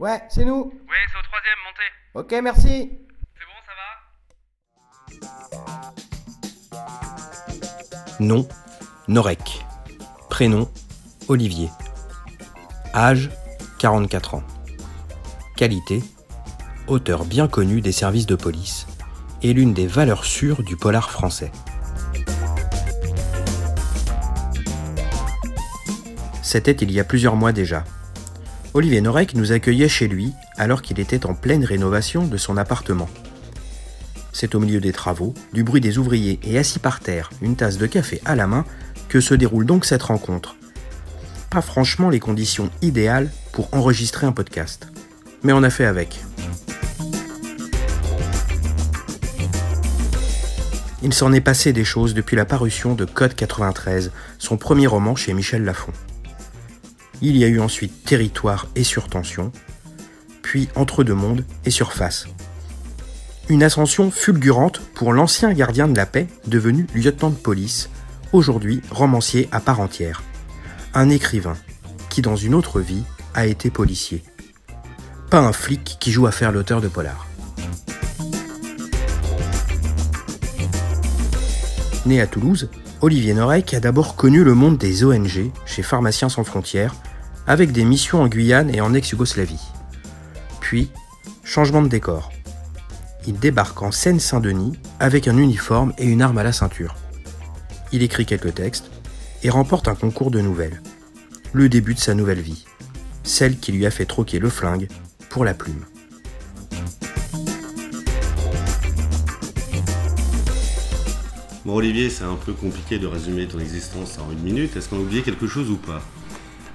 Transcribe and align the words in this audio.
Ouais, 0.00 0.20
c'est 0.28 0.44
nous. 0.44 0.72
Oui, 0.72 0.96
c'est 1.12 1.18
au 1.18 1.22
troisième, 1.22 1.58
montez. 1.64 1.90
Ok, 2.14 2.32
merci. 2.42 2.90
C'est 3.38 3.46
bon, 3.46 3.60
ça 3.64 3.72
va? 5.20 5.94
Nom 8.20 8.48
Norek. 9.06 9.64
Prénom 10.28 10.68
Olivier. 11.28 11.70
Âge 12.92 13.30
44 13.78 14.34
ans. 14.34 14.42
Qualité 15.56 16.02
Auteur 16.88 17.24
bien 17.24 17.46
connu 17.46 17.80
des 17.80 17.92
services 17.92 18.26
de 18.26 18.34
police 18.34 18.86
et 19.42 19.52
l'une 19.52 19.74
des 19.74 19.86
valeurs 19.86 20.24
sûres 20.24 20.64
du 20.64 20.76
polar 20.76 21.10
français. 21.10 21.52
C'était 26.42 26.72
il 26.72 26.90
y 26.90 26.98
a 26.98 27.04
plusieurs 27.04 27.36
mois 27.36 27.52
déjà. 27.52 27.84
Olivier 28.76 29.00
Norek 29.00 29.36
nous 29.36 29.52
accueillait 29.52 29.88
chez 29.88 30.08
lui 30.08 30.32
alors 30.56 30.82
qu'il 30.82 30.98
était 30.98 31.26
en 31.26 31.34
pleine 31.34 31.64
rénovation 31.64 32.26
de 32.26 32.36
son 32.36 32.56
appartement. 32.56 33.08
C'est 34.32 34.56
au 34.56 34.58
milieu 34.58 34.80
des 34.80 34.90
travaux, 34.90 35.32
du 35.52 35.62
bruit 35.62 35.80
des 35.80 35.96
ouvriers 35.96 36.40
et 36.42 36.58
assis 36.58 36.80
par 36.80 36.98
terre, 36.98 37.30
une 37.40 37.54
tasse 37.54 37.78
de 37.78 37.86
café 37.86 38.20
à 38.24 38.34
la 38.34 38.48
main, 38.48 38.64
que 39.08 39.20
se 39.20 39.32
déroule 39.32 39.64
donc 39.64 39.84
cette 39.84 40.02
rencontre. 40.02 40.56
Pas 41.50 41.60
franchement 41.60 42.10
les 42.10 42.18
conditions 42.18 42.68
idéales 42.82 43.30
pour 43.52 43.72
enregistrer 43.72 44.26
un 44.26 44.32
podcast. 44.32 44.88
Mais 45.44 45.52
on 45.52 45.62
a 45.62 45.70
fait 45.70 45.84
avec. 45.84 46.20
Il 51.04 51.14
s'en 51.14 51.32
est 51.32 51.40
passé 51.40 51.72
des 51.72 51.84
choses 51.84 52.12
depuis 52.12 52.34
la 52.34 52.44
parution 52.44 52.96
de 52.96 53.04
Code 53.04 53.34
93, 53.34 54.10
son 54.40 54.56
premier 54.56 54.88
roman 54.88 55.14
chez 55.14 55.32
Michel 55.32 55.62
Lafon. 55.62 55.92
Il 57.26 57.38
y 57.38 57.44
a 57.44 57.48
eu 57.48 57.58
ensuite 57.58 58.04
Territoire 58.04 58.66
et 58.76 58.84
Surtension, 58.84 59.50
puis 60.42 60.68
Entre 60.76 61.04
deux 61.04 61.14
mondes 61.14 61.46
et 61.64 61.70
Surface. 61.70 62.26
Une 63.48 63.62
ascension 63.62 64.10
fulgurante 64.10 64.82
pour 64.94 65.10
l'ancien 65.14 65.50
gardien 65.54 65.88
de 65.88 65.96
la 65.96 66.04
paix 66.04 66.26
devenu 66.46 66.86
lieutenant 66.94 67.30
de 67.30 67.36
police, 67.36 67.88
aujourd'hui 68.34 68.82
romancier 68.90 69.48
à 69.52 69.60
part 69.60 69.80
entière. 69.80 70.22
Un 70.92 71.08
écrivain 71.08 71.56
qui, 72.10 72.20
dans 72.20 72.36
une 72.36 72.54
autre 72.54 72.82
vie, 72.82 73.04
a 73.32 73.46
été 73.46 73.70
policier. 73.70 74.22
Pas 75.30 75.40
un 75.40 75.54
flic 75.54 75.96
qui 75.98 76.12
joue 76.12 76.26
à 76.26 76.30
faire 76.30 76.52
l'auteur 76.52 76.82
de 76.82 76.88
polar. 76.88 77.26
Né 82.04 82.20
à 82.20 82.26
Toulouse, 82.26 82.68
Olivier 83.00 83.32
Norek 83.32 83.72
a 83.72 83.80
d'abord 83.80 84.14
connu 84.14 84.44
le 84.44 84.52
monde 84.52 84.76
des 84.76 85.04
ONG 85.04 85.50
chez 85.64 85.82
Pharmaciens 85.82 86.28
sans 86.28 86.44
frontières, 86.44 86.94
avec 87.46 87.72
des 87.72 87.84
missions 87.84 88.22
en 88.22 88.28
Guyane 88.28 88.74
et 88.74 88.80
en 88.80 88.94
ex-Yougoslavie. 88.94 89.60
Puis, 90.60 90.90
changement 91.44 91.82
de 91.82 91.88
décor. 91.88 92.32
Il 93.26 93.38
débarque 93.38 93.82
en 93.82 93.90
Seine-Saint-Denis 93.90 94.78
avec 95.00 95.28
un 95.28 95.36
uniforme 95.36 95.92
et 95.98 96.06
une 96.06 96.22
arme 96.22 96.38
à 96.38 96.42
la 96.42 96.52
ceinture. 96.52 96.94
Il 97.92 98.02
écrit 98.02 98.26
quelques 98.26 98.54
textes 98.54 98.90
et 99.42 99.50
remporte 99.50 99.88
un 99.88 99.94
concours 99.94 100.30
de 100.30 100.40
nouvelles. 100.40 100.82
Le 101.52 101.68
début 101.68 101.94
de 101.94 102.00
sa 102.00 102.14
nouvelle 102.14 102.40
vie. 102.40 102.64
Celle 103.22 103.58
qui 103.58 103.72
lui 103.72 103.86
a 103.86 103.90
fait 103.90 104.06
troquer 104.06 104.38
le 104.38 104.50
flingue 104.50 104.88
pour 105.28 105.44
la 105.44 105.54
plume. 105.54 105.84
Bon 111.64 111.76
Olivier, 111.76 112.10
c'est 112.10 112.24
un 112.24 112.36
peu 112.36 112.52
compliqué 112.52 112.98
de 112.98 113.06
résumer 113.06 113.48
ton 113.48 113.58
existence 113.58 114.18
en 114.18 114.30
une 114.30 114.42
minute. 114.42 114.76
Est-ce 114.76 114.88
qu'on 114.88 114.96
a 114.96 115.00
oublié 115.00 115.22
quelque 115.22 115.46
chose 115.46 115.70
ou 115.70 115.76
pas? 115.76 116.02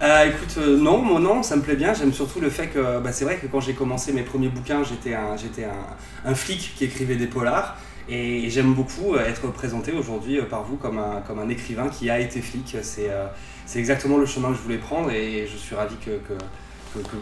Euh, 0.02 0.30
écoute, 0.30 0.55
euh, 0.58 0.78
non, 0.78 1.02
mon 1.02 1.19
nom, 1.19 1.44
ça 1.44 1.58
me 1.58 1.61
plaît 1.61 1.75
bien. 1.75 1.94
J'aime 1.94 2.14
surtout 2.14 2.39
le 2.39 2.50
fait 2.50 2.67
que, 2.67 3.00
bah, 3.00 3.11
c'est 3.11 3.25
vrai 3.25 3.38
que 3.38 3.47
quand 3.47 3.59
j'ai 3.59 3.73
commencé 3.73 4.14
mes 4.14 4.22
premiers 4.22 4.47
bouquins, 4.47 4.81
j'étais 4.83 5.14
un, 5.14 6.36
flic 6.36 6.73
qui 6.75 6.86
écrivait 6.86 7.16
des 7.16 7.28
polars. 7.28 7.78
Et 8.08 8.50
j'aime 8.50 8.73
beaucoup 8.73 9.14
euh, 9.14 9.25
être 9.28 9.51
présenté 9.51 9.91
aujourd'hui 9.91 10.40
par 10.50 10.63
vous 10.63 10.78
comme 10.78 10.97
un, 10.97 11.50
écrivain 11.50 11.90
qui 11.90 12.09
a 12.09 12.19
été 12.19 12.41
flic. 12.41 12.78
C'est, 12.81 13.09
exactement 13.75 14.18
le 14.18 14.25
chemin 14.25 14.50
que 14.50 14.56
je 14.56 14.62
voulais 14.62 14.78
prendre 14.78 15.12
et 15.12 15.47
je 15.51 15.57
suis 15.57 15.75
ravi 15.75 15.96
que, 16.03 16.12
que, 16.12 16.34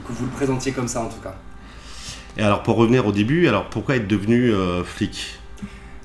vous 0.07 0.25
le 0.25 0.31
présentiez 0.31 0.71
comme 0.71 0.87
ça 0.87 1.01
en 1.01 1.09
tout 1.09 1.19
cas. 1.19 1.35
Et 2.37 2.41
alors 2.41 2.63
pour 2.63 2.77
revenir 2.77 3.05
au 3.05 3.11
début, 3.11 3.47
alors 3.47 3.69
pourquoi 3.69 3.97
être 3.97 4.07
devenu 4.07 4.53
flic? 4.85 5.39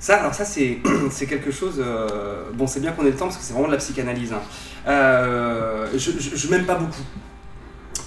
Ça, 0.03 0.17
alors 0.17 0.35
ça, 0.35 0.43
c'est, 0.43 0.79
c'est 1.11 1.27
quelque 1.27 1.49
chose. 1.49 1.75
euh, 1.79 2.43
bon, 2.55 2.67
c'est 2.67 2.81
bien 2.81 2.91
qu'on 2.91 3.05
ait 3.05 3.11
le 3.11 3.15
temps 3.15 3.27
parce 3.27 3.37
que 3.37 3.43
c'est 3.43 3.53
vraiment 3.53 3.69
de 3.69 3.71
la 3.71 3.77
psychanalyse. 3.77 4.33
hein. 4.33 4.41
Euh, 4.85 5.87
je, 5.95 6.11
je, 6.19 6.47
m'aime 6.49 6.65
pas 6.65 6.75
beaucoup. 6.75 7.03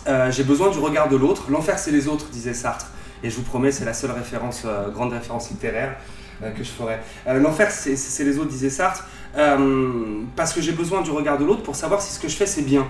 Euh, 0.06 0.30
j'ai 0.30 0.44
besoin 0.44 0.70
du 0.70 0.78
regard 0.78 1.08
de 1.08 1.16
l'autre. 1.16 1.44
L'enfer, 1.48 1.78
c'est 1.78 1.90
les 1.92 2.06
autres, 2.06 2.26
disait 2.28 2.52
Sartre. 2.52 2.88
Et 3.22 3.30
je 3.30 3.36
vous 3.36 3.44
promets, 3.44 3.72
c'est 3.72 3.86
la 3.86 3.94
seule 3.94 4.10
référence, 4.10 4.66
grande 4.92 5.14
référence 5.14 5.48
littéraire 5.48 5.96
que 6.42 6.62
je 6.62 6.68
ferai. 6.68 6.98
L'enfer, 7.40 7.70
c'est, 7.70 7.96
c'est 7.96 8.24
les 8.24 8.38
autres, 8.38 8.50
disait 8.50 8.68
Sartre. 8.68 9.06
Parce 10.36 10.52
que 10.52 10.60
j'ai 10.60 10.72
besoin 10.72 11.00
du 11.00 11.10
regard 11.10 11.38
de 11.38 11.46
l'autre 11.46 11.62
pour 11.62 11.76
savoir 11.76 12.02
si 12.02 12.12
ce 12.12 12.20
que 12.20 12.28
je 12.28 12.36
fais, 12.36 12.44
c'est 12.44 12.60
bien. 12.60 12.86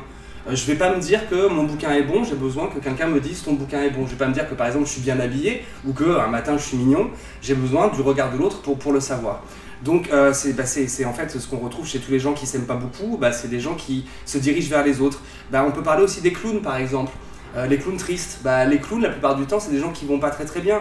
Euh, 0.48 0.54
je 0.54 0.64
vais 0.66 0.76
pas 0.76 0.94
me 0.94 1.00
dire 1.00 1.28
que 1.28 1.48
mon 1.48 1.64
bouquin 1.64 1.92
est 1.92 2.02
bon, 2.02 2.22
j'ai 2.22 2.34
besoin 2.34 2.68
que 2.68 2.78
quelqu'un 2.78 3.08
me 3.08 3.20
dise 3.20 3.42
ton 3.42 3.54
bouquin 3.54 3.82
est 3.82 3.90
bon. 3.90 4.06
Je 4.06 4.12
vais 4.12 4.16
pas 4.16 4.28
me 4.28 4.34
dire 4.34 4.48
que 4.48 4.54
par 4.54 4.66
exemple 4.66 4.86
je 4.86 4.92
suis 4.92 5.00
bien 5.00 5.18
habillé 5.18 5.64
ou 5.86 5.92
que 5.92 6.04
un 6.04 6.28
matin 6.28 6.56
je 6.56 6.62
suis 6.62 6.76
mignon. 6.76 7.10
J'ai 7.42 7.54
besoin 7.54 7.88
du 7.88 8.00
regard 8.00 8.32
de 8.32 8.38
l'autre 8.38 8.60
pour, 8.60 8.92
le 8.92 9.00
savoir. 9.00 9.42
Donc 9.84 10.08
euh, 10.12 10.32
c'est 10.32 10.52
bah, 10.52 10.64
c'est- 10.64 11.04
en 11.04 11.12
fait 11.12 11.30
ce 11.38 11.46
qu'on 11.48 11.58
retrouve 11.58 11.86
chez 11.86 11.98
tous 11.98 12.10
les 12.12 12.20
gens 12.20 12.32
qui 12.32 12.46
s'aiment 12.46 12.66
pas 12.66 12.76
beaucoup, 12.76 13.16
bah, 13.16 13.32
c'est 13.32 13.48
des 13.48 13.60
gens 13.60 13.74
qui 13.74 14.06
se 14.24 14.38
dirigent 14.38 14.70
vers 14.70 14.84
les 14.84 15.00
autres. 15.00 15.20
Bah, 15.50 15.64
on 15.66 15.72
peut 15.72 15.82
parler 15.82 16.04
aussi 16.04 16.20
des 16.20 16.32
clowns 16.32 16.62
par 16.62 16.76
exemple. 16.76 17.12
Euh, 17.56 17.66
les 17.66 17.78
clowns 17.78 17.96
tristes, 17.96 18.40
bah, 18.44 18.64
les 18.66 18.78
clowns 18.78 19.02
la 19.02 19.08
plupart 19.08 19.34
du 19.34 19.46
temps 19.46 19.58
c'est 19.58 19.70
des 19.72 19.80
gens 19.80 19.90
qui 19.90 20.04
vont 20.04 20.20
pas 20.20 20.30
très 20.30 20.44
très 20.44 20.60
bien. 20.60 20.80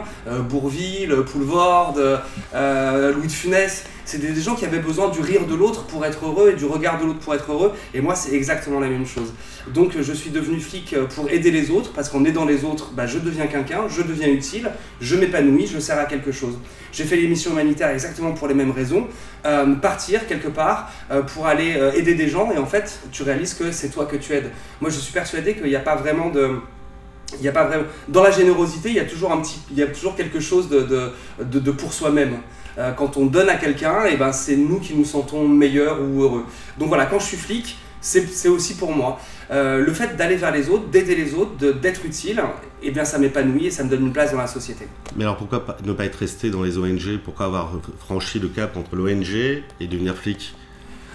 Bourville, 0.50 1.16
Poulvorde, 1.32 2.22
Louis 2.54 3.28
de 3.28 3.32
Funès, 3.32 3.86
c'est 4.06 4.20
des, 4.20 4.40
gens 4.40 4.56
qui 4.56 4.66
avaient 4.66 4.80
besoin 4.80 5.10
du 5.10 5.20
rire 5.20 5.48
de 5.48 5.56
l'autre 5.56 5.86
pour 5.86 6.06
être 6.06 6.26
heureux 6.26 6.52
et 6.52 6.56
du 6.56 6.66
regard 6.66 7.00
de 7.00 7.06
l'autre 7.06 7.20
pour 7.20 7.34
être 7.34 7.52
heureux. 7.52 7.74
Et 7.94 8.02
moi 8.02 8.16
c'est 8.16 8.34
exactement 8.34 8.80
la 8.80 8.88
même 8.88 9.06
chose. 9.06 9.34
Donc 9.74 9.94
je 10.00 10.14
suis 10.14 10.30
devenu 10.30 10.60
flic 10.60 10.94
euh, 10.94 11.06
pour 11.06 11.30
aider 11.30 11.50
les 11.50 11.72
autres 11.72 11.92
parce 11.92 12.10
qu'en 12.10 12.24
aidant 12.24 12.46
les 12.46 12.64
autres, 12.64 12.92
bah, 12.94 13.08
je 13.08 13.18
deviens 13.18 13.48
quelqu'un, 13.48 13.88
je 13.90 14.04
deviens 14.04 14.28
utile, 14.28 14.70
je 15.02 15.16
m'épanouis, 15.16 15.68
je 15.68 15.80
sers 15.80 15.98
à 15.98 16.06
quelque 16.06 16.32
chose. 16.32 16.58
J'ai 16.92 17.04
fait 17.04 17.18
les 17.18 17.28
missions 17.28 17.52
humanitaires 17.52 17.90
exactement 17.90 18.34
pour 18.34 18.48
les 18.48 18.54
mêmes 18.54 18.72
raisons. 18.72 19.08
Euh, 19.46 19.74
partir 19.76 20.28
quelque 20.28 20.48
part 20.48 20.92
euh, 21.12 21.22
pour 21.24 21.48
aller 21.48 21.78
aider 21.96 22.14
des 22.14 22.28
gens 22.28 22.52
et 22.52 22.58
en 22.58 22.66
fait 22.66 23.00
tu 23.12 23.24
réalises 23.24 23.56
que 23.56 23.72
c'est 23.72 23.90
toi 23.90 24.06
que 24.06 24.18
tu 24.18 24.34
aides. 24.34 24.52
Moi 24.82 24.92
je 24.92 25.00
suis 25.00 25.14
persuadé 25.14 25.56
qu'il 25.56 25.66
n'y 25.66 25.76
a 25.76 25.80
pas 25.82 25.96
vraiment 25.96 26.30
de... 26.30 26.60
Il 27.40 27.44
y 27.44 27.48
a 27.48 27.52
pas 27.52 27.66
vraiment... 27.66 27.86
Dans 28.08 28.22
la 28.22 28.30
générosité, 28.30 28.90
il 28.90 28.96
y 28.96 29.00
a 29.00 29.06
toujours, 29.06 29.32
un 29.32 29.42
petit... 29.42 29.60
il 29.72 29.78
y 29.78 29.84
a 29.84 29.88
toujours 29.88 30.16
quelque 30.16 30.40
chose 30.40 30.70
de, 30.70 31.12
de, 31.40 31.60
de 31.60 31.72
pour 31.72 31.92
soi-même. 31.92 32.38
Euh, 32.78 32.92
quand 32.92 33.18
on 33.18 33.26
donne 33.26 33.50
à 33.50 33.56
quelqu'un, 33.56 34.06
et 34.06 34.18
ben 34.18 34.32
c'est 34.32 34.58
nous 34.58 34.80
qui 34.80 34.96
nous 34.96 35.06
sentons 35.06 35.48
meilleurs 35.48 36.00
ou 36.02 36.24
heureux. 36.24 36.46
Donc 36.78 36.90
voilà, 36.90 37.06
quand 37.06 37.20
je 37.20 37.26
suis 37.26 37.38
flic, 37.38 37.78
c'est 38.02 38.50
aussi 38.50 38.76
pour 38.76 38.92
moi. 38.92 39.20
Euh, 39.52 39.84
le 39.84 39.92
fait 39.94 40.16
d'aller 40.16 40.36
vers 40.36 40.52
les 40.52 40.70
autres, 40.70 40.88
d'aider 40.88 41.16
les 41.16 41.34
autres, 41.34 41.74
d'être 41.74 42.06
utile, 42.06 42.42
eh 42.84 42.92
bien 42.92 43.06
ça 43.06 43.18
m'épanouit 43.18 43.68
et 43.68 43.72
ça 43.72 43.84
me 43.84 43.90
donne 43.90 44.06
une 44.06 44.14
place 44.14 44.32
dans 44.32 44.38
la 44.38 44.48
société. 44.48 44.88
Mais 45.16 45.24
alors 45.24 45.38
pourquoi 45.38 45.66
ne 45.84 45.94
pas 45.94 46.06
être 46.06 46.18
resté 46.18 46.50
dans 46.50 46.64
les 46.64 46.78
ONG 46.78 47.20
Pourquoi 47.24 47.48
avoir 47.48 47.72
franchi 48.00 48.40
le 48.40 48.48
cap 48.48 48.78
entre 48.78 48.96
l'ONG 48.96 49.64
et 49.80 49.88
devenir 49.88 50.16
flic? 50.16 50.54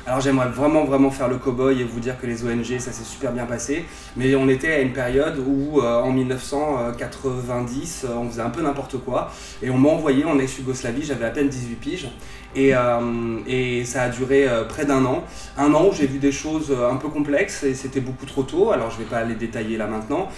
Alors 0.07 0.21
j'aimerais 0.21 0.49
vraiment 0.49 0.85
vraiment 0.85 1.11
faire 1.11 1.29
le 1.29 1.37
cow-boy 1.37 1.81
et 1.81 1.85
vous 1.85 2.01
dire 2.01 2.19
que 2.19 2.27
les 2.27 2.43
ONG 2.45 2.79
ça 2.79 2.91
s'est 2.91 3.05
super 3.05 3.33
bien 3.33 3.45
passé, 3.45 3.85
mais 4.17 4.35
on 4.35 4.49
était 4.49 4.73
à 4.73 4.81
une 4.81 4.93
période 4.93 5.39
où 5.47 5.81
euh, 5.81 6.01
en 6.01 6.11
1990 6.11 8.07
euh, 8.09 8.15
on 8.17 8.29
faisait 8.31 8.41
un 8.41 8.49
peu 8.49 8.63
n'importe 8.63 8.97
quoi. 8.99 9.31
Et 9.63 9.69
on 9.69 9.77
m'a 9.77 9.91
envoyé 9.91 10.25
en 10.25 10.39
ex-Yougoslavie, 10.39 11.03
j'avais 11.03 11.27
à 11.27 11.31
peine 11.31 11.49
18 11.49 11.75
piges 11.75 12.09
et, 12.57 12.75
euh, 12.75 13.39
et 13.47 13.85
ça 13.85 14.03
a 14.03 14.09
duré 14.09 14.49
euh, 14.49 14.65
près 14.65 14.85
d'un 14.85 15.05
an. 15.05 15.25
Un 15.57 15.73
an 15.75 15.89
où 15.89 15.93
j'ai 15.93 16.07
vu 16.07 16.19
des 16.19 16.33
choses 16.33 16.71
euh, 16.71 16.91
un 16.91 16.97
peu 16.97 17.09
complexes 17.09 17.63
et 17.63 17.75
c'était 17.75 18.01
beaucoup 18.01 18.27
trop 18.27 18.43
tôt, 18.43 18.73
alors 18.73 18.91
je 18.91 18.99
vais 18.99 19.05
pas 19.05 19.23
les 19.25 19.35
détailler 19.35 19.77
là 19.77 19.87
maintenant, 19.87 20.29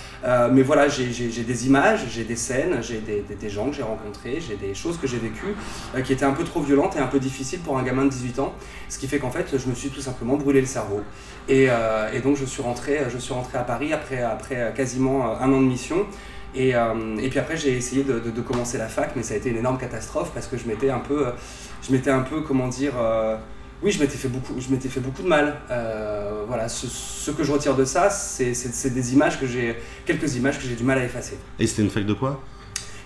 mais 0.53 0.63
voilà 0.63 0.89
j'ai 0.89 1.07
des 1.07 1.67
images, 1.67 2.01
j'ai 2.11 2.25
des 2.25 2.37
scènes, 2.37 2.79
j'ai 2.83 3.01
des, 3.01 3.51
gens 3.51 3.71
que 3.71 3.77
j'ai 3.77 3.83
rencontrés, 3.83 4.39
j'ai 4.41 4.57
des 4.57 4.75
choses 4.75 4.99
que 4.99 5.07
j'ai 5.07 5.19
vécues 5.19 5.55
qui 6.05 6.13
étaient 6.13 6.25
un 6.25 6.33
peu 6.33 6.45
trop 6.45 6.61
violentes 6.61 6.97
et 6.97 6.99
un 6.99 7.07
peu 7.07 7.19
difficiles 7.19 7.61
pour 7.61 7.79
un 7.79 7.83
gamin 7.83 8.05
de 8.05 8.11
18 8.11 8.39
ans. 8.41 8.53
Ce 8.89 8.99
qui 8.99 9.07
fait 9.07 9.19
qu'en 9.19 9.31
fait, 9.31 9.57
je 9.57 9.69
me 9.69 9.75
suis 9.75 9.91
tout 9.91 10.01
simplement 10.01 10.37
brûlé 10.37 10.61
le 10.61 10.67
cerveau. 10.67 11.03
Et, 11.49 11.69
donc, 12.23 12.37
je 12.37 12.45
suis, 12.45 12.63
rentré, 12.63 13.01
je 13.11 13.19
suis 13.19 13.35
rentré 13.35 13.59
à 13.59 13.63
Paris 13.63 13.93
après, 13.93 14.23
après 14.23 14.73
quasiment 14.77 15.39
un 15.39 15.53
an 15.53 15.61
de 15.61 15.67
mission. 15.67 16.07
Et, 16.55 16.75
puis 17.31 17.39
après, 17.39 17.57
j'ai 17.57 17.77
essayé 17.77 18.05
de, 18.05 18.19
de- 18.19 18.41
commencer 18.41 18.79
la 18.79 18.89
fac, 18.89 19.13
mais 19.17 19.23
ça 19.23 19.35
a 19.35 19.37
été 19.37 19.51
une 19.51 19.59
énorme 19.59 19.79
catastrophe 19.79 20.31
parce 20.35 20.47
que 20.47 20.57
je 20.57 20.67
m'étais 20.67 20.91
un 20.91 21.01
peu, 21.01 21.27
je 21.83 21.93
m'étais 21.93 22.11
un 22.11 22.21
peu, 22.21 22.41
comment 22.41 22.69
dire, 22.69 22.93
euh, 22.99 23.37
oui, 23.83 23.91
je 23.91 23.99
m'étais 24.01 24.17
fait 24.17 24.29
beaucoup, 24.29 24.55
je 24.59 24.69
m'étais 24.71 24.89
fait 24.89 25.01
beaucoup 25.01 25.23
de 25.23 25.29
mal. 25.29 25.57
Euh, 25.71 26.45
voilà, 26.47 26.69
ce, 26.69 26.87
ce 26.87 27.31
que 27.31 27.43
je 27.43 27.53
retire 27.53 27.75
de 27.75 27.85
ça, 27.85 28.11
c'est 28.11 28.53
des 28.95 29.13
images 29.13 29.39
que 29.41 29.47
j'ai, 29.47 29.77
quelques 30.07 30.37
images 30.37 30.59
que 30.59 30.65
j'ai 30.65 30.77
du 30.77 30.85
mal 30.85 30.99
à 30.99 31.05
effacer. 31.05 31.39
Et 31.59 31.67
c'était 31.67 31.83
une 31.83 31.91
fac 31.91 32.07
de 32.07 32.15
quoi? 32.15 32.41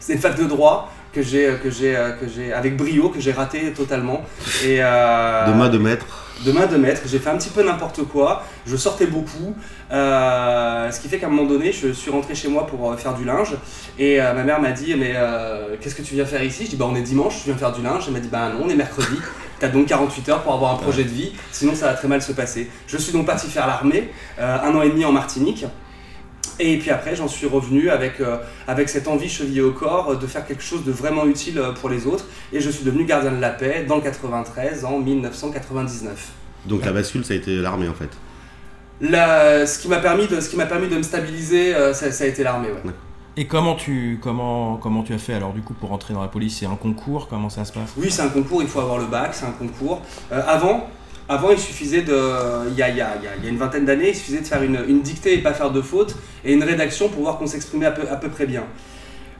C'est 0.01 0.13
une 0.13 0.21
fac 0.21 0.37
de 0.37 0.45
droit 0.45 0.93
que 1.13 1.23
j'ai, 1.23 1.57
que 1.63 1.71
j'ai, 1.71 1.95
que 2.21 2.29
j'ai, 2.29 2.53
avec 2.53 2.77
brio, 2.77 3.09
que 3.09 3.21
j'ai 3.21 3.33
raté 3.33 3.73
totalement. 3.73 4.23
Et 4.65 4.79
euh, 4.81 5.47
De 5.47 5.53
main 5.53 5.69
de 5.69 5.79
maître 5.79 6.27
de 6.45 6.53
main 6.53 6.67
de 6.67 6.77
maître. 6.77 7.03
J'ai 7.07 7.19
fait 7.19 7.31
un 7.31 7.37
petit 7.39 7.49
peu 7.49 7.63
n'importe 7.65 8.03
quoi. 8.05 8.45
Je 8.67 8.77
sortais 8.77 9.07
beaucoup. 9.07 9.55
Euh, 9.91 10.66
ce 10.91 11.01
qui 11.01 11.09
fait 11.09 11.19
qu'à 11.19 11.27
un 11.27 11.31
moment 11.31 11.49
donné, 11.49 11.73
je 11.73 11.93
suis 11.93 12.11
rentré 12.11 12.35
chez 12.35 12.49
moi 12.49 12.67
pour 12.67 12.91
euh, 12.91 12.97
faire 12.97 13.15
du 13.15 13.25
linge. 13.25 13.55
Et 13.99 14.19
ma 14.19 14.43
mère 14.43 14.61
m'a 14.61 14.73
dit 14.73 14.95
Mais 14.95 15.15
qu'est-ce 15.81 15.95
que 15.95 16.03
tu 16.03 16.15
viens 16.15 16.27
faire 16.27 16.43
ici? 16.43 16.65
Je 16.65 16.71
dis 16.71 16.77
Bah, 16.77 16.87
on 16.89 16.95
est 16.95 17.03
dimanche, 17.03 17.41
je 17.41 17.45
viens 17.45 17.57
faire 17.57 17.73
du 17.73 17.83
linge. 17.83 18.05
Elle 18.07 18.15
m'a 18.15 18.21
dit 18.21 18.29
Bah, 18.29 18.51
non, 18.51 18.65
on 18.65 18.69
est 18.69 18.77
mercredi. 18.77 19.17
T'as 19.59 19.69
donc 19.69 19.87
48 19.87 20.29
heures 20.29 20.43
pour 20.43 20.53
avoir 20.53 20.75
un 20.75 20.77
projet 20.77 21.05
de 21.05 21.09
vie, 21.09 21.33
sinon 21.51 21.75
ça 21.75 21.87
va 21.87 21.95
très 21.95 22.09
mal 22.09 22.21
se 22.21 22.33
passer. 22.33 22.69
Je 22.87 22.99
suis 22.99 23.13
donc 23.13 23.25
parti 23.25 23.47
faire 23.47 23.67
l'armée, 23.67 24.11
un 24.39 24.75
an 24.75 24.83
et 24.83 24.91
demi 24.91 25.07
en 25.07 25.13
Martinique. 25.13 25.65
Et 26.59 26.79
puis 26.79 26.91
après, 26.91 27.15
j'en 27.15 27.29
suis 27.29 27.47
revenu 27.47 27.91
avec, 27.91 28.21
euh, 28.21 28.39
avec 28.67 28.89
cette 28.89 29.09
envie 29.09 29.29
chevillée 29.29 29.61
au 29.61 29.73
corps 29.73 30.13
euh, 30.13 30.17
de 30.17 30.27
faire 30.27 30.47
quelque 30.47 30.63
chose 30.63 30.85
de 30.85 30.93
vraiment 30.93 31.27
utile 31.27 31.59
euh, 31.59 31.73
pour 31.73 31.91
les 31.91 32.07
autres. 32.07 32.25
Et 32.53 32.61
je 32.61 32.71
suis 32.71 32.85
devenu 32.85 33.05
gardien 33.05 33.33
de 33.33 33.41
la 33.41 33.51
paix 33.51 33.85
dans 33.87 33.97
le 33.97 34.03
93, 34.03 34.85
en 34.85 34.99
1999. 34.99 36.31
Donc 36.65 36.85
la 36.85 36.93
bascule, 36.93 37.25
ça 37.25 37.35
a 37.35 37.37
été 37.37 37.57
l'armée 37.57 37.89
en 37.89 37.95
fait 37.95 38.11
la, 39.01 39.67
ce 39.67 39.79
qui 39.79 39.89
m'a 39.89 39.99
permis, 39.99 40.27
de, 40.27 40.41
ce 40.41 40.49
qui 40.49 40.57
permis 40.57 40.89
de 40.89 40.97
me 40.97 41.03
stabiliser, 41.03 41.75
ça, 41.93 42.07
a 42.07 42.27
été 42.27 42.43
l'armée. 42.43 42.69
Ouais. 42.69 42.93
Et 43.39 43.47
comment 43.47 43.75
tu, 43.75 44.19
comment, 44.23 44.79
comment 44.79 45.03
tu 45.03 45.13
as 45.13 45.19
fait 45.19 45.35
alors 45.35 45.53
du 45.53 45.61
coup 45.61 45.75
pour 45.75 45.93
entrer 45.93 46.15
dans 46.15 46.23
la 46.23 46.29
police? 46.29 46.59
C'est 46.59 46.67
un 46.67 46.77
concours? 46.77 47.29
Comment 47.29 47.51
ça 47.51 47.67
se 47.67 47.73
passe? 47.73 47.93
Oui, 47.97 48.11
c'est 48.11 48.23
un 48.23 48.29
concours, 48.29 48.63
il 48.63 48.69
faut 48.69 48.81
avoir 48.81 48.99
le 48.99 49.07
bac, 49.07 49.35
c'est 49.35 49.45
un 49.45 49.51
concours. 49.51 50.01
avant, 50.31 50.89
avant, 51.29 51.51
il 51.51 51.59
suffisait 51.59 52.03
de. 52.03 52.69
Il 52.71 52.77
y 52.77 52.83
a, 52.83 52.89
il 52.89 52.97
y 52.97 53.01
a, 53.01 53.11
il 53.39 53.45
y 53.45 53.49
a 53.49 53.51
une 53.51 53.59
vingtaine 53.59 53.85
d'années, 53.85 54.11
il 54.11 54.15
suffisait 54.15 54.41
de 54.41 54.47
faire 54.47 54.63
une, 54.63 54.85
une, 54.89 55.03
dictée 55.03 55.35
et 55.35 55.39
pas 55.43 55.53
faire 55.55 55.71
de 55.71 55.83
faute, 55.83 56.15
et 56.45 56.53
une 56.53 56.63
rédaction 56.63 57.09
pour 57.09 57.23
voir 57.23 57.39
qu'on 57.39 57.47
s'exprimait 57.47 57.87
à 57.87 57.91
peu, 57.91 58.09
à 58.09 58.17
peu 58.17 58.29
près 58.29 58.47
bien. 58.47 58.63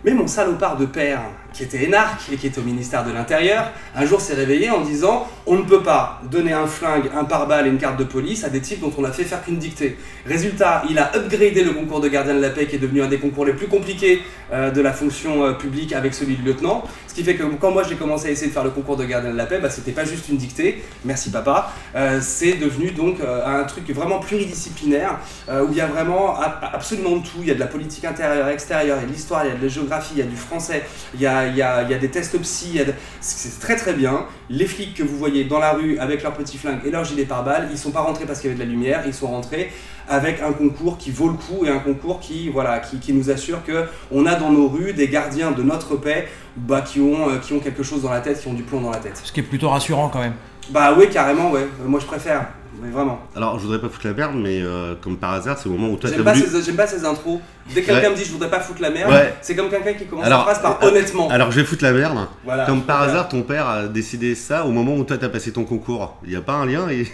Mais 0.05 0.13
mon 0.13 0.27
salopard 0.27 0.77
de 0.77 0.87
père, 0.87 1.23
qui 1.57 1.63
était 1.63 1.85
énarque 1.85 2.31
et 2.31 2.37
qui 2.37 2.49
était 2.49 2.59
au 2.59 2.65
ministère 2.65 3.05
de 3.05 3.13
l'Intérieur, 3.13 3.73
un 3.95 4.05
jour 4.05 4.21
s'est 4.21 4.35
réveillé 4.35 4.71
en 4.71 4.83
disant 4.83 5.27
on 5.47 5.57
ne 5.57 5.63
peut 5.63 5.83
pas 5.83 6.21
donner 6.31 6.53
un 6.53 6.67
flingue, 6.67 7.11
un 7.17 7.25
pare-balles 7.25 7.67
et 7.67 7.71
une 7.71 7.79
carte 7.79 7.99
de 7.99 8.05
police 8.05 8.45
à 8.45 8.51
des 8.51 8.61
types 8.61 8.81
dont 8.81 8.93
on 8.99 9.05
a 9.05 9.13
fait 9.13 9.25
faire 9.25 9.43
qu'une 9.43 9.57
dictée. 9.57 9.97
Résultat, 10.27 10.83
il 10.91 10.99
a 10.99 11.17
upgradé 11.17 11.63
le 11.65 11.73
concours 11.73 12.01
de 12.01 12.09
gardien 12.09 12.35
de 12.35 12.41
la 12.41 12.51
paix 12.51 12.67
qui 12.67 12.77
est 12.77 12.81
devenu 12.81 13.01
un 13.03 13.09
des 13.09 13.19
concours 13.19 13.47
les 13.47 13.55
plus 13.55 13.69
compliqués 13.69 14.23
euh, 14.53 14.71
de 14.71 14.81
la 14.83 14.93
fonction 14.93 15.45
euh, 15.45 15.53
publique 15.53 15.93
avec 15.93 16.15
celui 16.15 16.37
de 16.37 16.45
lieutenant. 16.45 16.85
Ce 17.07 17.15
qui 17.15 17.25
fait 17.25 17.37
que 17.37 17.45
quand 17.45 17.71
moi 17.71 17.85
j'ai 17.89 17.95
commencé 17.95 18.29
à 18.29 18.31
essayer 18.33 18.49
de 18.49 18.53
faire 18.53 18.65
le 18.65 18.71
concours 18.71 18.97
de 18.97 19.05
gardien 19.05 19.31
de 19.31 19.37
la 19.37 19.47
paix, 19.47 19.59
bah, 19.59 19.71
c'était 19.71 19.93
pas 19.93 20.05
juste 20.05 20.29
une 20.29 20.37
dictée, 20.37 20.85
merci 21.05 21.31
papa, 21.31 21.73
euh, 21.95 22.19
c'est 22.21 22.55
devenu 22.55 22.91
donc 22.91 23.19
un 23.21 23.65
truc 23.65 23.89
vraiment 23.91 24.19
pluridisciplinaire 24.19 25.19
où 25.49 25.69
il 25.71 25.77
y 25.77 25.81
a 25.81 25.87
vraiment 25.87 26.39
absolument 26.39 27.21
tout. 27.21 27.39
Il 27.41 27.49
y 27.49 27.51
a 27.51 27.55
de 27.55 27.61
la 27.61 27.67
politique 27.67 28.05
intérieure, 28.05 28.49
extérieure, 28.49 28.99
il 28.99 29.03
y 29.03 29.05
a 29.05 29.09
de 29.09 29.13
l'histoire, 29.13 29.45
il 29.45 29.49
y 29.49 29.53
a 29.53 29.55
de 29.55 29.63
la 29.63 29.69
géographie, 29.69 30.15
il 30.17 30.19
y 30.19 30.23
a 30.23 30.27
du 30.27 30.37
français, 30.37 30.85
il 31.15 31.21
y 31.21 31.27
a 31.27 31.46
il 31.47 31.57
y 31.57 31.63
a, 31.63 31.85
des 31.85 32.09
tests 32.09 32.39
psy, 32.41 32.81
c'est 33.21 33.61
très 33.61 33.77
très 33.77 33.93
bien. 33.93 34.27
Les 34.51 34.67
flics 34.67 34.95
que 34.95 35.03
vous 35.03 35.17
voyez 35.17 35.45
dans 35.45 35.59
la 35.59 35.73
rue 35.73 35.99
avec 35.99 36.23
leurs 36.23 36.35
petits 36.35 36.59
flingues 36.59 36.81
et 36.85 36.91
leurs 36.91 37.05
gilets 37.05 37.25
pare-balles, 37.25 37.69
ils 37.71 37.79
sont 37.79 37.91
pas 37.91 38.01
rentrés 38.01 38.25
parce 38.25 38.41
qu'il 38.41 38.51
y 38.51 38.55
avait 38.55 38.63
de 38.63 38.69
la 38.69 38.71
lumière, 38.71 39.03
ils 39.07 39.15
sont 39.15 39.29
rentrés 39.29 39.73
avec 40.09 40.41
un 40.41 40.53
concours 40.53 40.99
qui 40.99 41.11
vaut 41.11 41.29
le 41.29 41.35
coup 41.35 41.65
et 41.65 41.69
un 41.69 41.79
concours 41.79 42.21
qui, 42.21 42.49
voilà, 42.49 42.79
qui, 42.79 43.13
nous 43.13 43.31
assure 43.31 43.65
que 43.65 43.87
on 44.13 44.27
a 44.27 44.35
dans 44.37 44.51
nos 44.51 44.69
rues 44.69 44.93
des 44.93 45.09
gardiens 45.09 45.51
de 45.51 45.63
notre 45.63 45.97
paix 45.97 46.29
bah, 46.57 46.81
qui, 46.81 47.01
ont, 47.01 47.29
euh, 47.29 47.39
qui 47.39 47.53
ont 47.55 47.59
quelque 47.59 47.83
chose 47.83 48.03
dans 48.03 48.13
la 48.13 48.21
tête, 48.21 48.41
qui 48.41 48.49
ont 48.49 48.55
du 48.55 48.63
plomb 48.63 48.81
dans 48.81 48.91
la 48.91 48.99
tête. 48.99 49.21
Ce 49.23 49.33
qui 49.33 49.41
est 49.41 49.45
plutôt 49.45 49.69
rassurant 49.69 50.09
quand 50.09 50.21
même. 50.21 50.35
Bah 50.71 50.95
oui, 50.97 51.09
carrément, 51.11 51.51
ouais. 51.51 51.67
Moi 51.85 52.01
je 52.01 52.07
préfère 52.07 52.47
mais 52.81 52.91
vraiment. 52.91 53.21
Alors, 53.35 53.59
je 53.59 53.65
voudrais 53.65 53.81
pas 53.81 53.89
foutre 53.89 54.07
la 54.07 54.13
merde, 54.13 54.35
mais 54.37 54.61
euh, 54.63 54.95
comme 55.01 55.17
par 55.17 55.33
hasard, 55.33 55.59
c'est 55.59 55.69
au 55.69 55.73
moment 55.73 55.89
où 55.89 55.97
toi 55.97 56.11
J'aime 56.11 56.25
pas, 56.25 56.35
j'aime 56.35 56.77
pas 56.77 56.87
ces 56.87 57.05
intros. 57.05 57.41
Dès 57.75 57.83
que 57.83 57.87
quelqu'un 57.87 58.11
me 58.11 58.17
dit 58.17 58.25
je 58.25 58.33
voudrais 58.33 58.51
pas 58.51 58.61
foutre 58.61 58.81
la 58.83 58.91
merde, 58.91 59.13
c'est 59.43 59.57
comme 59.57 59.69
quelqu'un 59.69 59.95
qui 59.95 60.07
commence 60.07 60.25
alors, 60.25 60.43
phrase 60.43 60.63
par 60.63 60.83
euh, 60.83 60.89
honnêtement. 60.89 61.29
Alors, 61.31 61.51
je 61.51 61.61
vais 61.61 61.67
foutre 61.67 61.85
la 61.85 61.93
merde. 61.93 62.29
comme 62.67 62.83
par 62.83 63.03
hasard, 63.03 63.29
ton 63.29 63.43
père 63.43 63.69
a 63.69 63.87
décidé 63.89 64.35
ça 64.35 64.65
au 64.65 64.71
moment 64.71 64.95
où 64.95 65.05
toi 65.05 65.19
t'as 65.19 65.29
passé 65.29 65.53
ton 65.53 65.65
concours. 65.65 66.17
Il 66.25 66.31
n'y 66.31 66.37
a 66.37 66.43
pas 66.43 66.55
un 66.55 66.67
lien 66.67 66.89
et... 66.89 67.07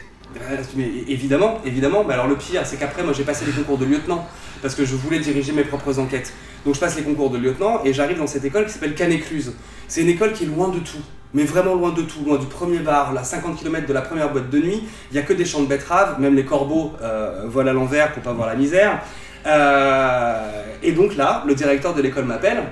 Mais 0.76 0.90
évidemment, 1.08 1.60
évidemment. 1.64 2.04
Mais 2.04 2.14
alors 2.14 2.28
le 2.28 2.36
pire, 2.36 2.62
c'est 2.64 2.76
qu'après, 2.76 3.02
moi 3.02 3.12
j'ai 3.12 3.24
passé 3.24 3.44
les 3.44 3.52
concours 3.52 3.78
de 3.78 3.84
lieutenant 3.84 4.26
parce 4.60 4.74
que 4.74 4.84
je 4.84 4.94
voulais 4.94 5.18
diriger 5.18 5.52
mes 5.52 5.64
propres 5.64 5.98
enquêtes. 5.98 6.32
Donc 6.64 6.74
je 6.74 6.80
passe 6.80 6.96
les 6.96 7.02
concours 7.02 7.30
de 7.30 7.38
lieutenant 7.38 7.82
et 7.84 7.92
j'arrive 7.92 8.18
dans 8.18 8.26
cette 8.26 8.44
école 8.44 8.66
qui 8.66 8.72
s'appelle 8.72 8.94
Canécluse. 8.94 9.52
C'est 9.88 10.02
une 10.02 10.08
école 10.08 10.32
qui 10.32 10.44
est 10.44 10.48
loin 10.48 10.68
de 10.68 10.78
tout 10.78 11.02
mais 11.34 11.44
vraiment 11.44 11.74
loin 11.74 11.92
de 11.92 12.02
tout, 12.02 12.24
loin 12.24 12.38
du 12.38 12.46
premier 12.46 12.78
bar, 12.78 13.12
là 13.12 13.24
50 13.24 13.58
km 13.58 13.86
de 13.86 13.92
la 13.92 14.02
première 14.02 14.30
boîte 14.30 14.50
de 14.50 14.58
nuit, 14.58 14.84
il 15.10 15.14
n'y 15.14 15.18
a 15.18 15.22
que 15.22 15.32
des 15.32 15.44
champs 15.44 15.62
de 15.62 15.66
betteraves, 15.66 16.20
même 16.20 16.34
les 16.34 16.44
corbeaux 16.44 16.92
euh, 17.02 17.44
volent 17.46 17.70
à 17.70 17.72
l'envers 17.72 18.12
pour 18.12 18.22
pas 18.22 18.32
voir 18.32 18.48
la 18.48 18.54
misère. 18.54 19.00
Euh, 19.46 20.62
et 20.82 20.92
donc 20.92 21.16
là, 21.16 21.42
le 21.46 21.54
directeur 21.54 21.94
de 21.94 22.02
l'école 22.02 22.24
m'appelle, 22.24 22.64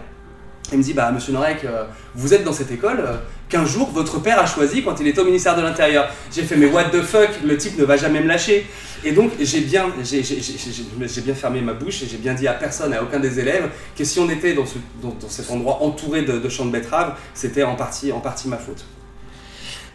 il 0.72 0.78
me 0.78 0.82
dit 0.82 0.92
Bah, 0.92 1.10
monsieur 1.12 1.32
Norek, 1.32 1.64
euh, 1.64 1.84
vous 2.14 2.34
êtes 2.34 2.44
dans 2.44 2.52
cette 2.52 2.70
école 2.70 3.02
qu'un 3.48 3.64
jour 3.66 3.90
votre 3.90 4.20
père 4.20 4.38
a 4.38 4.46
choisi 4.46 4.82
quand 4.82 5.00
il 5.00 5.08
était 5.08 5.20
au 5.20 5.24
ministère 5.24 5.56
de 5.56 5.62
l'Intérieur. 5.62 6.08
J'ai 6.32 6.42
fait 6.42 6.56
Mais 6.56 6.66
what 6.66 6.84
the 6.84 7.02
fuck, 7.02 7.30
le 7.44 7.56
type 7.56 7.78
ne 7.78 7.84
va 7.84 7.96
jamais 7.96 8.20
me 8.20 8.28
lâcher. 8.28 8.66
Et 9.04 9.12
donc 9.12 9.32
j'ai 9.40 9.60
bien, 9.60 9.86
j'ai, 10.02 11.22
bien 11.22 11.34
fermé 11.34 11.60
ma 11.60 11.72
bouche 11.72 12.02
et 12.02 12.06
j'ai 12.06 12.18
bien 12.18 12.34
dit 12.34 12.46
à 12.46 12.52
personne, 12.52 12.92
à 12.92 13.02
aucun 13.02 13.18
des 13.18 13.40
élèves, 13.40 13.70
que 13.96 14.04
si 14.04 14.20
on 14.20 14.28
était 14.28 14.52
dans, 14.52 14.66
ce, 14.66 14.76
dans, 15.02 15.16
cet 15.28 15.50
endroit 15.50 15.82
entouré 15.82 16.22
de, 16.22 16.48
champs 16.48 16.66
de 16.66 16.70
betteraves, 16.70 17.16
c'était 17.34 17.62
en 17.62 17.76
partie, 17.76 18.12
en 18.12 18.20
partie 18.20 18.48
ma 18.48 18.58
faute. 18.58 18.84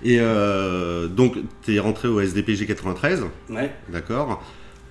Et 0.03 0.17
euh, 0.19 1.07
donc, 1.07 1.35
tu 1.63 1.75
es 1.75 1.79
rentré 1.79 2.07
au 2.07 2.19
SDPG 2.19 2.65
93. 2.67 3.23
Ouais. 3.49 3.71
D'accord. 3.89 4.43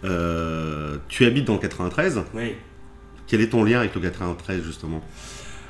Euh, 0.05 0.97
tu 1.09 1.25
habites 1.25 1.45
dans 1.45 1.55
le 1.55 1.59
93. 1.61 2.23
Oui. 2.35 2.55
Quel 3.27 3.41
est 3.41 3.49
ton 3.49 3.65
lien 3.65 3.81
avec 3.81 3.95
le 3.95 4.01
93 4.01 4.63
justement? 4.63 5.03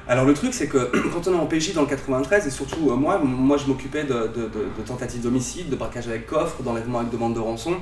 Alors 0.08 0.24
le 0.24 0.34
truc 0.34 0.52
c'est 0.52 0.66
que 0.66 0.78
quand 1.12 1.28
on 1.28 1.34
est 1.34 1.38
en 1.38 1.46
PJ 1.46 1.72
dans 1.72 1.82
le 1.82 1.86
93 1.86 2.46
et 2.46 2.50
surtout 2.50 2.90
euh, 2.90 2.96
moi, 2.96 3.18
moi 3.18 3.56
je 3.56 3.66
m'occupais 3.66 4.04
de, 4.04 4.30
de, 4.34 4.50
tentatives 4.86 5.22
d'homicide, 5.22 5.70
de 5.70 5.76
braquage 5.76 6.08
avec 6.08 6.26
coffre, 6.26 6.62
d'enlèvement 6.62 6.98
avec 6.98 7.10
demande 7.10 7.34
de 7.34 7.40
rançon. 7.40 7.76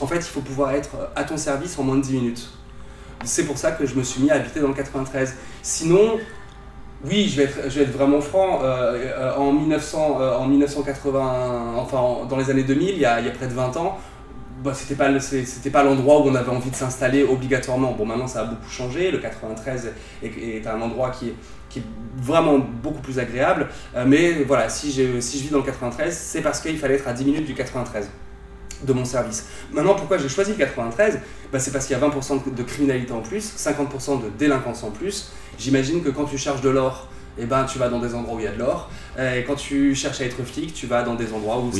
En 0.00 0.06
fait 0.06 0.16
il 0.16 0.22
faut 0.22 0.40
pouvoir 0.40 0.72
être 0.72 0.90
à 1.14 1.24
ton 1.24 1.36
service 1.36 1.78
en 1.78 1.82
moins 1.82 1.96
de 1.96 2.02
10 2.02 2.12
minutes. 2.14 2.50
C'est 3.24 3.46
pour 3.46 3.58
ça 3.58 3.72
que 3.72 3.86
je 3.86 3.94
me 3.94 4.02
suis 4.02 4.22
mis 4.22 4.30
à 4.30 4.34
habiter 4.34 4.60
dans 4.60 4.68
le 4.68 4.74
93. 4.74 5.34
Sinon, 5.62 6.18
oui, 7.06 7.28
je 7.28 7.42
vais 7.42 7.82
être, 7.82 7.92
vraiment 7.92 8.20
franc, 8.20 8.60
euh, 8.62 8.92
euh, 8.96 9.36
en, 9.36 9.52
1900, 9.52 10.18
en 10.38 10.46
1980, 10.46 11.74
enfin 11.76 12.26
dans 12.28 12.36
les 12.36 12.50
années 12.50 12.64
2000, 12.64 12.88
il 12.90 12.98
y 12.98 13.04
a, 13.04 13.20
il 13.20 13.26
y 13.26 13.28
a 13.28 13.32
près 13.32 13.46
de 13.46 13.54
20 13.54 13.76
ans, 13.76 13.98
bah, 14.64 14.72
c'était 14.72 14.94
pas 14.94 15.20
c'était 15.20 15.68
pas 15.68 15.82
l'endroit 15.82 16.20
où 16.20 16.28
on 16.30 16.34
avait 16.34 16.50
envie 16.50 16.70
de 16.70 16.74
s'installer 16.74 17.22
obligatoirement. 17.22 17.92
Bon, 17.92 18.06
maintenant 18.06 18.26
ça 18.26 18.40
a 18.40 18.44
beaucoup 18.44 18.70
changé. 18.70 19.10
Le 19.10 19.18
93 19.18 19.92
est, 20.22 20.66
un 20.66 20.80
endroit 20.80 21.10
qui 21.10 21.28
est, 21.28 21.82
vraiment 22.16 22.58
beaucoup 22.58 23.02
plus 23.02 23.18
agréable. 23.18 23.68
Euh, 23.94 24.04
mais 24.06 24.44
voilà, 24.44 24.68
si 24.68 24.90
je, 24.92 25.20
si 25.20 25.38
je 25.38 25.42
vis 25.42 25.50
dans 25.50 25.58
le 25.58 25.64
93, 25.64 26.16
c'est 26.16 26.40
parce 26.40 26.60
qu'il 26.60 26.78
fallait 26.78 26.94
être 26.94 27.08
à 27.08 27.12
10 27.12 27.24
minutes 27.24 27.44
du 27.44 27.54
93 27.54 28.08
de 28.84 28.92
mon 28.92 29.04
service. 29.04 29.46
Maintenant, 29.72 29.94
pourquoi 29.94 30.16
j'ai 30.16 30.28
choisi 30.28 30.52
le 30.52 30.56
93 30.56 31.18
bah, 31.52 31.58
C'est 31.58 31.72
parce 31.72 31.86
qu'il 31.86 31.98
y 31.98 32.00
a 32.00 32.08
20% 32.08 32.54
de 32.54 32.62
criminalité 32.62 33.12
en 33.12 33.20
plus, 33.20 33.54
50% 33.58 34.22
de 34.22 34.30
délinquance 34.38 34.82
en 34.82 34.90
plus. 34.92 35.32
J'imagine 35.58 36.02
que 36.02 36.10
quand 36.10 36.24
tu 36.24 36.38
charges 36.38 36.62
de 36.62 36.70
l'or 36.70 37.08
et 37.36 37.42
eh 37.42 37.46
ben, 37.46 37.64
tu 37.64 37.78
vas 37.80 37.88
dans 37.88 37.98
des 37.98 38.14
endroits 38.14 38.36
où 38.36 38.38
il 38.38 38.44
y 38.44 38.48
a 38.48 38.52
de 38.52 38.58
l'or. 38.60 38.88
Et 39.18 39.42
quand 39.42 39.56
tu 39.56 39.94
cherches 39.94 40.20
à 40.20 40.24
être 40.24 40.42
flic, 40.44 40.72
tu 40.72 40.86
vas 40.86 41.02
dans 41.02 41.14
des 41.14 41.32
endroits 41.32 41.58
où, 41.58 41.70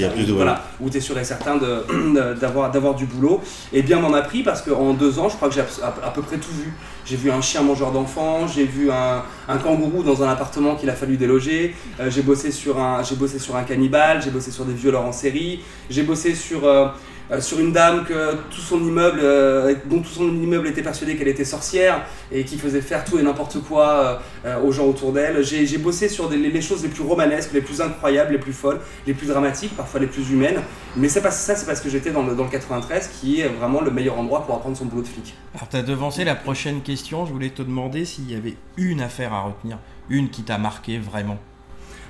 où 0.80 0.90
tu 0.90 0.96
es 0.96 1.00
sûr 1.00 1.16
et 1.16 1.24
certain 1.24 1.56
d'avoir 2.40 2.72
d'avoir 2.72 2.94
du 2.94 3.06
boulot. 3.06 3.40
Et 3.72 3.82
bien 3.82 4.00
m'en 4.00 4.12
a 4.14 4.22
pris 4.22 4.42
parce 4.42 4.62
qu'en 4.62 4.94
deux 4.94 5.18
ans, 5.20 5.28
je 5.28 5.36
crois 5.36 5.48
que 5.48 5.54
j'ai 5.54 5.60
à, 5.60 6.10
peu 6.10 6.22
près 6.22 6.38
tout 6.38 6.52
vu. 6.52 6.72
J'ai 7.04 7.16
vu 7.16 7.30
un 7.30 7.40
chien 7.40 7.62
mangeur 7.62 7.92
d'enfants, 7.92 8.48
j'ai 8.48 8.64
vu 8.64 8.90
un, 8.90 9.22
un, 9.46 9.58
kangourou 9.58 10.02
dans 10.02 10.22
un 10.22 10.28
appartement 10.28 10.74
qu'il 10.74 10.88
a 10.88 10.94
fallu 10.94 11.18
déloger, 11.18 11.74
euh, 12.00 12.10
j'ai 12.10 12.22
bossé, 12.22 12.50
sur 12.50 12.80
un, 12.80 13.02
bossé 13.18 13.38
sur 13.38 13.56
un 13.56 13.62
cannibale, 13.62 14.22
j'ai 14.22 14.30
bossé 14.30 14.50
sur 14.50 14.64
des 14.64 14.72
violeurs 14.72 15.04
en 15.04 15.12
série, 15.12 15.60
j'ai 15.90 16.02
bossé 16.02 16.34
sur... 16.34 16.64
Euh, 16.64 16.88
euh, 17.30 17.40
sur 17.40 17.58
une 17.58 17.72
dame 17.72 18.04
que 18.04 18.34
tout 18.50 18.60
son 18.60 18.82
immeuble, 18.82 19.20
euh, 19.22 19.74
dont 19.86 20.00
tout 20.00 20.10
son 20.10 20.28
immeuble 20.28 20.68
était 20.68 20.82
persuadé 20.82 21.16
qu'elle 21.16 21.28
était 21.28 21.44
sorcière 21.44 22.04
et 22.30 22.44
qui 22.44 22.58
faisait 22.58 22.82
faire 22.82 23.04
tout 23.04 23.18
et 23.18 23.22
n'importe 23.22 23.62
quoi 23.62 24.20
euh, 24.44 24.60
aux 24.62 24.72
gens 24.72 24.84
autour 24.84 25.12
d'elle. 25.12 25.42
J'ai 25.42 25.78
bossé 25.78 26.08
sur 26.08 26.28
les, 26.30 26.60
choses 26.60 26.82
les 26.82 26.88
plus 26.88 27.02
romanesques, 27.02 27.52
les 27.54 27.62
plus 27.62 27.80
incroyables, 27.80 28.32
les 28.32 28.38
plus 28.38 28.52
folles, 28.52 28.80
les 29.06 29.14
plus 29.14 29.26
dramatiques, 29.26 29.74
parfois 29.76 30.00
les 30.00 30.06
plus 30.06 30.30
humaines. 30.30 30.60
Mais 30.96 31.08
c'est 31.08 31.20
ça, 31.20 31.56
c'est 31.56 31.66
parce 31.66 31.80
que 31.80 31.88
j'étais 31.88 32.10
dans 32.10 32.22
le, 32.22 32.34
dans 32.34 32.44
le 32.44 32.50
93 32.50 33.08
qui 33.20 33.40
est 33.40 33.48
vraiment 33.48 33.80
le 33.80 33.90
meilleur 33.90 34.18
endroit 34.18 34.44
pour 34.44 34.54
apprendre 34.56 34.76
son 34.76 34.84
boulot 34.84 35.02
de 35.02 35.08
flic. 35.08 35.34
Alors 35.54 35.68
tu 35.68 35.76
as 35.76 35.82
devancé 35.82 36.24
la 36.24 36.34
prochaine 36.34 36.82
question, 36.82 37.24
je 37.24 37.32
voulais 37.32 37.50
te 37.50 37.62
demander 37.62 38.04
s'il 38.04 38.30
y 38.30 38.34
avait 38.34 38.56
une 38.76 39.00
affaire 39.00 39.32
à 39.32 39.42
retenir, 39.42 39.78
une 40.10 40.28
qui 40.28 40.42
t'a 40.42 40.58
marqué 40.58 40.98
vraiment. 40.98 41.38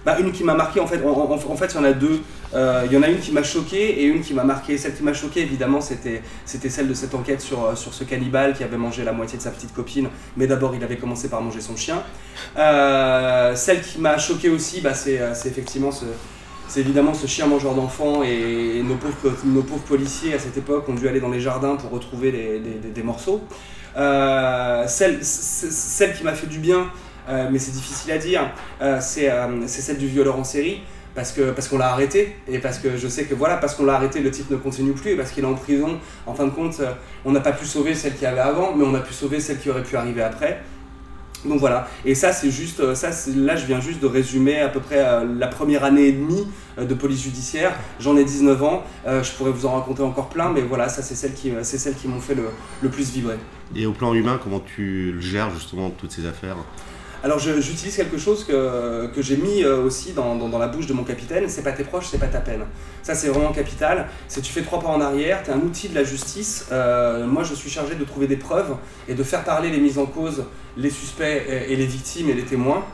Bah, 0.04 0.18
une 0.20 0.32
qui 0.32 0.44
m'a 0.44 0.54
marqué, 0.54 0.80
en 0.80 0.86
fait, 0.86 1.00
en, 1.04 1.56
fait, 1.56 1.66
il 1.72 1.74
y 1.74 1.78
en 1.78 1.84
a 1.84 1.92
deux. 1.92 2.20
Euh, 2.54 2.82
il 2.86 2.92
y 2.92 2.96
en 2.96 3.02
a 3.02 3.08
une 3.08 3.18
qui 3.18 3.32
m'a 3.32 3.42
choqué 3.42 4.02
et 4.02 4.04
une 4.04 4.20
qui 4.20 4.34
m'a 4.34 4.44
marqué. 4.44 4.76
Celle 4.76 4.94
qui 4.94 5.02
m'a 5.02 5.14
choqué, 5.14 5.40
évidemment, 5.40 5.80
c'était, 5.80 6.22
celle 6.44 6.88
de 6.88 6.94
cette 6.94 7.14
enquête 7.14 7.40
sur, 7.40 7.64
euh, 7.64 7.74
sur 7.74 7.94
ce 7.94 8.04
cannibale 8.04 8.54
qui 8.54 8.62
avait 8.64 8.76
mangé 8.76 9.02
la 9.02 9.12
moitié 9.12 9.38
de 9.38 9.42
sa 9.42 9.50
petite 9.50 9.72
copine, 9.72 10.08
mais 10.36 10.46
d'abord 10.46 10.74
il 10.74 10.84
avait 10.84 10.96
commencé 10.98 11.28
par 11.28 11.40
manger 11.40 11.60
son 11.60 11.76
chien. 11.76 12.02
Euh, 12.58 13.56
celle 13.56 13.80
qui 13.80 13.98
m'a 13.98 14.18
choqué 14.18 14.50
aussi, 14.50 14.80
bah, 14.82 14.94
c'est, 14.94 15.18
effectivement 15.46 15.90
ce, 15.90 16.04
c'est 16.68 16.80
évidemment 16.80 17.14
ce 17.14 17.26
chien 17.26 17.46
mangeur 17.46 17.74
d'enfants 17.74 18.22
et 18.22 18.82
nos 18.84 18.96
pauvres, 18.96 19.36
nos 19.44 19.62
pauvres 19.62 19.82
policiers 19.82 20.34
à 20.34 20.38
cette 20.38 20.56
époque 20.56 20.88
ont 20.88 20.94
dû 20.94 21.08
aller 21.08 21.20
dans 21.20 21.30
les 21.30 21.40
jardins 21.40 21.76
pour 21.76 21.90
retrouver 21.90 22.60
des 22.94 23.02
morceaux. 23.02 23.40
celle, 23.96 25.24
celle 25.24 26.14
qui 26.14 26.24
m'a 26.24 26.34
fait 26.34 26.46
du 26.46 26.58
bien, 26.58 26.88
mais 27.28 27.58
c'est 27.58 27.72
difficile 27.72 28.12
à 28.12 28.18
dire, 28.18 28.50
euh, 28.82 29.00
euh, 29.18 29.62
c'est 29.66 29.80
celle 29.82 29.98
du 29.98 30.06
violeur 30.08 30.38
en 30.38 30.44
série. 30.44 30.82
parce 31.14 31.32
que 31.32 31.52
parce 31.52 31.68
qu'on 31.68 31.78
l'a 31.78 31.90
arrêté 31.90 32.36
et 32.48 32.58
parce 32.58 32.78
que 32.78 32.96
je 32.96 33.08
sais 33.08 33.24
que 33.24 33.34
voilà 33.34 33.56
parce 33.56 33.74
qu'on 33.74 33.84
l'a 33.84 33.94
arrêté 33.94 34.20
le 34.20 34.30
type 34.30 34.50
ne 34.50 34.56
continue 34.56 34.92
plus 34.92 35.12
et 35.12 35.16
parce 35.16 35.30
qu'il 35.30 35.44
est 35.44 35.46
en 35.46 35.54
prison. 35.54 35.98
En 36.26 36.34
fin 36.34 36.44
de 36.46 36.50
compte 36.50 36.80
euh, 36.80 36.92
on 37.24 37.32
n'a 37.32 37.40
pas 37.40 37.52
pu 37.52 37.64
sauver 37.66 37.94
celle 37.94 38.16
qui 38.16 38.26
avait 38.26 38.40
avant 38.40 38.74
mais 38.74 38.84
on 38.84 38.94
a 38.94 39.00
pu 39.00 39.12
sauver 39.12 39.40
celle 39.40 39.58
qui 39.58 39.70
aurait 39.70 39.82
pu 39.82 39.96
arriver 39.96 40.22
après. 40.22 40.62
Donc 41.44 41.60
voilà. 41.60 41.88
Et 42.06 42.14
ça 42.14 42.32
c'est 42.32 42.50
juste 42.50 42.80
euh, 42.80 42.94
ça 42.94 43.10
là 43.36 43.54
je 43.54 43.66
viens 43.66 43.80
juste 43.80 44.00
de 44.00 44.06
résumer 44.06 44.60
à 44.60 44.68
peu 44.68 44.80
près 44.80 44.98
euh, 44.98 45.24
la 45.38 45.46
première 45.46 45.84
année 45.84 46.08
et 46.08 46.12
demie 46.12 46.48
de 46.78 46.94
police 46.94 47.22
judiciaire. 47.22 47.72
J'en 48.00 48.16
ai 48.16 48.24
19 48.24 48.62
ans 48.64 48.82
je 49.06 49.30
pourrais 49.36 49.52
vous 49.52 49.66
en 49.66 49.74
raconter 49.74 50.02
encore 50.02 50.28
plein 50.28 50.50
mais 50.50 50.62
voilà 50.62 50.88
ça 50.88 51.02
c'est 51.02 51.14
celles 51.14 51.34
qui 51.34 51.52
c'est 51.62 51.96
qui 51.96 52.08
m'ont 52.08 52.20
fait 52.20 52.36
le 52.82 52.88
plus 52.88 53.12
vibrer. 53.12 53.36
Et 53.76 53.86
au 53.86 53.92
plan 53.92 54.14
humain 54.14 54.40
comment 54.42 54.60
tu 54.60 55.14
gères 55.20 55.50
justement 55.50 55.90
toutes 55.90 56.10
ces 56.10 56.26
affaires? 56.26 56.56
Alors 57.24 57.38
j'utilise 57.38 57.96
quelque 57.96 58.18
chose 58.18 58.44
que, 58.44 59.10
j'ai 59.16 59.38
mis 59.38 59.64
euh, 59.64 59.82
aussi 59.82 60.12
dans, 60.12 60.58
la 60.58 60.68
bouche 60.68 60.86
de 60.86 60.92
mon 60.92 61.04
capitaine, 61.04 61.48
c'est 61.48 61.62
pas 61.62 61.72
tes 61.72 61.82
proches, 61.82 62.08
c'est 62.10 62.18
pas 62.18 62.26
ta 62.26 62.40
peine. 62.40 62.66
Ça 63.02 63.14
c'est 63.14 63.28
vraiment 63.28 63.50
capital, 63.50 64.08
c'est 64.28 64.42
tu 64.42 64.52
fais 64.52 64.60
trois 64.60 64.78
pas 64.78 64.88
en 64.88 65.00
arrière, 65.00 65.42
tu 65.42 65.50
es 65.50 65.54
un 65.54 65.60
outil 65.60 65.88
de 65.88 65.94
la 65.94 66.04
justice, 66.04 66.66
euh, 66.70 67.26
moi 67.26 67.42
je 67.42 67.54
suis 67.54 67.70
chargé 67.70 67.94
de 67.94 68.04
trouver 68.04 68.26
des 68.26 68.36
preuves 68.36 68.76
et 69.08 69.14
de 69.14 69.22
faire 69.22 69.42
parler 69.42 69.70
les 69.70 69.78
mises 69.78 69.96
en 69.96 70.04
cause, 70.04 70.44
les 70.76 70.90
suspects 70.90 71.46
et, 71.48 71.74
les 71.74 71.86
victimes 71.86 72.28
et 72.28 72.34
les 72.34 72.44
témoins, 72.44 72.84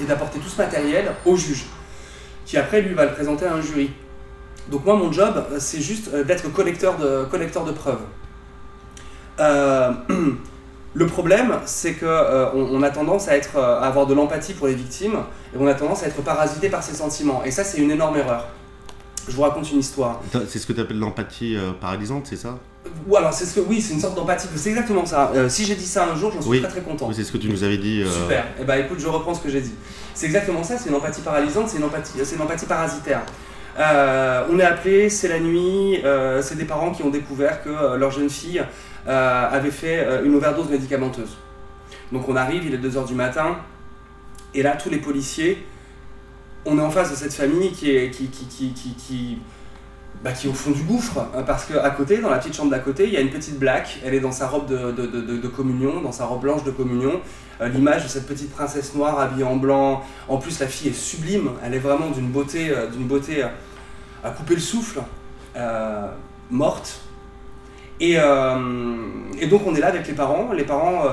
et 0.00 0.04
d'apporter 0.04 0.38
tout 0.38 0.48
ce 0.48 0.56
matériel 0.56 1.12
au 1.26 1.36
juge, 1.36 1.66
qui 2.46 2.56
après 2.56 2.80
lui 2.80 2.94
va 2.94 3.04
le 3.04 3.12
présenter 3.12 3.44
à 3.44 3.52
un 3.52 3.60
jury. 3.60 3.90
Donc 4.70 4.86
moi 4.86 4.96
mon 4.96 5.12
job 5.12 5.44
c'est 5.58 5.82
juste 5.82 6.08
euh, 6.14 6.24
d'être 6.24 6.50
collecteur 6.50 6.96
de, 6.96 7.26
collecteur 7.30 7.66
de 7.66 7.72
preuves. 7.72 8.00
Le 10.94 11.06
problème, 11.06 11.54
c'est 11.66 11.94
qu'on 11.94 12.06
euh, 12.06 12.50
on 12.54 12.82
a 12.82 12.90
tendance 12.90 13.28
à, 13.28 13.36
être, 13.36 13.56
euh, 13.56 13.80
à 13.80 13.86
avoir 13.86 14.06
de 14.06 14.14
l'empathie 14.14 14.54
pour 14.54 14.66
les 14.68 14.74
victimes 14.74 15.18
et 15.54 15.58
on 15.58 15.66
a 15.66 15.74
tendance 15.74 16.02
à 16.02 16.06
être 16.06 16.22
parasité 16.22 16.70
par 16.70 16.82
ces 16.82 16.94
sentiments. 16.94 17.42
Et 17.44 17.50
ça, 17.50 17.62
c'est 17.62 17.78
une 17.78 17.90
énorme 17.90 18.16
erreur. 18.16 18.48
Je 19.28 19.36
vous 19.36 19.42
raconte 19.42 19.70
une 19.70 19.80
histoire. 19.80 20.22
C'est 20.48 20.58
ce 20.58 20.66
que 20.66 20.72
tu 20.72 20.80
appelles 20.80 20.98
l'empathie 20.98 21.56
euh, 21.56 21.72
paralysante, 21.78 22.26
c'est 22.30 22.36
ça? 22.36 22.58
Ou 23.06 23.16
alors, 23.16 23.34
c'est 23.34 23.44
ce 23.44 23.56
que, 23.56 23.60
oui, 23.60 23.82
c'est 23.82 23.92
une 23.92 24.00
sorte 24.00 24.14
d'empathie. 24.16 24.48
C'est 24.56 24.70
exactement 24.70 25.04
ça. 25.04 25.30
si 25.48 25.66
j'ai 25.66 25.74
dit 25.74 25.84
ça 25.84 26.06
un 26.06 26.16
jour, 26.16 26.32
j'en 26.32 26.40
suis 26.40 26.60
très 26.60 26.70
très 26.70 26.80
content. 26.80 27.06
Oui, 27.06 27.14
c'est 27.14 27.24
ce 27.24 27.32
que 27.32 27.36
tu 27.36 27.50
nous 27.50 27.62
avais 27.62 27.76
dit. 27.76 28.02
Super. 28.10 28.44
Et 28.44 28.62
eh 28.62 28.64
ben, 28.64 28.82
écoute, 28.82 28.98
je 28.98 29.08
reprends 29.08 29.34
ce 29.34 29.40
que 29.40 29.50
j'ai 29.50 29.60
dit. 29.60 29.74
C'est 30.14 30.24
exactement 30.24 30.64
ça. 30.64 30.78
C'est 30.78 30.88
une 30.88 30.94
empathie 30.94 31.20
paralysante. 31.20 31.68
C'est 31.68 31.76
une 31.76 31.84
empathie, 31.84 32.12
c'est 32.24 32.36
une 32.36 32.42
empathie 32.42 32.64
parasitaire. 32.64 33.20
on 33.76 34.58
est 34.58 34.64
appelé, 34.64 35.10
c'est 35.10 35.28
la 35.28 35.38
nuit. 35.38 36.02
c'est 36.40 36.56
des 36.56 36.64
parents 36.64 36.92
qui 36.92 37.02
ont 37.02 37.10
découvert 37.10 37.62
que 37.62 37.96
leur 37.96 38.10
jeune 38.10 38.30
fille 38.30 38.64
euh, 39.06 39.48
avait 39.50 39.70
fait 39.70 40.00
euh, 40.00 40.24
une 40.24 40.34
overdose 40.34 40.68
médicamenteuse. 40.68 41.36
Donc 42.12 42.28
on 42.28 42.36
arrive, 42.36 42.64
il 42.66 42.74
est 42.74 42.78
2h 42.78 43.06
du 43.06 43.14
matin, 43.14 43.56
et 44.54 44.62
là 44.62 44.76
tous 44.76 44.90
les 44.90 44.98
policiers, 44.98 45.66
on 46.64 46.78
est 46.78 46.82
en 46.82 46.90
face 46.90 47.10
de 47.10 47.16
cette 47.16 47.32
famille 47.32 47.72
qui 47.72 47.90
est, 47.90 48.10
qui, 48.10 48.26
qui, 48.28 48.46
qui, 48.46 48.94
qui, 48.94 49.38
bah, 50.22 50.32
qui 50.32 50.46
est 50.46 50.50
au 50.50 50.54
fond 50.54 50.72
du 50.72 50.82
gouffre, 50.82 51.18
hein, 51.34 51.42
parce 51.46 51.64
qu'à 51.64 51.90
côté, 51.90 52.18
dans 52.18 52.30
la 52.30 52.38
petite 52.38 52.56
chambre 52.56 52.70
d'à 52.70 52.80
côté, 52.80 53.06
il 53.06 53.12
y 53.12 53.16
a 53.16 53.20
une 53.20 53.30
petite 53.30 53.58
black, 53.58 54.00
elle 54.04 54.14
est 54.14 54.20
dans 54.20 54.32
sa 54.32 54.48
robe 54.48 54.66
de, 54.66 55.48
communion, 55.48 56.00
dans 56.00 56.12
sa 56.12 56.26
robe 56.26 56.42
blanche 56.42 56.64
de 56.64 56.70
communion, 56.70 57.20
euh, 57.60 57.68
l'image 57.68 58.02
de 58.02 58.08
cette 58.08 58.26
petite 58.26 58.50
princesse 58.50 58.94
noire 58.94 59.20
habillée 59.20 59.44
en 59.44 59.56
blanc, 59.56 60.02
en 60.28 60.38
plus 60.38 60.58
la 60.60 60.66
fille 60.66 60.90
est 60.90 60.94
sublime, 60.94 61.50
elle 61.64 61.74
est 61.74 61.78
vraiment 61.78 62.10
d'une 62.10 62.28
beauté, 62.28 62.72
d'une 62.92 63.06
beauté 63.06 63.44
à 64.24 64.30
couper 64.30 64.54
le 64.54 64.60
souffle, 64.60 65.00
morte, 66.50 67.00
euh, 68.02 68.96
et, 69.40 69.46
donc 69.46 69.62
on 69.66 69.74
est 69.74 69.80
là 69.80 69.88
avec 69.88 70.06
les 70.06 70.14
parents. 70.14 70.52
Les 70.52 70.64
parents, 70.64 71.04
euh, 71.04 71.10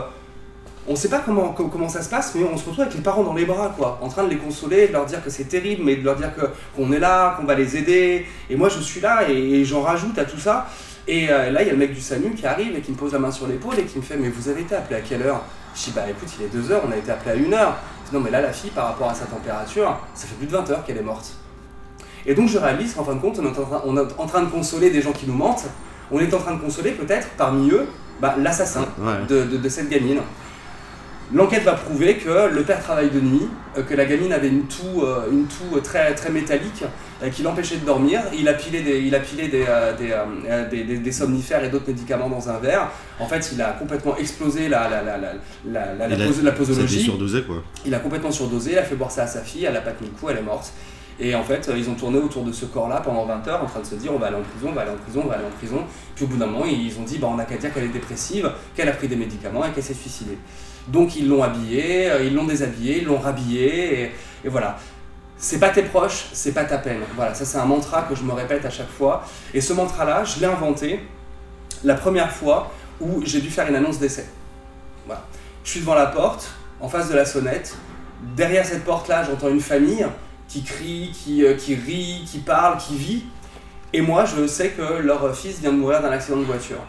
on 0.87 0.91
ne 0.91 0.97
sait 0.97 1.09
pas 1.09 1.19
comment, 1.19 1.89
ça 1.89 2.01
se 2.01 2.09
passe, 2.09 2.35
mais 2.35 2.43
on 2.43 2.57
se 2.57 2.65
retrouve 2.65 2.81
avec 2.81 2.93
les 2.93 3.01
parents 3.01 3.23
dans 3.23 3.33
les 3.33 3.45
bras, 3.45 3.73
quoi, 3.75 3.99
en 4.01 4.07
train 4.07 4.23
de 4.23 4.29
les 4.29 4.37
consoler, 4.37 4.87
de 4.87 4.93
leur 4.93 5.05
dire 5.05 5.23
que 5.23 5.29
c'est 5.29 5.45
terrible, 5.45 5.83
mais 5.83 5.95
de 5.95 6.05
leur 6.05 6.15
dire 6.15 6.31
qu'on 6.75 6.91
est 6.91 6.99
là, 6.99 7.35
qu'on 7.37 7.45
va 7.45 7.55
les 7.55 7.75
aider. 7.77 8.25
Et 8.49 8.55
moi 8.55 8.69
je 8.69 8.79
suis 8.79 9.01
là 9.01 9.27
et, 9.27 9.65
j'en 9.65 9.81
rajoute 9.81 10.17
à 10.19 10.25
tout 10.25 10.37
ça. 10.37 10.67
Et 11.07 11.29
euh, 11.29 11.51
là 11.51 11.61
il 11.61 11.67
y 11.67 11.69
a 11.69 11.73
le 11.73 11.79
mec 11.79 11.93
du 11.93 12.01
SAMU 12.01 12.33
qui 12.33 12.45
arrive 12.47 12.75
et 12.75 12.81
qui 12.81 12.91
me 12.91 12.97
pose 12.97 13.13
la 13.13 13.19
main 13.19 13.31
sur 13.31 13.47
l'épaule 13.47 13.77
et 13.77 13.83
qui 13.83 13.97
me 13.97 14.03
fait 14.03 14.17
Mais 14.17 14.29
vous 14.29 14.49
avez 14.49 14.61
été 14.61 14.75
appelé 14.75 14.97
à 14.97 15.01
quelle 15.01 15.21
heure? 15.21 15.41
Je 15.75 15.85
dis 15.85 15.91
Bah 15.95 16.03
écoute, 16.09 16.29
il 16.39 16.45
est 16.45 16.49
2 16.49 16.71
heures, 16.71 16.83
on 16.87 16.91
a 16.91 16.97
été 16.97 17.11
appelé 17.11 17.31
à 17.31 17.47
1 17.47 17.53
heure. 17.53 17.77
non, 18.13 18.19
mais 18.19 18.31
là 18.31 18.41
la 18.41 18.53
fille, 18.53 18.71
par 18.71 18.87
rapport 18.87 19.09
à 19.09 19.13
sa 19.13 19.25
température, 19.25 19.97
ça 20.13 20.27
fait 20.27 20.35
plus 20.35 20.47
de 20.47 20.51
20 20.51 20.69
heures 20.69 20.83
qu'elle 20.85 20.97
est 20.97 21.03
morte. 21.03 21.33
Et 22.27 22.33
donc 22.33 22.49
je 22.49 22.57
réalise 22.57 22.93
qu'en 22.93 23.03
fin 23.03 23.15
de 23.15 23.19
compte, 23.19 23.39
on 23.39 23.97
est 23.97 24.19
en 24.19 24.25
train 24.25 24.41
de 24.41 24.49
consoler 24.49 24.89
des 24.89 25.01
gens 25.01 25.11
qui 25.11 25.27
nous 25.27 25.33
mentent 25.33 25.65
on 26.11 26.19
est 26.19 26.33
en 26.33 26.39
train 26.39 26.53
de 26.53 26.61
consoler 26.61 26.91
peut-être 26.91 27.27
parmi 27.37 27.71
eux 27.71 27.87
bah, 28.21 28.35
l'assassin 28.41 28.87
de, 29.27 29.69
cette 29.69 29.89
gamine. 29.89 30.19
L'enquête 31.33 31.63
va 31.63 31.73
prouver 31.73 32.17
que 32.17 32.53
le 32.53 32.61
père 32.61 32.79
travaille 32.83 33.09
de 33.09 33.19
nuit, 33.19 33.47
euh, 33.75 33.81
que 33.81 33.95
la 33.95 34.05
gamine 34.05 34.31
avait 34.31 34.47
une 34.47 34.67
toux, 34.67 35.01
euh, 35.01 35.25
une 35.31 35.47
toux 35.47 35.79
très, 35.79 36.13
très 36.13 36.29
métallique 36.29 36.83
euh, 37.23 37.29
qui 37.29 37.41
l'empêchait 37.41 37.77
de 37.77 37.85
dormir. 37.85 38.21
Il 38.37 38.47
a 38.47 38.53
pilé 38.53 38.83
des, 38.83 38.99
il 38.99 39.15
a 39.15 39.19
pilé 39.19 39.47
des, 39.47 39.65
des, 40.99 41.11
somnifères 41.11 41.63
et 41.63 41.69
d'autres 41.69 41.87
médicaments 41.87 42.29
dans 42.29 42.47
un 42.47 42.59
verre. 42.59 42.91
En 43.19 43.27
fait, 43.27 43.49
il 43.53 43.61
a 43.61 43.71
complètement 43.71 44.15
explosé 44.17 44.69
la, 44.69 44.87
la, 44.87 45.01
la, 45.01 45.17
la, 45.17 46.07
la, 46.07 46.51
posologie. 46.51 47.11
quoi. 47.47 47.63
Il 47.87 47.95
a 47.95 47.99
complètement 47.99 48.31
surdosé, 48.31 48.73
il 48.73 48.77
a 48.77 48.83
fait 48.83 48.95
boire 48.95 49.09
ça 49.09 49.23
à 49.23 49.27
sa 49.27 49.41
fille, 49.41 49.65
elle 49.65 49.75
a 49.75 49.81
pas 49.81 49.93
tenu 49.93 50.09
le 50.13 50.19
coup, 50.19 50.29
elle 50.29 50.37
est 50.37 50.43
morte. 50.43 50.71
Et 51.19 51.33
en 51.33 51.43
fait, 51.43 51.71
ils 51.75 51.89
ont 51.89 51.95
tourné 51.95 52.17
autour 52.17 52.43
de 52.43 52.51
ce 52.51 52.65
corps-là 52.65 53.01
pendant 53.01 53.25
20 53.25 53.47
heures 53.47 53.63
en 53.63 53.67
train 53.67 53.79
de 53.79 53.85
se 53.85 53.95
dire 53.95 54.11
on 54.13 54.17
va 54.17 54.27
aller 54.27 54.35
en 54.35 54.41
prison, 54.41 54.67
on 54.69 54.73
va 54.73 54.81
aller 54.81 54.91
en 54.91 54.97
prison, 54.97 55.21
on 55.23 55.27
va 55.27 55.35
aller 55.35 55.45
en 55.45 55.57
prison. 55.57 55.83
Puis 56.13 56.25
au 56.25 56.27
bout 56.27 56.37
d'un 56.37 56.47
moment, 56.47 56.65
ils 56.65 56.97
ont 56.99 57.03
dit 57.03 57.17
bah, 57.17 57.27
on 57.31 57.35
n'a 57.35 57.45
qu'elle 57.45 57.83
est 57.83 57.87
dépressive, 57.87 58.51
qu'elle 58.75 58.89
a 58.89 58.93
pris 58.93 59.07
des 59.07 59.15
médicaments 59.15 59.65
et 59.65 59.71
qu'elle 59.71 59.83
s'est 59.83 59.93
suicidée. 59.93 60.37
Donc 60.87 61.15
ils 61.15 61.27
l'ont 61.27 61.41
habillée, 61.41 62.11
euh, 62.11 62.23
ils 62.23 62.35
l'ont 62.35 62.43
déshabillée, 62.43 62.99
ils 62.99 63.05
l'ont 63.05 63.17
rhabillée, 63.17 64.01
et, 64.01 64.11
et 64.43 64.49
voilà. 64.49 64.77
C'est 65.37 65.59
pas 65.59 65.69
tes 65.69 65.83
proches, 65.83 66.27
c'est 66.33 66.53
pas 66.53 66.65
ta 66.65 66.77
peine. 66.77 66.99
Voilà, 67.15 67.33
ça 67.33 67.45
c'est 67.45 67.57
un 67.57 67.65
mantra 67.65 68.03
que 68.03 68.15
je 68.15 68.23
me 68.23 68.33
répète 68.33 68.65
à 68.65 68.69
chaque 68.69 68.89
fois. 68.89 69.23
Et 69.53 69.61
ce 69.61 69.73
mantra-là, 69.73 70.23
je 70.23 70.39
l'ai 70.39 70.45
inventé 70.45 70.99
la 71.83 71.95
première 71.95 72.31
fois 72.31 72.71
où 72.99 73.21
j'ai 73.25 73.41
dû 73.41 73.49
faire 73.49 73.67
une 73.67 73.75
annonce 73.75 73.99
d'essai. 73.99 74.25
Voilà. 75.05 75.23
Je 75.63 75.71
suis 75.71 75.79
devant 75.79 75.95
la 75.95 76.07
porte, 76.07 76.51
en 76.79 76.87
face 76.87 77.09
de 77.09 77.15
la 77.15 77.25
sonnette. 77.25 77.75
Derrière 78.35 78.65
cette 78.65 78.83
porte-là, 78.85 79.23
j'entends 79.23 79.49
une 79.49 79.59
famille 79.59 80.05
qui 80.47 80.63
crie, 80.63 81.11
qui, 81.13 81.45
euh, 81.45 81.55
qui 81.55 81.75
rit, 81.75 82.23
qui 82.25 82.39
parle, 82.39 82.77
qui 82.77 82.95
vit. 82.95 83.23
Et 83.93 84.01
moi, 84.01 84.25
je 84.25 84.47
sais 84.47 84.69
que 84.69 85.01
leur 85.01 85.35
fils 85.35 85.59
vient 85.59 85.71
de 85.71 85.77
mourir 85.77 86.01
d'un 86.01 86.11
accident 86.11 86.37
de 86.37 86.43
voiture. 86.43 86.81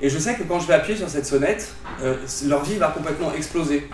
Et 0.00 0.08
je 0.08 0.18
sais 0.18 0.34
que 0.34 0.44
quand 0.44 0.60
je 0.60 0.66
vais 0.66 0.74
appuyer 0.74 0.96
sur 0.96 1.08
cette 1.08 1.26
sonnette, 1.26 1.74
euh, 2.02 2.16
leur 2.46 2.62
vie 2.62 2.76
va 2.76 2.88
complètement 2.88 3.32
exploser. 3.34 3.88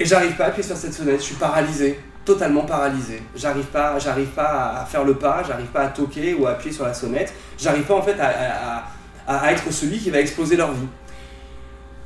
Et 0.00 0.04
j'arrive 0.04 0.32
pas 0.32 0.44
à 0.44 0.46
appuyer 0.48 0.66
sur 0.66 0.76
cette 0.76 0.94
sonnette, 0.94 1.20
je 1.20 1.26
suis 1.26 1.34
paralysé, 1.36 2.00
totalement 2.24 2.62
paralysé. 2.62 3.22
J'arrive 3.36 3.66
pas, 3.66 3.98
j'arrive 3.98 4.28
pas 4.28 4.80
à 4.80 4.84
faire 4.86 5.04
le 5.04 5.14
pas, 5.14 5.42
j'arrive 5.46 5.66
pas 5.66 5.82
à 5.82 5.88
toquer 5.88 6.34
ou 6.34 6.46
à 6.46 6.52
appuyer 6.52 6.74
sur 6.74 6.84
la 6.84 6.94
sonnette. 6.94 7.32
J'arrive 7.58 7.84
pas 7.84 7.94
en 7.94 8.02
fait 8.02 8.18
à, 8.18 8.84
à, 9.26 9.52
être 9.52 9.70
celui 9.70 9.98
qui 9.98 10.10
va 10.10 10.20
exploser 10.20 10.56
leur 10.56 10.72
vie. 10.72 10.88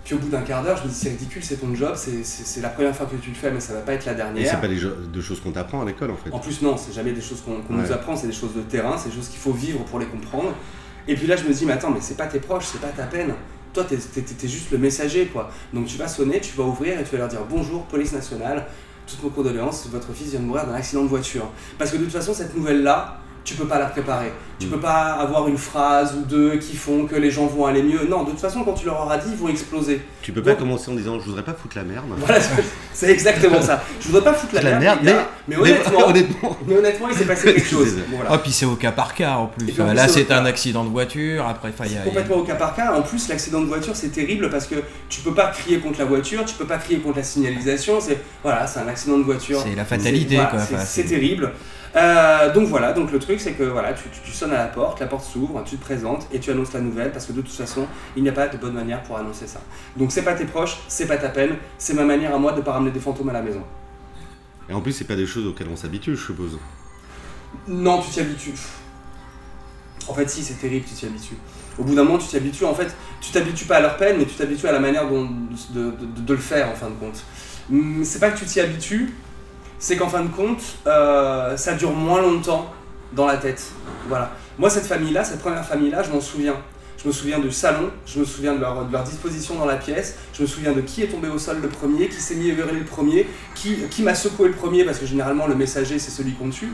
Puis 0.09 0.17
au 0.17 0.21
bout 0.21 0.31
d'un 0.31 0.41
quart 0.41 0.63
d'heure, 0.63 0.79
je 0.79 0.85
me 0.85 0.89
dis 0.89 0.95
c'est 0.95 1.11
ridicule, 1.11 1.45
c'est 1.45 1.59
ton 1.59 1.75
job, 1.75 1.95
c'est 1.95 2.63
la 2.63 2.71
première 2.71 2.97
fois 2.97 3.05
que 3.05 3.17
tu 3.17 3.29
le 3.29 3.35
fais, 3.35 3.51
mais 3.51 3.61
ça 3.61 3.75
va 3.75 3.81
pas 3.81 3.93
être 3.93 4.07
la 4.07 4.15
dernière. 4.15 4.43
Et 4.43 4.49
c'est 4.49 4.59
pas 4.59 4.67
des, 4.67 5.21
choses 5.21 5.39
qu'on 5.39 5.51
t'apprend 5.51 5.83
à 5.83 5.85
l'école 5.85 6.11
en 6.11 6.17
fait. 6.17 6.31
En 6.31 6.39
plus 6.39 6.63
non, 6.63 6.79
c'est 6.79 6.95
jamais 6.95 7.13
des 7.13 7.21
choses 7.21 7.43
qu'on 7.43 7.63
nous 7.75 7.93
apprend, 7.93 8.17
c'est 8.17 8.27
des 8.27 8.33
choses 8.33 8.55
de 8.55 8.63
terrain, 8.63 8.97
c'est 8.97 9.11
des 9.11 9.15
choses 9.15 9.29
qu'il 9.29 9.39
faut 9.39 9.53
vivre 9.53 9.85
pour 9.85 9.99
les 9.99 10.07
comprendre. 10.07 10.55
Et 11.07 11.15
puis 11.15 11.27
là 11.27 11.37
je 11.37 11.45
me 11.45 11.53
dis 11.53 11.67
mais 11.67 11.75
attends, 11.75 11.91
mais 11.91 12.01
c'est 12.01 12.17
pas 12.17 12.27
tes 12.27 12.41
proches, 12.41 12.65
c'est 12.73 12.81
pas 12.81 12.89
ta 12.89 13.03
peine. 13.03 13.35
Toi 13.75 13.85
t'es 13.85 13.97
es, 13.97 14.49
juste 14.49 14.71
le 14.71 14.79
messager 14.79 15.27
quoi. 15.27 15.51
Donc 15.75 15.85
tu 15.85 15.99
vas 15.99 16.09
sonner, 16.09 16.41
tu 16.41 16.57
vas 16.57 16.65
ouvrir 16.65 16.99
et 16.99 17.05
tu 17.05 17.11
vas 17.11 17.19
leur 17.19 17.29
dire 17.29 17.45
bonjour 17.47 17.85
police 17.85 18.15
nationale, 18.15 18.65
toutes 19.07 19.23
nos 19.23 19.29
condoléances, 19.29 19.87
votre 19.93 20.15
fils 20.15 20.31
vient 20.31 20.41
de 20.41 20.47
mourir 20.47 20.65
d'un 20.65 20.73
accident 20.73 21.03
de 21.03 21.09
voiture. 21.09 21.51
Parce 21.77 21.91
que 21.91 21.99
de 21.99 22.05
toute 22.05 22.15
façon 22.15 22.33
cette 22.33 22.57
nouvelle 22.57 22.83
là, 22.83 23.21
tu 23.45 23.55
peux 23.55 23.67
pas 23.67 23.79
la 23.79 23.87
préparer. 23.87 24.33
Tu 24.59 24.67
mm. 24.67 24.71
peux 24.71 24.81
pas 24.81 25.13
avoir 25.13 25.49
une 25.49 25.57
phrase 25.57 26.15
ou 26.17 26.25
deux 26.25 26.57
qui 26.57 26.77
font 26.77 27.07
que 27.07 27.15
les 27.15 27.31
gens 27.31 27.47
vont 27.47 27.67
aller 27.67 27.83
mieux. 27.83 28.07
Non, 28.09 28.25
de 28.25 28.31
toute 28.31 28.41
façon, 28.41 28.65
quand 28.65 28.75
tu 28.75 28.87
leur 28.87 29.01
auras 29.01 29.19
dit, 29.19 29.31
ils 29.31 29.37
vont 29.37 29.49
exploser. 29.49 30.03
Tu 30.23 30.33
peux 30.33 30.43
pas 30.43 30.55
commencer 30.55 30.91
en 30.91 30.95
disant 30.95 31.19
je 31.21 31.25
voudrais 31.25 31.45
pas 31.45 31.55
foutre 31.55 31.77
la 31.77 31.85
merde. 31.85 32.05
Voilà, 32.19 32.43
c'est 32.93 33.11
exactement 33.11 33.63
ça. 33.63 33.83
Je 34.01 34.09
voudrais 34.09 34.25
pas 34.25 34.35
foutre 34.35 34.63
la, 34.63 34.79
merde, 34.79 34.99
mais, 35.47 35.57
honnêtement, 35.57 36.57
mais, 36.67 36.77
honnêtement, 36.77 37.09
il 37.09 37.17
s'est 37.17 37.25
passé 37.25 37.55
quelque 37.55 37.69
chose. 37.69 37.97
Voilà. 38.11 38.31
Oh, 38.35 38.39
puis 38.43 38.53
c'est 38.53 38.67
au 38.67 38.75
cas 38.75 38.93
par 38.93 39.15
cas 39.15 39.37
en 39.37 39.47
plus. 39.47 39.77
Là, 39.79 40.09
c'est 40.09 40.31
un 40.33 40.45
accident 40.45 40.85
de 40.85 40.91
voiture. 40.91 41.47
Après, 41.47 41.73
il 41.87 41.93
y 41.93 41.97
a, 41.97 42.01
complètement 42.01 42.37
au 42.37 42.45
cas 42.45 42.57
par 42.57 42.75
cas. 42.75 42.95
En 42.95 43.03
plus, 43.03 43.29
l'accident 43.29 43.61
de 43.61 43.67
voiture, 43.67 43.95
c'est 43.95 44.09
terrible 44.09 44.51
parce 44.51 44.67
que 44.67 44.77
tu 45.09 45.21
peux 45.21 45.35
pas 45.35 45.49
crier 45.49 45.79
contre 45.79 46.01
la 46.01 46.05
voiture, 46.05 46.45
tu 46.45 46.55
peux 46.55 46.67
pas 46.67 46.79
crier 46.79 46.99
contre 46.99 47.19
la 47.19 47.25
signalisation. 47.25 48.01
C'est 48.01 48.19
voilà, 48.43 48.67
c'est 48.67 48.81
un 48.81 48.89
accident 48.89 49.19
de 49.19 49.25
voiture. 49.25 49.61
C'est 49.63 49.75
la 49.75 49.85
fatalité. 49.85 50.39
C'est 50.85 51.05
terrible. 51.05 51.53
Euh, 51.97 52.53
donc 52.53 52.69
voilà, 52.69 52.93
donc 52.93 53.13
le 53.13 53.19
truc 53.19 53.41
c'est 53.41 53.53
que 53.53 53.63
voilà, 53.63 53.95
tu, 53.95 54.33
sonnes 54.33 54.53
à 54.53 54.59
la 54.59 54.67
porte, 54.67 55.01
la 55.01 55.07
porte 55.07 55.25
s'ouvre, 55.25 55.63
tu 55.65 55.77
te 55.77 55.83
présentes 55.83 56.27
et 56.33 56.39
tu 56.39 56.51
annonces 56.51 56.73
la 56.73 56.81
nouvelle 56.81 57.13
parce 57.13 57.27
que 57.27 57.33
de 57.33 57.41
toute 57.41 57.55
façon, 57.55 57.87
il 58.17 58.23
n'y 58.23 58.29
a 58.29 58.33
pas 58.33 58.49
de 58.49 58.57
bonne 58.59 58.75
manière 58.75 59.03
pour 59.03 59.17
annoncer 59.17 59.47
ça. 59.47 59.61
Donc 59.97 60.13
c'est 60.13 60.23
pas 60.23 60.35
tes 60.35 60.45
proches, 60.45 60.79
c'est 60.89 61.07
pas 61.07 61.17
ta 61.17 61.29
peine, 61.29 61.57
c'est 61.79 61.95
ma 61.95 62.05
manière 62.05 62.35
à 62.35 62.39
moi 62.39 62.53
de 62.53 62.61
pas 62.61 62.73
ramener 62.73 62.91
des 62.91 63.01
fantômes 63.01 63.31
à 63.31 63.33
la 63.33 63.43
maison. 63.43 63.63
Et 64.69 64.75
en 64.75 64.81
plus, 64.81 64.93
c'est 64.93 65.07
pas 65.07 65.17
des 65.17 65.27
choses 65.27 65.47
auxquelles 65.47 65.69
on 65.71 65.77
s'habitue, 65.77 66.15
je 66.15 66.27
suppose. 66.27 66.59
Non, 67.67 68.03
tu 68.03 68.11
t'y 68.11 68.21
habitues. 68.21 68.53
En 70.07 70.15
fait, 70.15 70.29
si, 70.29 70.43
c'est 70.43 70.55
terrible, 70.55 70.85
tu 70.87 70.95
t'y 70.95 71.07
habitues. 71.07 71.37
Au 71.79 71.85
bout 71.85 71.95
d'un 71.95 72.05
moment, 72.05 72.19
tu 72.19 72.29
t'y 72.29 72.37
habitues. 72.37 72.65
En 72.65 72.75
fait, 72.75 72.95
tu 73.21 73.31
t'habitues 73.31 73.65
pas 73.65 73.77
à 73.77 73.81
leur 73.81 73.97
peine, 73.97 74.17
mais 74.19 74.27
tu 74.27 74.35
t'habitues 74.35 74.67
à 74.67 74.73
la 74.73 74.81
manière 74.81 75.09
dont, 75.09 75.29
de, 75.71 75.93
de, 76.01 76.33
le 76.33 76.41
faire, 76.41 76.69
en 76.69 76.75
fin 76.75 76.89
de 76.89 76.95
compte. 76.95 77.25
Hum, 77.71 78.03
c'est 78.05 78.19
pas 78.19 78.31
que 78.31 78.39
tu 78.39 78.45
t'y 78.45 78.61
habitues, 78.61 79.15
c'est 79.79 79.97
qu'en 79.97 80.09
fin 80.09 80.23
de 80.23 80.29
compte, 80.29 80.63
euh, 80.87 81.57
ça 81.57 81.75
dure 81.75 81.93
moins 81.93 82.21
longtemps 82.21 82.73
dans 83.13 83.27
la 83.27 83.37
tête. 83.37 83.63
Voilà. 84.09 84.33
Moi, 84.59 84.71
cette 84.71 84.87
famille-là, 84.87 85.25
cette 85.25 85.41
première 85.41 85.65
famille-là, 85.65 86.03
je 86.03 86.11
m'en 86.11 86.21
souviens. 86.21 86.57
Je 87.01 87.07
me 87.07 87.13
souviens 87.13 87.39
du 87.39 87.53
salon, 87.53 87.91
je 88.07 88.19
me 88.19 88.25
souviens 88.25 88.55
de 88.55 88.61
leur, 88.61 89.05
disposition 89.05 89.55
dans 89.55 89.67
la 89.67 89.77
pièce, 89.77 90.17
je 90.35 90.43
me 90.43 90.49
souviens 90.49 90.73
de 90.73 90.81
qui 90.81 91.05
est 91.05 91.07
tombé 91.07 91.29
au 91.29 91.39
sol 91.39 91.59
le 91.63 91.69
premier, 91.69 92.09
qui 92.09 92.21
s'est 92.21 92.35
mis 92.35 92.51
à 92.51 92.55
hurler 92.55 92.81
le 92.81 92.85
premier, 92.85 93.29
qui, 93.55 93.77
qui 93.89 94.03
m'a 94.03 94.17
secoué 94.17 94.49
le 94.49 94.55
premier, 94.55 94.83
parce 94.83 94.99
que 94.99 95.07
généralement 95.07 95.47
le 95.47 95.55
messager 95.55 96.01
c'est 96.01 96.11
celui 96.11 96.33
qu'on 96.33 96.51
tue, 96.51 96.73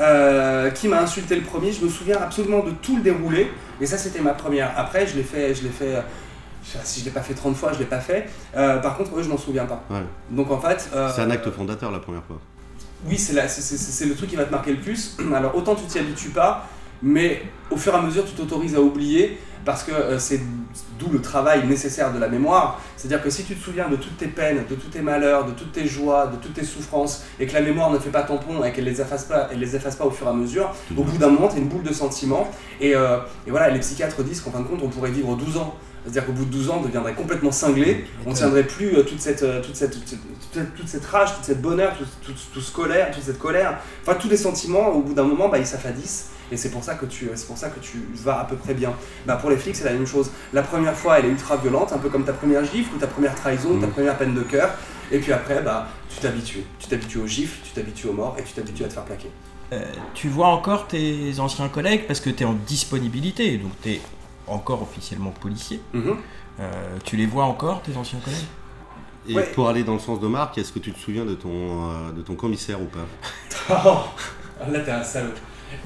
euh, 0.00 0.70
qui 0.70 0.86
m'a 0.86 1.00
insulté 1.00 1.34
le 1.34 1.40
premier. 1.40 1.72
Je 1.72 1.82
me 1.82 1.88
souviens 1.88 2.18
absolument 2.20 2.62
de 2.62 2.72
tout 2.72 2.96
le 2.96 3.02
déroulé, 3.02 3.50
et 3.80 3.86
ça 3.86 3.96
c'était 3.96 4.20
ma 4.20 4.34
première. 4.34 4.70
Après, 4.76 5.06
je 5.06 5.16
l'ai 5.16 5.22
fait, 5.22 5.54
je 5.54 5.62
l'ai 5.62 5.70
fait. 5.70 5.96
Si 6.82 7.00
je 7.00 7.04
l'ai 7.04 7.10
pas 7.10 7.20
fait 7.22 7.34
30 7.34 7.54
fois, 7.56 7.72
je 7.72 7.78
l'ai 7.78 7.84
pas 7.84 8.00
fait. 8.00 8.28
Euh, 8.56 8.78
par 8.78 8.96
contre, 8.96 9.16
eux, 9.18 9.22
je 9.22 9.28
m'en 9.28 9.36
souviens 9.38 9.66
pas. 9.66 9.82
Ouais. 9.90 10.02
Donc 10.30 10.50
en 10.50 10.58
fait. 10.60 10.88
euh, 10.94 11.10
C'est 11.14 11.22
un 11.22 11.30
acte 11.30 11.50
fondateur 11.50 11.90
la 11.90 11.98
première 12.00 12.24
fois. 12.24 12.38
oui, 13.06 13.18
c'est 13.18 14.06
le 14.06 14.14
truc 14.14 14.30
qui 14.30 14.36
va 14.36 14.44
te 14.44 14.50
marquer 14.50 14.72
le 14.72 14.80
plus. 14.80 15.16
Alors 15.34 15.54
autant 15.56 15.74
tu 15.74 15.84
t'y 15.84 15.98
habitues 15.98 16.30
pas, 16.30 16.66
mais 17.02 17.42
au 17.70 17.76
fur 17.76 17.92
et 17.92 17.96
à 17.96 18.00
mesure 18.00 18.24
tu 18.24 18.32
t'autorises 18.32 18.74
à 18.74 18.80
oublier 18.80 19.38
parce 19.66 19.82
que 19.82 19.92
euh, 19.92 20.18
c'est 20.18 20.40
d'où 20.98 21.10
le 21.10 21.20
travail 21.22 21.66
nécessaire 21.66 22.12
de 22.12 22.18
la 22.18 22.28
mémoire. 22.28 22.80
C'est-à-dire 22.96 23.22
que 23.22 23.30
si 23.30 23.44
tu 23.44 23.54
te 23.56 23.62
souviens 23.64 23.88
de 23.88 23.96
toutes 23.96 24.16
tes 24.18 24.26
peines, 24.28 24.64
de 24.68 24.74
tous 24.74 24.88
tes 24.88 25.00
malheurs, 25.00 25.46
de 25.46 25.52
toutes 25.52 25.72
tes 25.72 25.86
joies, 25.86 26.26
de 26.26 26.36
toutes 26.36 26.52
tes 26.54 26.64
souffrances, 26.64 27.24
et 27.40 27.46
que 27.46 27.54
la 27.54 27.62
mémoire 27.62 27.90
ne 27.90 27.98
fait 27.98 28.10
pas 28.10 28.22
tampon 28.24 28.62
et 28.62 28.72
qu'elle 28.72 28.84
les 28.84 29.00
efface 29.00 29.24
pas, 29.24 29.48
elle 29.50 29.60
les 29.60 29.74
efface 29.76 29.96
pas 29.96 30.04
au 30.04 30.10
fur 30.10 30.26
et 30.26 30.30
à 30.30 30.34
mesure, 30.34 30.70
au 30.96 31.02
bout 31.02 31.16
d'un 31.16 31.28
moment 31.30 31.48
tu 31.48 31.56
une 31.58 31.68
boule 31.68 31.82
de 31.82 31.92
sentiments. 31.94 32.50
Et, 32.80 32.94
euh, 32.94 33.18
et 33.46 33.50
voilà, 33.50 33.70
les 33.70 33.80
psychiatres 33.80 34.22
disent 34.22 34.40
qu'en 34.42 34.50
fin 34.50 34.60
de 34.60 34.64
compte 34.66 34.80
on 34.82 34.88
pourrait 34.88 35.10
vivre 35.10 35.34
12 35.34 35.56
ans. 35.58 35.74
C'est-à-dire 36.04 36.26
qu'au 36.26 36.32
bout 36.32 36.44
de 36.44 36.50
12 36.50 36.70
ans, 36.70 36.76
on 36.80 36.82
deviendrait 36.86 37.14
complètement 37.14 37.50
cinglé, 37.50 38.04
on 38.26 38.30
ne 38.30 38.34
tiendrait 38.36 38.64
plus 38.64 38.94
euh, 38.96 39.02
toute, 39.04 39.20
cette, 39.20 39.42
euh, 39.42 39.62
toute, 39.62 39.74
cette, 39.74 39.92
toute, 39.92 40.06
cette, 40.06 40.74
toute 40.74 40.88
cette- 40.88 41.04
rage, 41.06 41.34
toute 41.34 41.44
cette 41.44 41.62
bonheur, 41.62 41.96
tout, 41.96 42.04
tout, 42.24 42.32
tout 42.52 42.60
ce 42.60 42.70
colère, 42.72 43.10
toute 43.10 43.22
cette 43.22 43.38
colère, 43.38 43.78
enfin 44.02 44.14
tous 44.14 44.28
les 44.28 44.36
sentiments, 44.36 44.88
au 44.90 45.00
bout 45.00 45.14
d'un 45.14 45.22
moment, 45.24 45.48
bah, 45.48 45.58
ils 45.58 45.66
s'affadissent. 45.66 46.26
Et 46.52 46.58
c'est 46.58 46.68
pour 46.70 46.84
ça 46.84 46.94
que 46.94 47.06
tu, 47.06 47.30
c'est 47.34 47.46
pour 47.46 47.56
ça 47.56 47.70
que 47.70 47.80
tu 47.80 48.06
vas 48.22 48.40
à 48.40 48.44
peu 48.44 48.56
près 48.56 48.74
bien. 48.74 48.92
Bah, 49.26 49.36
pour 49.36 49.48
les 49.48 49.56
flics, 49.56 49.74
c'est 49.76 49.84
la 49.84 49.94
même 49.94 50.06
chose. 50.06 50.30
La 50.52 50.62
première 50.62 50.94
fois, 50.94 51.18
elle 51.18 51.24
est 51.24 51.30
ultra 51.30 51.56
violente, 51.56 51.92
un 51.94 51.98
peu 51.98 52.10
comme 52.10 52.24
ta 52.24 52.34
première 52.34 52.62
gifle 52.66 52.94
ou 52.94 52.98
ta 52.98 53.06
première 53.06 53.34
trahison, 53.34 53.70
ou 53.70 53.80
ta 53.80 53.86
Mhm. 53.86 53.92
première 53.92 54.18
peine 54.18 54.34
de 54.34 54.42
cœur. 54.42 54.70
Et 55.10 55.18
puis 55.20 55.32
après, 55.32 55.62
bah, 55.62 55.88
tu 56.10 56.20
t'habitues. 56.20 56.64
Tu 56.78 56.86
t'habitues 56.88 57.18
aux 57.18 57.26
gifles, 57.26 57.58
tu 57.64 57.70
t'habitues 57.72 58.08
aux 58.08 58.12
morts 58.12 58.36
et 58.38 58.42
tu 58.42 58.52
t'habitues 58.52 58.84
à 58.84 58.88
te 58.88 58.92
faire 58.92 59.04
plaquer. 59.04 59.30
Euh, 59.72 59.82
tu 60.12 60.28
vois 60.28 60.48
encore 60.48 60.86
tes 60.86 61.32
anciens 61.38 61.68
collègues 61.70 62.06
parce 62.06 62.20
que 62.20 62.28
tu 62.28 62.42
es 62.42 62.46
en 62.46 62.52
disponibilité, 62.66 63.56
donc 63.56 63.72
tu 63.82 63.92
es 63.92 64.00
encore 64.46 64.82
officiellement 64.82 65.30
policier. 65.30 65.80
Mhm. 65.92 66.16
Euh, 66.60 66.70
tu 67.04 67.16
les 67.16 67.26
vois 67.26 67.44
encore, 67.44 67.82
tes 67.82 67.96
anciens 67.96 68.18
collègues? 68.20 68.38
Et 69.28 69.34
Ouais. 69.34 69.50
pour 69.54 69.68
aller 69.68 69.84
dans 69.84 69.94
le 69.94 69.98
sens 69.98 70.20
de 70.20 70.26
Marc, 70.26 70.58
est-ce 70.58 70.70
que 70.72 70.78
tu 70.78 70.92
te 70.92 70.98
souviens 70.98 71.24
de 71.24 71.34
ton, 71.34 71.48
euh, 71.90 72.12
de 72.12 72.20
ton 72.22 72.34
commissaire 72.34 72.80
ou 72.80 72.84
pas? 72.86 73.06
Oh, 74.66 74.70
là, 74.70 74.80
t'es 74.80 74.90
un 74.92 75.02
salaud. 75.02 75.30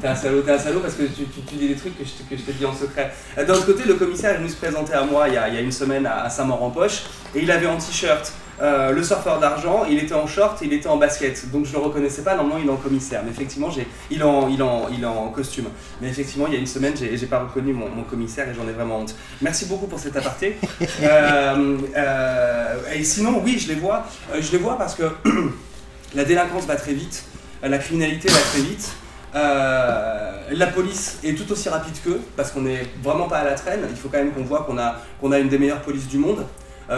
T'es 0.01 0.09
un 0.09 0.15
salaud, 0.15 0.43
t'es 0.43 0.51
un 0.53 0.59
salaud 0.59 0.81
parce 0.81 0.95
que 0.95 1.05
tu, 1.05 1.25
tu- 1.25 1.41
tu 1.47 1.55
dis 1.55 1.69
des 1.69 1.77
trucs 1.77 1.97
que 1.97 2.05
je, 2.05 2.11
te- 2.11 2.29
que 2.29 2.37
je 2.37 2.43
t'ai 2.43 2.53
dit 2.53 2.67
en 2.67 2.75
secret. 2.75 3.13
Euh, 3.39 3.45
D'un 3.47 3.55
autre 3.55 3.65
côté, 3.67 3.85
le 3.85 3.95
commissaire 3.95 4.33
est 4.35 4.39
venu 4.39 4.49
se 4.49 4.57
présenter 4.57 4.93
à 4.93 5.05
moi 5.05 5.29
il 5.29 5.35
y 5.35 5.37
a, 5.39 5.49
il 5.49 5.55
y 5.55 5.57
a 5.57 5.61
une 5.61 5.73
semaine 5.73 6.05
à, 6.05 6.25
à 6.25 6.29
Saint-Maur-en-Poche 6.31 7.05
et 7.35 7.41
il 7.43 7.51
avait 7.51 7.67
en 7.69 7.77
t-shirt 7.79 8.33
euh, 8.61 8.93
le 8.93 9.03
surfeur 9.03 9.39
d'argent, 9.39 9.85
il 9.89 9.99
était 9.99 10.15
en 10.15 10.27
short, 10.27 10.59
il 10.63 10.73
était 10.73 10.89
en 10.89 10.97
basket. 10.97 11.51
Donc 11.51 11.67
je 11.67 11.73
le 11.73 11.79
reconnaissais 11.79 12.23
pas, 12.23 12.35
normalement 12.35 12.61
il 12.63 12.69
est 12.69 12.73
en 12.73 12.77
commissaire. 12.77 13.23
Mais 13.25 13.31
effectivement, 13.31 13.71
j'ai, 13.71 13.87
il, 14.11 14.21
est 14.21 14.25
en, 14.25 14.49
il, 14.49 14.61
est 14.61 14.63
en, 14.63 14.89
il 14.89 15.03
est 15.03 15.07
en 15.07 15.29
costume. 15.29 15.67
Mais 16.01 16.09
effectivement, 16.09 16.47
il 16.47 16.55
y 16.55 16.57
a 16.57 16.61
une 16.61 16.67
semaine, 16.67 16.95
j'ai, 16.97 17.17
j'ai 17.17 17.27
pas 17.27 17.41
reconnu 17.41 17.73
mon, 17.73 17.89
mon 17.89 18.03
commissaire 18.03 18.49
et 18.49 18.55
j'en 18.55 18.69
ai 18.69 18.73
vraiment 18.73 18.99
honte. 18.99 19.15
Merci 19.43 19.67
beaucoup 19.67 19.87
pour 19.87 19.99
cet 19.99 20.17
aparté. 20.17 20.57
Euh, 21.01 21.77
euh, 21.97 22.75
et 22.95 23.05
sinon, 23.05 23.41
oui, 23.45 23.59
je 23.59 23.69
les 23.69 23.75
vois. 23.75 24.05
Je 24.39 24.51
les 24.53 24.59
vois 24.59 24.77
parce 24.77 24.95
que 24.95 25.05
la 26.15 26.25
délinquance 26.25 26.65
va 26.67 26.77
très 26.77 26.93
vite, 26.93 27.25
la 27.63 27.79
criminalité 27.79 28.29
va 28.29 28.39
très 28.39 28.61
vite. 28.61 28.91
Euh, 29.35 30.41
la 30.51 30.67
police 30.69 31.19
est 31.23 31.35
tout 31.35 31.51
aussi 31.53 31.69
rapide 31.69 31.95
qu'eux 32.03 32.21
parce 32.37 32.51
qu'on 32.51 32.63
n'est 32.63 32.87
vraiment 33.03 33.29
pas 33.29 33.39
à 33.39 33.45
la 33.45 33.55
traîne. 33.55 33.81
Il 33.89 33.97
faut 33.97 34.09
quand 34.09 34.19
même 34.19 34.33
qu'on 34.33 34.45
voit 34.45 34.65
qu'on 34.65 34.79
a, 34.79 34.97
qu'on 35.21 35.33
a 35.33 35.39
une 35.39 35.49
des 35.49 35.59
meilleures 35.59 35.83
polices 35.83 36.09
du 36.09 36.19
monde, 36.19 36.45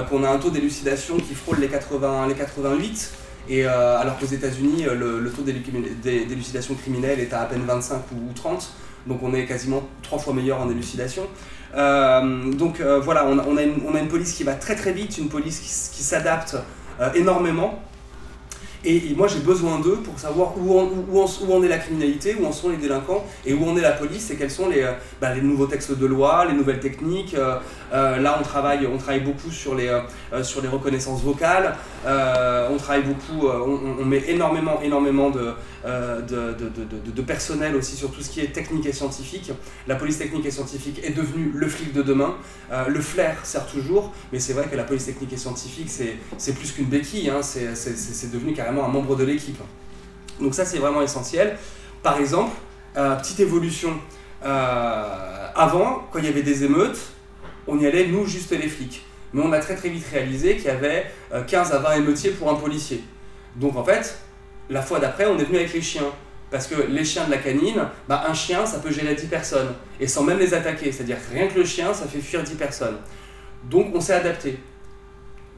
qu'on 0.09 0.25
a 0.25 0.29
un 0.31 0.39
taux 0.39 0.51
d'élucidation 0.51 1.17
qui 1.17 1.35
frôle 1.35 1.59
les, 1.61 1.69
80, 1.69 2.29
les 2.29 2.35
88. 2.35 3.11
Et 3.49 3.65
euh, 3.67 3.99
alors 3.99 4.19
qu'aux 4.19 4.27
États-Unis, 4.27 4.87
euh, 4.87 5.19
le, 5.21 5.31
taux 5.31 5.43
d'élu- 5.43 5.63
d'é- 6.03 6.25
d'élucidation 6.25 6.75
criminelle 6.75 7.19
est 7.21 7.33
à 7.33 7.41
à 7.41 7.47
peine 7.47 7.63
25 7.67 7.97
ou, 8.13 8.31
ou 8.31 8.33
30. 8.35 8.71
Donc 9.07 9.23
on 9.23 9.35
est 9.35 9.47
quasiment 9.47 9.83
trois 10.03 10.19
fois 10.19 10.35
meilleur 10.35 10.61
en 10.61 10.71
élucidation. 10.71 11.23
Euh, 11.75 12.53
donc 12.53 12.81
euh, 12.81 13.01
voilà, 13.01 13.27
on 13.27 13.39
a, 13.39 13.45
on 13.47 13.57
a 13.57 13.63
une, 13.63 14.09
police 14.09 14.33
qui 14.35 14.45
va 14.45 14.55
très 14.55 14.77
très 14.77 14.93
vite, 14.93 15.19
une 15.19 15.29
police 15.29 15.59
qui, 15.61 15.97
qui 15.97 16.03
s'adapte 16.03 16.57
euh, 17.01 17.13
énormément. 17.15 17.83
Et, 18.83 19.15
moi 19.15 19.29
j'ai 19.29 19.41
besoin 19.41 19.79
d'eux 19.79 19.97
pour 20.03 20.19
savoir 20.19 20.55
où 20.59 20.79
en, 20.79 20.85
où, 20.85 21.19
où 21.21 21.53
en 21.55 21.63
est 21.63 21.69
la 21.69 21.79
criminalité, 21.79 22.35
où 22.41 22.47
en 22.47 22.53
sont 22.53 22.71
les 22.71 22.79
délinquants 22.79 23.25
et 23.45 23.53
où 23.53 23.69
en 23.69 23.77
est 23.77 23.83
la 23.83 23.93
police 23.93 24.31
et 24.31 24.37
quels 24.37 24.51
sont 24.51 24.69
les, 24.69 24.83
euh, 24.83 24.93
bah, 25.21 25.35
les 25.35 25.43
nouveaux 25.43 25.67
textes 25.67 25.93
de 25.97 26.07
loi, 26.07 26.47
les 26.47 26.55
nouvelles 26.55 26.81
techniques. 26.81 27.37
Euh, 27.93 28.19
là 28.19 28.37
on 28.39 28.43
travaille, 28.43 28.87
on 28.87 28.99
travaille 28.99 29.21
beaucoup 29.21 29.51
sur 29.51 29.75
les, 29.75 29.89
euh, 29.89 30.01
euh, 30.33 30.45
sur 30.45 30.63
reconnaissances 30.71 31.23
vocales, 31.23 31.75
on 32.05 32.77
travaille 32.77 33.03
beaucoup, 33.03 33.49
on, 33.49 34.05
met 34.05 34.23
énormément, 34.29 34.81
énormément 34.83 35.31
de, 35.31 35.55
de, 35.85 36.55
de, 37.11 37.23
personnel 37.23 37.75
aussi 37.75 37.97
sur 37.97 38.11
tout 38.11 38.23
ce 38.23 38.31
qui 38.31 38.41
est 38.41 38.53
technique 38.53 38.87
et 38.87 38.93
scientifique. 38.93 39.53
La 39.87 39.97
police 39.97 40.19
technique 40.19 40.47
et 40.47 40.51
scientifique 40.51 41.01
est 41.03 41.11
devenue 41.11 41.53
le 41.55 41.69
flic 41.69 41.93
de 41.93 42.03
demain. 42.03 42.35
Le 42.71 43.01
flair 43.01 43.39
sert 43.45 43.67
toujours, 43.67 44.13
mais 44.33 44.39
c'est 44.39 44.53
vrai 44.53 44.67
que 44.71 44.77
la 44.77 44.85
police 44.85 45.07
technique 45.07 45.33
et 45.33 45.37
scientifique, 45.37 45.89
c'est, 45.91 46.53
plus 46.53 46.73
qu'une 46.73 46.87
béquille, 46.87 47.31
hein, 47.31 47.43
c'est, 47.43 48.31
devenu 48.31 48.53
carrément 48.53 48.85
un 48.85 48.89
membre 48.89 49.17
de 49.17 49.25
l'équipe. 49.25 49.61
Donc 50.41 50.55
ça, 50.55 50.65
c'est 50.65 50.79
vraiment 50.79 51.03
essentiel. 51.03 51.59
Par 52.03 52.19
exemple, 52.19 52.53
petite 52.95 53.41
évolution. 53.41 53.95
Avant, 54.43 56.07
quand 56.13 56.19
il 56.21 56.25
y 56.25 56.29
avait 56.29 56.43
des 56.43 56.65
émeutes, 56.65 56.99
on 57.71 57.79
y 57.79 57.87
allait, 57.87 58.07
nous, 58.07 58.27
juste 58.27 58.51
les 58.53 58.69
flics. 58.69 59.05
Mais 59.33 59.43
on 59.45 59.53
a 59.53 59.61
très 59.61 59.77
très 59.77 59.89
vite 59.89 60.05
réalisé 60.11 60.57
qu'il 60.57 60.67
y 60.67 60.69
avait 60.71 61.07
euh, 61.33 61.43
15 61.45 61.73
à 61.73 61.79
20 61.79 61.97
émeutiers 61.99 62.31
pour 62.31 62.51
un 62.51 62.55
policier. 62.57 63.03
Donc 63.57 63.77
en 63.77 63.85
fait, 63.85 64.19
la 64.69 64.83
fois 64.83 64.99
d'après, 64.99 65.27
on 65.27 65.39
est 65.39 65.45
venu 65.45 65.57
avec 65.59 65.73
les 65.73 65.83
chiens. 65.83 66.11
Parce 66.51 66.67
que 66.67 66.75
les 66.89 67.05
chiens 67.05 67.27
de 67.27 67.31
la 67.31 67.39
canine, 67.39 67.87
bah, 68.09 68.25
un 68.29 68.35
chien, 68.35 68.67
ça 68.67 68.81
peut 68.81 68.91
gérer 68.91 69.15
10 69.15 69.27
personnes. 69.27 69.69
Et 70.01 70.09
sans 70.09 70.25
même 70.25 70.39
les 70.41 70.53
attaquer. 70.53 70.91
C'est-à-dire 70.91 71.17
que 71.25 71.33
rien 71.33 71.47
que 71.47 71.57
le 71.57 71.65
chien, 71.65 71.95
ça 71.95 72.07
fait 72.07 72.19
fuir 72.21 72.43
10 72.43 72.55
personnes. 72.57 72.97
Donc 73.71 73.95
on 73.95 74.01
s'est 74.01 74.15
adapté. 74.15 74.59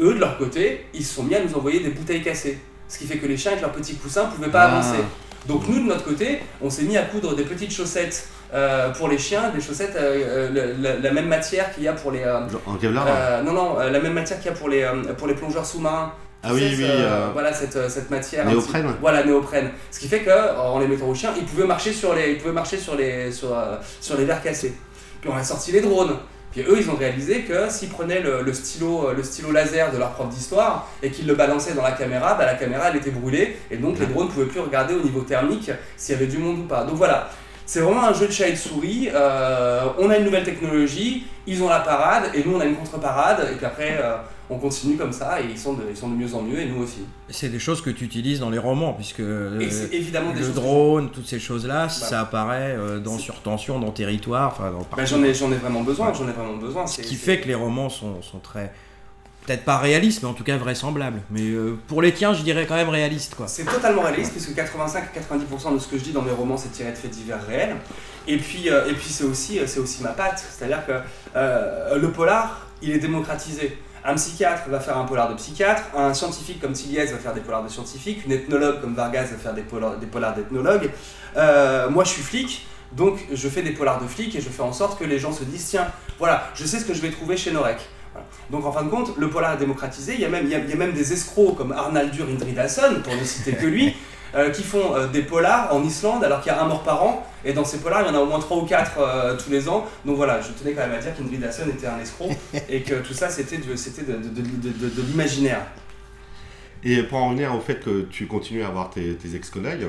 Eux, 0.00 0.14
de 0.14 0.18
leur 0.20 0.36
côté, 0.36 0.84
ils 0.92 1.04
se 1.04 1.14
sont 1.14 1.22
mis 1.22 1.34
à 1.34 1.42
nous 1.42 1.54
envoyer 1.54 1.80
des 1.80 1.90
bouteilles 1.90 2.22
cassées. 2.22 2.58
Ce 2.88 2.98
qui 2.98 3.06
fait 3.06 3.16
que 3.16 3.26
les 3.26 3.38
chiens 3.38 3.52
avec 3.52 3.62
leurs 3.62 3.72
petits 3.72 3.94
coussins 3.96 4.26
ne 4.26 4.32
pouvaient 4.32 4.50
pas 4.50 4.64
Ah. 4.64 4.78
avancer. 4.78 5.02
Donc 5.46 5.66
nous, 5.68 5.80
de 5.82 5.88
notre 5.88 6.04
côté, 6.04 6.40
on 6.60 6.70
s'est 6.70 6.82
mis 6.82 6.96
à 6.96 7.02
coudre 7.02 7.34
des 7.34 7.42
petites 7.44 7.72
chaussettes 7.72 8.28
euh, 8.54 8.90
pour 8.90 9.08
les 9.08 9.18
chiens, 9.18 9.50
des 9.50 9.60
chaussettes, 9.60 9.96
euh, 9.96 10.48
euh, 10.56 10.74
la, 10.80 10.98
la 10.98 11.10
même 11.12 11.26
matière 11.26 11.74
qu'il 11.74 11.82
y 11.84 11.88
a 11.88 11.94
pour 11.94 12.10
les... 12.12 12.22
Genre 12.22 12.48
En 12.66 12.74
Kevlar 12.76 13.42
non, 13.44 13.52
non, 13.52 13.78
la 13.78 13.98
même 14.00 14.12
matière 14.12 14.38
qu'il 14.38 14.50
y 14.50 14.54
a 14.54 14.56
pour 14.56 14.68
les, 14.68 14.86
pour 15.18 15.26
les 15.26 15.34
plongeurs 15.34 15.66
sous-marins. 15.66 16.12
Ah 16.44 16.50
oui, 16.52 16.62
oui. 16.76 16.84
euh, 16.86 17.28
Voilà, 17.32 17.52
cette, 17.52 17.88
cette 17.88 18.10
matière. 18.10 18.44
Néoprène 18.46 18.86
petit- 18.86 18.94
Voilà, 19.00 19.24
néoprène. 19.24 19.70
Ce 19.90 20.00
qui 20.00 20.08
fait 20.08 20.20
que 20.20 20.56
en 20.58 20.78
les 20.80 20.88
mettant 20.88 21.06
aux 21.08 21.14
chiens, 21.14 21.32
ils 21.36 21.44
pouvaient 21.44 21.66
marcher 21.66 21.92
sur 21.92 22.14
les, 22.14 22.32
ils 22.32 22.38
pouvaient 22.38 22.52
marcher 22.52 22.78
sur 22.78 22.96
les, 22.96 23.30
sur, 23.32 23.56
sur 24.00 24.16
les 24.16 24.24
verres 24.24 24.42
cassés. 24.42 24.74
Puis 25.20 25.30
on 25.32 25.36
a 25.36 25.44
sorti 25.44 25.70
les 25.72 25.80
drones. 25.80 26.16
Puis 26.52 26.62
eux, 26.62 26.76
ils 26.78 26.90
ont 26.90 26.96
réalisé 26.96 27.40
que 27.42 27.70
s'ils 27.70 27.88
prenaient 27.88 28.20
le, 28.20 28.42
le 28.42 28.52
stylo, 28.52 29.08
euh, 29.08 29.14
le 29.14 29.22
stylo 29.22 29.50
laser 29.50 29.90
de 29.90 29.98
leur 29.98 30.10
prof 30.10 30.28
d'histoire 30.28 30.88
et 31.02 31.10
qu'ils 31.10 31.26
le 31.26 31.34
balançaient 31.34 31.72
dans 31.74 31.82
la 31.82 31.92
caméra, 31.92 32.34
bah, 32.34 32.44
la 32.44 32.54
caméra 32.54 32.90
elle 32.90 32.96
était 32.96 33.10
brûlée 33.10 33.56
et 33.70 33.78
donc 33.78 33.98
les 33.98 34.06
drones 34.06 34.26
ne 34.26 34.32
pouvaient 34.32 34.46
plus 34.46 34.60
regarder 34.60 34.94
au 34.94 35.00
niveau 35.00 35.22
thermique 35.22 35.70
s'il 35.96 36.14
y 36.14 36.18
avait 36.18 36.26
du 36.26 36.36
monde 36.38 36.58
ou 36.60 36.64
pas. 36.64 36.84
Donc 36.84 36.96
voilà, 36.96 37.30
c'est 37.64 37.80
vraiment 37.80 38.04
un 38.04 38.12
jeu 38.12 38.26
de 38.26 38.32
chat 38.32 38.48
et 38.48 38.52
de 38.52 38.56
souris. 38.56 39.08
Euh, 39.14 39.84
on 39.98 40.10
a 40.10 40.18
une 40.18 40.24
nouvelle 40.24 40.44
technologie, 40.44 41.26
ils 41.46 41.62
ont 41.62 41.68
la 41.70 41.80
parade 41.80 42.24
et 42.34 42.44
nous 42.44 42.54
on 42.56 42.60
a 42.60 42.66
une 42.66 42.76
contre-parade 42.76 43.48
et 43.50 43.56
puis 43.56 43.64
après 43.64 43.98
euh, 44.02 44.16
on 44.52 44.58
continue 44.58 44.96
comme 44.96 45.12
ça 45.12 45.40
et 45.40 45.46
ils 45.50 45.58
sont, 45.58 45.72
de, 45.74 45.82
ils 45.90 45.96
sont 45.96 46.08
de 46.08 46.14
mieux 46.14 46.34
en 46.34 46.42
mieux 46.42 46.58
et 46.60 46.66
nous 46.66 46.82
aussi. 46.82 47.00
C'est 47.30 47.48
des 47.48 47.58
choses 47.58 47.80
que 47.80 47.90
tu 47.90 48.04
utilises 48.04 48.40
dans 48.40 48.50
les 48.50 48.58
romans, 48.58 48.92
puisque 48.92 49.20
euh, 49.20 49.58
Et 49.60 49.70
c'est 49.70 49.92
évidemment 49.94 50.32
des 50.32 50.40
le 50.40 50.48
drone, 50.48 51.10
toutes 51.10 51.26
ces 51.26 51.38
choses-là, 51.40 51.84
Bah. 51.86 51.88
ça 51.88 52.20
apparaît 52.20 52.76
euh, 52.78 52.98
dans 53.00 53.18
Surtension, 53.18 53.78
dans 53.80 53.90
Territoire, 53.90 54.48
enfin 54.52 54.72
Bah, 54.96 55.04
j'en 55.04 55.22
ai, 55.24 55.32
j'en 55.34 55.50
ai 55.50 55.56
vraiment 55.56 55.82
besoin, 55.82 56.08
Ouais. 56.08 56.14
j'en 56.18 56.28
ai 56.28 56.32
vraiment 56.32 56.56
besoin. 56.56 56.86
Ce 56.86 57.00
qui 57.00 57.14
fait 57.16 57.40
que 57.40 57.48
les 57.48 57.54
romans 57.54 57.88
sont, 57.88 58.20
sont 58.22 58.38
très. 58.38 58.72
Peut-être 59.44 59.64
pas 59.64 59.78
réalistes, 59.78 60.22
mais 60.22 60.28
en 60.28 60.34
tout 60.34 60.44
cas 60.44 60.56
vraisemblables. 60.56 61.20
Mais 61.30 61.40
euh, 61.42 61.76
pour 61.88 62.00
les 62.00 62.12
tiens, 62.12 62.32
je 62.32 62.42
dirais 62.44 62.64
quand 62.64 62.76
même 62.76 62.90
réalistes, 62.90 63.34
quoi. 63.34 63.48
C'est 63.48 63.64
totalement 63.64 64.02
réaliste 64.02 64.30
puisque 64.30 64.54
85 64.54 65.02
à 65.02 65.18
90% 65.68 65.74
de 65.74 65.78
ce 65.80 65.88
que 65.88 65.98
je 65.98 66.04
dis 66.04 66.12
dans 66.12 66.22
mes 66.22 66.30
romans 66.30 66.56
c'est 66.56 66.68
tiré 66.70 66.92
de 66.92 66.96
faits 66.96 67.10
divers 67.10 67.44
réels. 67.44 67.74
Et 68.28 68.36
puis, 68.36 68.70
euh, 68.70 68.86
et 68.88 68.92
puis 68.92 69.08
c'est 69.10 69.24
aussi, 69.24 69.58
c'est 69.66 69.80
aussi 69.80 70.00
ma 70.04 70.10
patte, 70.10 70.44
c'est-à-dire 70.48 70.86
que 70.86 70.92
euh, 71.34 71.98
le 71.98 72.12
polar, 72.12 72.68
il 72.82 72.92
est 72.92 72.98
démocratisé. 73.00 73.76
Un 74.04 74.14
psychiatre 74.16 74.68
va 74.68 74.80
faire 74.80 74.98
un 74.98 75.04
polar 75.04 75.28
de 75.28 75.34
psychiatre, 75.34 75.82
un 75.96 76.12
scientifique 76.12 76.60
comme 76.60 76.72
Tilliez 76.72 77.06
va 77.06 77.18
faire 77.18 77.34
des 77.34 77.40
polars 77.40 77.62
de 77.62 77.68
scientifique, 77.68 78.24
une 78.26 78.32
ethnologue 78.32 78.80
comme 78.80 78.94
Vargas 78.94 79.26
va 79.26 79.36
faire 79.36 79.54
des 79.54 79.62
polars, 79.62 80.34
d'ethnologue. 80.34 80.90
Euh, 81.36 81.88
moi 81.88 82.02
je 82.02 82.10
suis 82.10 82.22
flic, 82.22 82.66
donc 82.92 83.20
je 83.32 83.48
fais 83.48 83.62
des 83.62 83.70
polars 83.70 84.02
de 84.02 84.08
flic 84.08 84.34
et 84.34 84.40
je 84.40 84.48
fais 84.48 84.62
en 84.62 84.72
sorte 84.72 84.98
que 84.98 85.04
les 85.04 85.20
gens 85.20 85.32
se 85.32 85.44
disent 85.44 85.68
tiens, 85.68 85.86
voilà, 86.18 86.48
je 86.54 86.64
sais 86.64 86.80
ce 86.80 86.84
que 86.84 86.94
je 86.94 87.00
vais 87.00 87.10
trouver 87.10 87.36
chez 87.36 87.52
Norek. 87.52 87.78
Donc 88.50 88.66
en 88.66 88.72
fin 88.72 88.82
de 88.82 88.90
compte, 88.90 89.16
le 89.16 89.30
polar 89.30 89.54
est 89.54 89.58
démocratisé. 89.58 90.14
Il 90.14 90.20
y 90.20 90.24
a 90.24 90.28
même, 90.28 90.48
y 90.48 90.54
a 90.54 90.76
même 90.76 90.92
des 90.92 91.12
escrocs 91.12 91.56
comme 91.56 91.72
Arnaldur 91.72 92.26
Indridason, 92.26 93.00
pour 93.02 93.14
ne 93.14 93.24
citer 93.24 93.52
que 93.52 93.66
lui, 93.66 93.94
euh, 94.34 94.50
qui 94.50 94.62
font 94.62 94.94
euh, 94.94 95.06
des 95.06 95.22
polars 95.22 95.74
en 95.74 95.82
Islande 95.84 96.24
alors 96.24 96.40
qu'il 96.40 96.52
y 96.52 96.54
a 96.54 96.62
un 96.62 96.66
mort 96.66 96.82
par 96.82 97.02
an. 97.02 97.26
Et 97.44 97.52
dans 97.52 97.64
ces 97.64 97.78
polars, 97.78 98.02
il 98.02 98.12
y 98.12 98.16
en 98.16 98.18
a 98.18 98.22
au 98.22 98.26
moins 98.26 98.38
3 98.38 98.56
ou 98.58 98.66
4 98.66 99.36
tous 99.42 99.50
les 99.50 99.68
ans. 99.68 99.86
Donc 100.04 100.16
voilà, 100.16 100.40
je 100.40 100.48
tenais 100.52 100.72
quand 100.74 100.86
même 100.86 100.98
à 100.98 100.98
dire 100.98 101.14
qu'Indridason 101.16 101.68
était 101.68 101.86
un 101.86 101.98
escroc 101.98 102.30
et 102.68 102.82
que 102.82 102.94
tout 102.96 103.14
ça, 103.14 103.28
c'était 103.28 103.58
de, 103.58 105.02
l'imaginaire. 105.08 105.66
Et 106.84 107.02
pour 107.02 107.18
en 107.18 107.28
revenir 107.28 107.54
au 107.54 107.60
fait 107.60 107.80
que 107.80 108.02
tu 108.02 108.26
continues 108.26 108.62
à 108.62 108.68
avoir 108.68 108.90
tes, 108.90 109.14
tes 109.16 109.34
ex-collègues, 109.34 109.88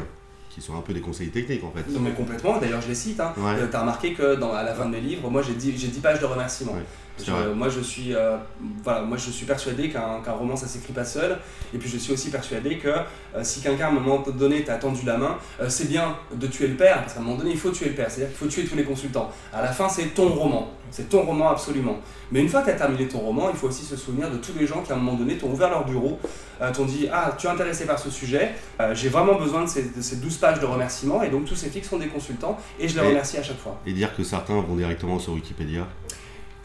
qui 0.54 0.62
sont 0.62 0.78
un 0.78 0.82
peu 0.82 0.94
des 0.94 1.02
conseils 1.02 1.30
techniques 1.30 1.64
en 1.64 1.72
fait. 1.72 1.90
Non 1.90 2.00
mais 2.00 2.12
complètement, 2.12 2.60
d'ailleurs 2.60 2.82
je 2.82 2.88
les 2.88 2.96
cite. 2.96 3.20
Hein. 3.20 3.34
Ouais. 3.38 3.56
Euh, 3.58 3.68
T'as 3.72 3.82
remarqué 3.82 4.14
que 4.14 4.36
dans, 4.36 4.54
à 4.54 4.62
la 4.64 4.76
fin 4.76 4.86
de 4.86 4.92
mes 4.92 5.02
livres, 5.02 5.28
moi 5.30 5.42
j'ai 5.42 5.54
10, 5.54 5.74
j'ai 5.78 5.88
10 5.88 6.00
pages 6.00 6.20
de 6.20 6.26
remerciements. 6.26 6.74
Ouais, 6.74 6.84
Je- 7.20 7.54
moi 7.54 7.70
je 7.70 7.80
suis 7.80 8.16
euh, 8.16 8.38
voilà, 8.84 9.02
moi 9.02 9.18
je 9.18 9.30
suis 9.30 9.46
persuadé 9.46 9.90
qu'un 9.90 10.20
roman 10.32 10.56
ça 10.56 10.68
s'écrit 10.68 10.94
pas 10.94 11.06
seul 11.06 11.38
et 11.74 11.78
puis 11.78 11.88
je 11.88 11.98
suis 11.98 12.12
aussi 12.12 12.32
persuadé 12.32 12.80
que 12.80 12.88
euh, 12.88 13.04
si 13.44 13.62
quelqu'un 13.62 13.86
à 13.86 13.90
un 13.90 13.92
moment 13.92 14.24
donné 14.36 14.64
t'a 14.64 14.76
tendu 14.78 15.06
la 15.06 15.18
main, 15.18 15.38
euh, 15.62 15.70
c'est 15.70 15.88
bien 15.88 16.16
de 16.34 16.48
tuer 16.48 16.68
le 16.68 16.76
père 16.76 17.02
parce 17.02 17.14
qu'à 17.14 17.20
un 17.20 17.24
moment 17.24 17.38
donné 17.38 17.52
il 17.52 17.58
faut 17.58 17.70
tuer 17.70 17.90
le 17.90 17.94
père, 17.96 18.10
c'est-à-dire 18.10 18.36
qu'il 18.36 18.48
faut 18.48 18.52
tuer 18.52 18.66
tous 18.66 18.76
les 18.76 18.84
consultants. 18.84 19.30
À 19.54 19.62
la 19.62 19.72
fin 19.72 19.88
c'est 19.90 20.16
ton 20.16 20.30
roman, 20.30 20.72
c'est 20.90 21.08
ton 21.10 21.22
roman 21.22 21.50
absolument. 21.52 21.98
Mais 22.32 22.40
une 22.42 22.50
fois 22.50 22.62
que 22.62 22.66
tu 22.66 22.72
as 22.72 22.76
terminé 22.78 23.08
ton 23.08 23.20
roman, 23.20 23.50
il 23.52 23.56
faut 23.56 23.68
aussi 23.68 23.86
se 23.86 23.96
souvenir 23.96 24.32
de 24.32 24.38
tous 24.38 24.54
les 24.58 24.66
gens 24.66 24.82
qui 24.82 24.92
à 24.92 24.96
un 24.96 24.98
moment 24.98 25.16
donné 25.18 25.38
t'ont 25.38 25.52
ouvert 25.52 25.70
leur 25.70 25.86
bureau, 25.86 26.20
t'ont 26.74 26.86
dit 26.86 27.08
ah 27.14 27.36
tu 27.38 27.46
es 27.46 27.50
intéressé 27.50 27.86
par 27.86 28.00
ce 28.00 28.10
sujet, 28.10 28.54
j'ai 28.94 29.10
vraiment 29.10 29.36
besoin 29.36 29.62
de 29.64 29.70
ces, 29.70 29.84
de 29.84 30.02
ces 30.02 30.16
12 30.16 30.38
pages 30.38 30.60
de 30.60 30.66
remerciements 30.66 31.22
et 31.22 31.30
donc 31.30 31.46
tous 31.46 31.56
ces 31.56 31.70
fixes 31.70 31.90
sont 31.90 32.00
des 32.00 32.08
consultants 32.08 32.58
et 32.80 32.88
je 32.88 32.96
les 32.96 33.02
remercie 33.08 33.38
à 33.38 33.44
chaque 33.44 33.60
fois. 33.60 33.78
Et 33.86 33.94
dire 33.94 34.16
que 34.16 34.24
certains 34.24 34.56
vont 34.60 34.76
directement 34.76 35.20
sur 35.20 35.34
Wikipédia? 35.34 35.88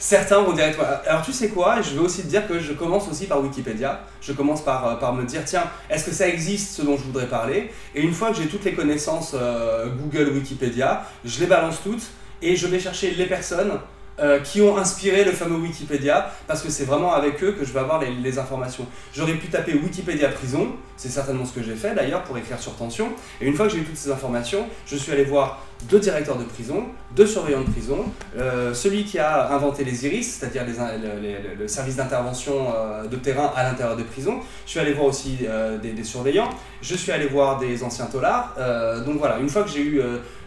Certains 0.00 0.40
vont 0.42 0.52
directement. 0.52 0.86
Alors 1.06 1.22
tu 1.22 1.32
sais 1.32 1.48
quoi, 1.48 1.82
je 1.82 1.94
vais 1.94 2.00
aussi 2.00 2.22
te 2.22 2.28
dire 2.28 2.46
que 2.46 2.60
je 2.60 2.72
commence 2.72 3.08
aussi 3.08 3.26
par 3.26 3.40
Wikipédia. 3.42 4.00
Je 4.20 4.32
commence 4.32 4.62
par, 4.62 4.86
euh, 4.86 4.94
par 4.94 5.12
me 5.12 5.24
dire, 5.24 5.44
tiens, 5.44 5.64
est-ce 5.90 6.04
que 6.04 6.12
ça 6.12 6.28
existe 6.28 6.76
ce 6.76 6.82
dont 6.82 6.96
je 6.96 7.02
voudrais 7.02 7.26
parler? 7.26 7.72
Et 7.96 8.02
une 8.02 8.12
fois 8.12 8.30
que 8.30 8.36
j'ai 8.36 8.46
toutes 8.46 8.64
les 8.64 8.74
connaissances 8.74 9.32
euh, 9.34 9.88
Google, 9.88 10.30
Wikipédia, 10.32 11.04
je 11.24 11.40
les 11.40 11.46
balance 11.46 11.82
toutes 11.82 12.04
et 12.42 12.54
je 12.54 12.68
vais 12.68 12.78
chercher 12.78 13.10
les 13.10 13.26
personnes 13.26 13.72
euh, 14.20 14.40
qui 14.40 14.60
ont 14.60 14.76
inspiré 14.76 15.24
le 15.24 15.32
fameux 15.32 15.56
Wikipédia, 15.56 16.30
parce 16.46 16.62
que 16.62 16.70
c'est 16.70 16.84
vraiment 16.84 17.12
avec 17.12 17.42
eux 17.42 17.52
que 17.52 17.64
je 17.64 17.72
vais 17.72 17.80
avoir 17.80 18.00
les, 18.00 18.38
informations. 18.38 18.86
J'aurais 19.14 19.34
pu 19.34 19.48
taper 19.48 19.74
Wikipédia 19.74 20.28
prison, 20.28 20.68
c'est 20.96 21.08
certainement 21.08 21.44
ce 21.44 21.52
que 21.52 21.62
j'ai 21.62 21.74
fait 21.74 21.94
d'ailleurs 21.94 22.22
pour 22.24 22.36
écrire 22.36 22.58
sur 22.58 22.74
tension, 22.76 23.08
et 23.40 23.46
une 23.46 23.54
fois 23.54 23.66
que 23.66 23.72
j'ai 23.72 23.78
eu 23.78 23.84
toutes 23.84 23.96
ces 23.96 24.10
informations, 24.10 24.66
je 24.86 24.96
suis 24.96 25.12
allé 25.12 25.24
voir 25.24 25.64
deux 25.88 26.00
directeurs 26.00 26.36
de 26.36 26.44
prison, 26.44 26.84
deux 27.14 27.26
surveillants 27.26 27.62
de 27.62 27.70
prison, 27.70 28.04
euh, 28.36 28.74
celui 28.74 29.04
qui 29.04 29.18
a 29.18 29.52
inventé 29.52 29.84
les 29.84 30.06
IRIS, 30.06 30.24
c'est-à-dire 30.24 30.64
le, 30.66 31.68
service 31.68 31.96
d'intervention 31.96 32.72
euh, 32.74 33.06
de 33.06 33.16
terrain 33.16 33.52
à 33.54 33.62
l'intérieur 33.62 33.96
des 33.96 34.04
prisons. 34.04 34.40
Je 34.66 34.70
suis 34.70 34.80
allé 34.80 34.92
voir 34.92 35.06
aussi 35.06 35.38
des, 35.82 35.92
des 35.92 36.04
surveillants. 36.04 36.50
Je 36.82 36.94
suis 36.94 37.12
allé 37.12 37.26
voir 37.26 37.58
des 37.58 37.82
anciens 37.82 38.06
tolards. 38.06 38.54
Euh, 38.58 39.04
donc 39.04 39.18
voilà, 39.18 39.38
une 39.38 39.48
fois 39.48 39.62
que 39.62 39.70
j'ai 39.70 39.82
eu, 39.82 40.02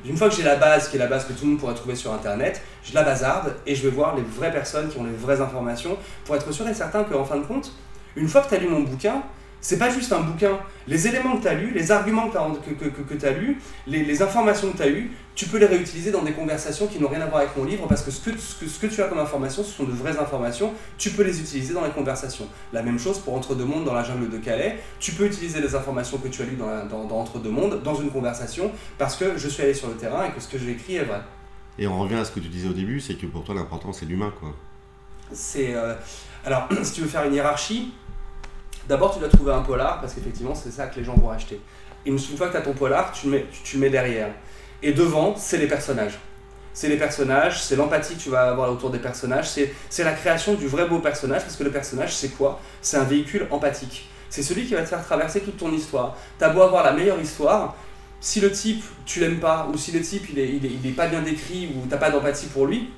une 0.05 0.17
fois 0.17 0.29
que 0.29 0.35
j'ai 0.35 0.43
la 0.43 0.55
base, 0.55 0.89
qui 0.89 0.95
est 0.95 0.99
la 0.99 1.07
base 1.07 1.25
que 1.25 1.33
tout 1.33 1.45
le 1.45 1.51
monde 1.51 1.59
pourrait 1.59 1.75
trouver 1.75 1.95
sur 1.95 2.13
Internet, 2.13 2.61
je 2.83 2.93
la 2.93 3.03
bazarde 3.03 3.55
et 3.65 3.75
je 3.75 3.83
vais 3.83 3.89
voir 3.89 4.15
les 4.15 4.23
vraies 4.23 4.51
personnes 4.51 4.89
qui 4.89 4.97
ont 4.97 5.03
les 5.03 5.11
vraies 5.11 5.41
informations 5.41 5.97
pour 6.25 6.35
être 6.35 6.51
sûr 6.51 6.67
et 6.67 6.73
certain 6.73 7.03
qu'en 7.03 7.23
fin 7.23 7.37
de 7.37 7.45
compte, 7.45 7.71
une 8.15 8.27
fois 8.27 8.41
que 8.41 8.49
tu 8.49 8.55
as 8.55 8.59
lu 8.59 8.67
mon 8.67 8.81
bouquin, 8.81 9.23
c'est 9.61 9.77
pas 9.77 9.89
juste 9.91 10.11
un 10.11 10.21
bouquin. 10.21 10.59
Les 10.87 11.07
éléments 11.07 11.37
que 11.37 11.43
tu 11.43 11.47
as 11.47 11.53
lus, 11.53 11.71
les 11.71 11.91
arguments 11.91 12.27
que 12.27 12.31
tu 12.33 12.37
as, 12.37 12.47
que, 12.67 12.85
que, 12.85 13.01
que, 13.01 13.13
tu 13.13 13.25
as 13.25 13.31
lus, 13.31 13.59
les, 13.87 14.03
les 14.03 14.21
informations 14.21 14.71
que 14.71 14.77
tu 14.77 14.83
as 14.83 14.89
eues, 14.89 15.11
tu 15.35 15.45
peux 15.45 15.57
les 15.59 15.67
réutiliser 15.67 16.11
dans 16.11 16.23
des 16.23 16.31
conversations 16.33 16.87
qui 16.87 16.99
n'ont 16.99 17.07
rien 17.07 17.21
à 17.21 17.27
voir 17.27 17.41
avec 17.43 17.55
mon 17.55 17.63
livre 17.63 17.87
parce 17.87 18.01
que 18.01 18.11
ce 18.11 18.19
que, 18.29 18.37
ce 18.37 18.55
que 18.55 18.67
ce 18.67 18.79
que 18.79 18.87
tu 18.87 19.01
as 19.01 19.07
comme 19.07 19.19
information, 19.19 19.63
ce 19.63 19.71
sont 19.71 19.83
de 19.85 19.91
vraies 19.91 20.17
informations, 20.17 20.73
tu 20.97 21.11
peux 21.11 21.23
les 21.23 21.39
utiliser 21.39 21.73
dans 21.73 21.85
les 21.85 21.91
conversations. 21.91 22.47
La 22.73 22.81
même 22.81 22.99
chose 22.99 23.19
pour 23.19 23.35
Entre 23.35 23.55
deux 23.55 23.63
mondes 23.65 23.85
dans 23.85 23.93
la 23.93 24.03
jungle 24.03 24.29
de 24.29 24.37
Calais, 24.39 24.79
tu 24.99 25.11
peux 25.13 25.25
utiliser 25.25 25.61
les 25.61 25.75
informations 25.75 26.17
que 26.17 26.27
tu 26.27 26.41
as 26.41 26.45
lues 26.45 26.57
dans, 26.57 26.67
la- 26.67 26.83
dans, 26.83 27.05
dans 27.05 27.19
Entre 27.19 27.37
deux 27.39 27.51
mondes 27.51 27.81
dans 27.83 27.95
une 27.95 28.09
conversation 28.11 28.71
parce 28.97 29.15
que 29.15 29.37
je 29.37 29.47
suis 29.47 29.61
allé 29.63 29.73
sur 29.73 29.87
le 29.87 29.93
terrain 29.95 30.25
et 30.25 30.31
que 30.31 30.41
ce 30.41 30.47
que 30.47 30.57
j'ai 30.57 30.71
écrit 30.71 30.95
est 30.95 31.03
vrai. 31.05 31.21
Et 31.79 31.87
on 31.87 31.99
revient 31.99 32.15
à 32.15 32.25
ce 32.25 32.31
que 32.31 32.39
tu 32.39 32.49
disais 32.49 32.67
au 32.67 32.73
début, 32.73 32.99
c'est 32.99 33.13
que 33.15 33.25
pour 33.27 33.43
toi 33.43 33.55
l'important 33.55 33.93
c'est 33.93 34.05
l'humain 34.05 34.33
quoi. 34.39 34.53
C'est 35.31 35.73
euh, 35.73 35.93
alors 36.45 36.67
si 36.83 36.93
tu 36.93 37.01
veux 37.01 37.07
faire 37.07 37.23
une 37.23 37.33
hiérarchie, 37.33 37.93
d'abord 38.87 39.13
tu 39.13 39.19
dois 39.19 39.29
trouver 39.29 39.53
un 39.53 39.61
polar 39.61 39.99
parce 40.01 40.13
qu'effectivement 40.13 40.55
c'est 40.55 40.71
ça 40.71 40.87
que 40.87 40.99
les 40.99 41.03
gens 41.03 41.15
vont 41.15 41.29
acheter. 41.29 41.59
Et 42.05 42.09
une 42.09 42.19
fois 42.19 42.47
que 42.47 42.53
tu 42.53 42.57
as 42.57 42.61
ton 42.61 42.73
polar, 42.73 43.11
tu 43.11 43.27
le 43.27 43.31
mets, 43.33 43.45
tu, 43.63 43.77
mets 43.77 43.89
derrière. 43.89 44.29
Et 44.81 44.91
devant, 44.91 45.35
c'est 45.35 45.57
les 45.57 45.67
personnages. 45.67 46.17
C'est 46.73 46.89
les 46.89 46.97
personnages, 46.97 47.61
c'est 47.61 47.75
l'empathie 47.75 48.15
que 48.15 48.21
tu 48.21 48.29
vas 48.29 48.49
avoir 48.49 48.71
autour 48.71 48.89
des 48.89 48.99
personnages, 48.99 49.49
c'est 49.49 49.73
c'est 49.89 50.05
la 50.05 50.13
création 50.13 50.53
du 50.53 50.67
vrai 50.67 50.87
beau 50.87 50.99
personnage 50.99 51.41
parce 51.41 51.57
que 51.57 51.63
le 51.63 51.71
personnage 51.71 52.15
c'est 52.15 52.29
quoi? 52.29 52.59
C'est 52.81 52.97
un 52.97 53.03
véhicule 53.03 53.45
empathique. 53.51 54.09
C'est 54.29 54.41
celui 54.41 54.65
qui 54.65 54.73
va 54.73 54.81
te 54.81 54.87
faire 54.87 55.03
traverser 55.03 55.41
toute 55.41 55.57
ton 55.57 55.71
histoire. 55.73 56.15
T'as 56.39 56.49
beau 56.49 56.61
avoir 56.61 56.85
la 56.85 56.93
meilleure 56.93 57.19
histoire, 57.19 57.75
si 58.21 58.39
le 58.39 58.51
type 58.51 58.83
tu 59.05 59.19
l'aimes 59.19 59.39
pas 59.39 59.67
ou 59.71 59.77
si 59.77 59.91
le 59.91 60.01
type 60.01 60.29
il 60.31 60.39
est, 60.39 60.47
il 60.47 60.65
est, 60.65 60.71
il 60.81 60.87
est 60.87 60.93
pas 60.93 61.07
bien 61.07 61.21
décrit 61.21 61.75
ou 61.75 61.85
t'as 61.89 61.97
pas 61.97 62.09
d'empathie 62.09 62.47
pour 62.47 62.65
lui, 62.67 62.89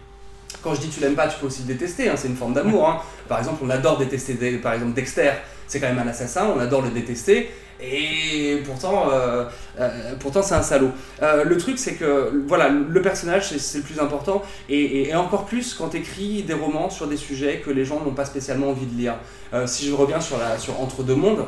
quand 0.62 0.76
je 0.76 0.82
dis 0.82 0.90
tu 0.90 1.00
l'aimes 1.02 1.16
pas, 1.16 1.28
tu 1.28 1.38
peux 1.40 1.48
aussi 1.48 1.62
le 1.68 1.74
détester, 1.74 2.10
hein, 2.10 2.14
c'est 2.16 2.28
une 2.28 2.36
forme 2.36 2.54
d'amour. 2.54 2.88
hein. 2.90 3.02
Par 3.28 3.40
exemple, 3.40 3.62
on 3.66 3.70
adore 3.70 3.98
détester, 3.98 4.34
par 4.58 4.74
exemple 4.74 4.94
Dexter, 4.94 5.32
c'est 5.68 5.80
quand 5.80 5.88
même 5.88 6.00
un 6.00 6.08
assassin, 6.08 6.48
on 6.56 6.60
adore 6.60 6.82
le 6.82 6.90
détester, 6.90 7.50
et 7.82 8.62
pourtant, 8.66 9.10
euh, 9.12 9.46
euh, 9.80 10.14
pourtant 10.20 10.42
c'est 10.44 10.56
un 10.56 10.62
salaud. 10.62 10.92
Euh, 11.22 11.44
le 11.44 11.58
truc, 11.58 11.78
c'est 11.80 11.96
que 11.96 12.32
voilà, 12.48 12.70
le 12.70 13.02
personnage, 13.02 13.50
c'est- 13.58 13.78
le 13.80 13.84
plus 13.84 14.00
important, 14.00 14.42
et, 14.70 15.10
et- 15.10 15.16
encore 15.16 15.46
plus 15.46 15.74
quand 15.74 15.90
tu 15.90 15.98
écris 15.98 16.44
des 16.44 16.54
romans 16.54 16.90
sur 16.90 17.08
des 17.08 17.18
sujets 17.18 17.62
que 17.66 17.72
les 17.72 17.84
gens 17.86 18.00
n'ont 18.00 18.12
pas 18.14 18.26
spécialement 18.26 18.70
envie 18.70 18.86
de 18.86 18.96
lire. 18.98 19.16
Si 19.66 19.88
je 19.88 19.94
reviens 19.94 20.20
sur, 20.22 20.38
la, 20.38 20.58
sur 20.58 20.80
Entre 20.82 21.04
deux 21.04 21.16
mondes, 21.16 21.46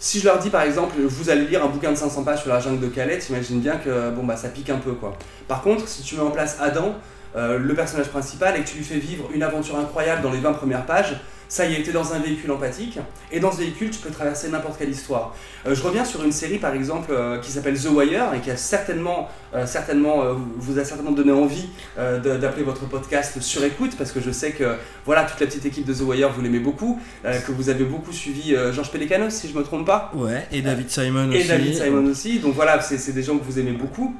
si 0.00 0.18
je 0.18 0.24
leur 0.24 0.38
dis 0.38 0.48
par 0.48 0.62
exemple, 0.62 0.96
vous 0.98 1.28
allez 1.28 1.46
lire 1.46 1.62
un 1.62 1.68
bouquin 1.68 1.92
de 1.92 1.96
500 1.96 2.24
pages 2.24 2.40
sur 2.40 2.48
la 2.48 2.58
jungle 2.58 2.80
de 2.80 2.88
Calais, 2.88 3.18
t'imagines 3.18 3.60
bien 3.60 3.76
que 3.76 4.10
bon 4.10 4.24
bah 4.24 4.36
ça 4.36 4.48
pique 4.48 4.70
un 4.70 4.78
peu 4.78 4.92
quoi. 4.92 5.12
Par 5.46 5.62
contre, 5.62 5.86
si 5.86 6.02
tu 6.02 6.16
mets 6.16 6.22
en 6.22 6.30
place 6.30 6.56
Adam, 6.58 6.94
euh, 7.36 7.58
le 7.58 7.74
personnage 7.74 8.08
principal, 8.08 8.56
et 8.56 8.64
que 8.64 8.68
tu 8.68 8.78
lui 8.78 8.84
fais 8.84 8.98
vivre 8.98 9.28
une 9.32 9.42
aventure 9.42 9.78
incroyable 9.78 10.22
dans 10.22 10.32
les 10.32 10.40
20 10.40 10.54
premières 10.54 10.86
pages, 10.86 11.20
ça 11.50 11.66
y 11.66 11.74
est, 11.74 11.82
t'es 11.82 11.90
dans 11.90 12.14
un 12.14 12.20
véhicule 12.20 12.52
empathique, 12.52 13.00
et 13.32 13.40
dans 13.40 13.50
ce 13.50 13.58
véhicule, 13.58 13.90
tu 13.90 13.98
peux 13.98 14.10
traverser 14.10 14.48
n'importe 14.50 14.78
quelle 14.78 14.88
histoire. 14.88 15.34
Euh, 15.66 15.74
je 15.74 15.82
reviens 15.82 16.04
sur 16.04 16.22
une 16.22 16.30
série 16.30 16.58
par 16.58 16.74
exemple 16.74 17.10
euh, 17.10 17.40
qui 17.40 17.50
s'appelle 17.50 17.76
The 17.76 17.88
Wire, 17.90 18.34
et 18.34 18.38
qui 18.38 18.52
a 18.52 18.56
certainement, 18.56 19.28
euh, 19.52 19.66
certainement 19.66 20.22
vous 20.56 20.78
a 20.78 20.84
certainement 20.84 21.10
donné 21.10 21.32
envie 21.32 21.68
d'appeler 21.96 22.62
votre 22.62 22.86
podcast 22.86 23.40
sur 23.40 23.64
écoute, 23.64 23.96
parce 23.98 24.12
que 24.12 24.20
je 24.20 24.30
sais 24.30 24.52
que 24.52 24.76
voilà, 25.04 25.24
toute 25.24 25.40
la 25.40 25.46
petite 25.46 25.66
équipe 25.66 25.84
de 25.84 25.92
The 25.92 26.02
Wire, 26.02 26.30
vous 26.32 26.40
l'aimez 26.40 26.60
beaucoup, 26.60 27.00
que 27.24 27.50
vous 27.50 27.68
avez 27.68 27.84
beaucoup 27.84 28.12
suivi 28.12 28.54
Georges 28.72 28.92
Pélécanos, 28.92 29.34
si 29.34 29.48
je 29.48 29.58
me 29.58 29.64
trompe 29.64 29.86
pas. 29.86 30.12
Ouais, 30.14 30.46
et 30.52 30.62
David 30.62 30.88
Simon 30.88 31.32
Et 31.32 31.38
aussi. 31.38 31.48
David 31.48 31.74
Simon 31.74 32.06
aussi. 32.06 32.38
Donc 32.38 32.54
voilà, 32.54 32.80
c'est 32.80 33.12
des 33.12 33.22
gens 33.24 33.36
que 33.36 33.44
vous 33.44 33.58
aimez 33.58 33.72
beaucoup. 33.72 34.14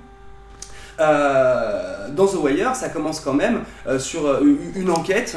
Dans 0.98 2.26
The 2.26 2.42
Wire, 2.42 2.74
ça 2.74 2.88
commence 2.88 3.20
quand 3.20 3.34
même 3.34 3.62
sur 3.98 4.40
une 4.74 4.90
enquête 4.90 5.36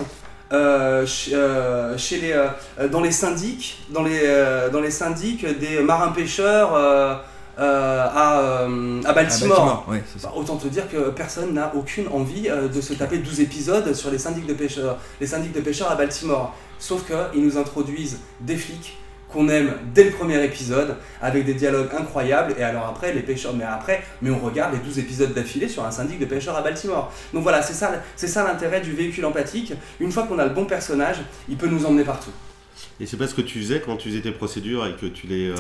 euh, 0.54 1.06
euh, 1.32 1.98
chez 1.98 2.20
les, 2.20 2.32
euh, 2.32 2.88
dans 2.88 3.02
les 3.02 3.12
syndics, 3.12 3.80
dans 3.89 4.04
les, 4.04 4.22
euh, 4.24 4.70
dans 4.70 4.82
les 4.82 4.92
syndics 4.92 5.46
des 5.60 5.82
marins-pêcheurs 5.82 6.74
euh, 6.76 7.16
euh, 7.60 8.06
à, 8.06 8.66
à 9.06 9.13
Baltimore. 9.13 9.86
Ça. 10.18 10.28
Bah, 10.28 10.34
autant 10.36 10.58
te 10.58 10.68
dire 10.68 10.89
que 10.89 11.10
personne 11.10 11.54
n'a 11.54 11.74
aucune 11.76 12.08
envie 12.10 12.50
de 12.50 12.82
se 12.82 12.94
taper 12.94 13.18
12 13.18 13.42
épisodes 13.42 13.94
sur 13.94 14.12
les 14.12 14.18
syndics 14.18 14.46
de 14.48 14.54
pêcheurs, 14.54 14.98
les 15.20 15.28
syndics 15.28 15.54
de 15.54 15.62
pêcheurs 15.62 15.92
à 15.92 15.96
Baltimore. 15.96 16.56
Sauf 16.80 17.04
qu'ils 17.06 17.44
nous 17.44 17.58
introduisent 17.58 18.20
des 18.42 18.58
flics 18.58 18.98
qu'on 19.34 19.50
aime 19.50 19.74
dès 19.93 20.06
le 20.06 20.12
premier 20.12 20.43
épisode, 20.46 20.96
avec 21.22 21.46
des 21.46 21.56
dialogues 21.56 21.89
incroyables, 21.98 22.54
et 22.58 22.63
alors 22.63 22.86
après, 22.86 23.13
les 23.13 23.22
pêcheurs, 23.22 23.54
mais 23.54 23.63
après, 23.65 24.04
mais 24.22 24.30
on 24.30 24.39
regarde 24.39 24.74
les 24.74 24.80
12 24.80 25.00
épisodes 25.00 25.34
d'affilée 25.34 25.67
sur 25.67 25.84
un 25.84 25.91
syndic 25.91 26.19
de 26.19 26.26
pêcheurs 26.26 26.56
à 26.56 26.62
Baltimore. 26.62 27.12
Donc 27.34 27.43
voilà, 27.43 27.62
c'est 27.62 27.74
ça, 27.74 27.91
c'est 28.15 28.28
ça 28.28 28.43
l'intérêt 28.43 28.82
du 28.82 28.93
véhicule 28.93 29.26
empathique. 29.26 29.74
Une 30.00 30.12
fois 30.12 30.24
qu'on 30.24 30.39
a 30.39 30.46
le 30.46 30.54
bon 30.54 30.65
personnage, 30.65 31.17
il 31.50 31.58
peut 31.58 31.67
nous 31.67 31.86
emmener 31.86 32.04
partout. 32.04 32.32
Et 33.00 33.06
c'est 33.06 33.17
pas 33.17 33.28
ce 33.28 33.34
que 33.34 33.41
tu 33.41 33.60
faisais 33.60 33.82
quand 33.84 33.98
tu 33.98 34.10
faisais 34.10 34.22
tes 34.22 34.32
procédures 34.32 34.86
et 34.86 34.93
que 34.93 35.08
tu 35.08 35.28
les. 35.28 35.50
euh, 35.50 35.56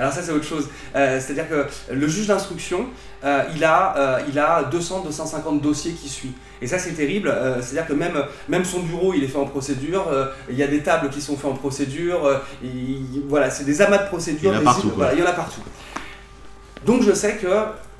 Alors 0.00 0.12
ça 0.12 0.22
c'est 0.22 0.32
autre 0.32 0.44
chose. 0.46 0.68
Euh, 0.96 1.20
C'est-à-dire 1.20 1.48
que 1.48 1.66
le 1.92 2.08
juge 2.08 2.26
d'instruction, 2.26 2.86
euh, 3.22 3.42
il, 3.54 3.62
a, 3.64 3.96
euh, 3.96 4.20
il 4.28 4.38
a 4.38 4.62
200-250 4.72 5.60
dossiers 5.60 5.92
qui 5.92 6.08
suit. 6.08 6.32
Et 6.62 6.66
ça 6.66 6.78
c'est 6.78 6.92
terrible. 6.92 7.32
C'est-à-dire 7.60 7.86
que 7.86 7.92
même, 7.92 8.22
même 8.48 8.64
son 8.64 8.80
bureau, 8.80 9.12
il 9.14 9.22
est 9.24 9.28
fait 9.28 9.38
en 9.38 9.46
procédure. 9.46 10.06
Il 10.48 10.56
y 10.56 10.62
a 10.62 10.66
des 10.66 10.82
tables 10.82 11.10
qui 11.10 11.20
sont 11.20 11.36
faites 11.36 11.50
en 11.50 11.54
procédure. 11.54 12.40
Il- 12.62 13.22
voilà, 13.28 13.50
c'est 13.50 13.64
des 13.64 13.80
amas 13.82 13.98
de 13.98 14.08
procédures. 14.08 14.52
Il 14.52 14.54
y 14.54 14.58
en 14.58 14.60
a 14.60 14.64
partout, 14.64 14.90
voilà, 14.96 15.12
il 15.14 15.20
y 15.20 15.22
en 15.22 15.26
a 15.26 15.32
partout. 15.32 15.60
Donc 16.86 17.02
je 17.02 17.12
sais 17.12 17.36
que 17.36 17.46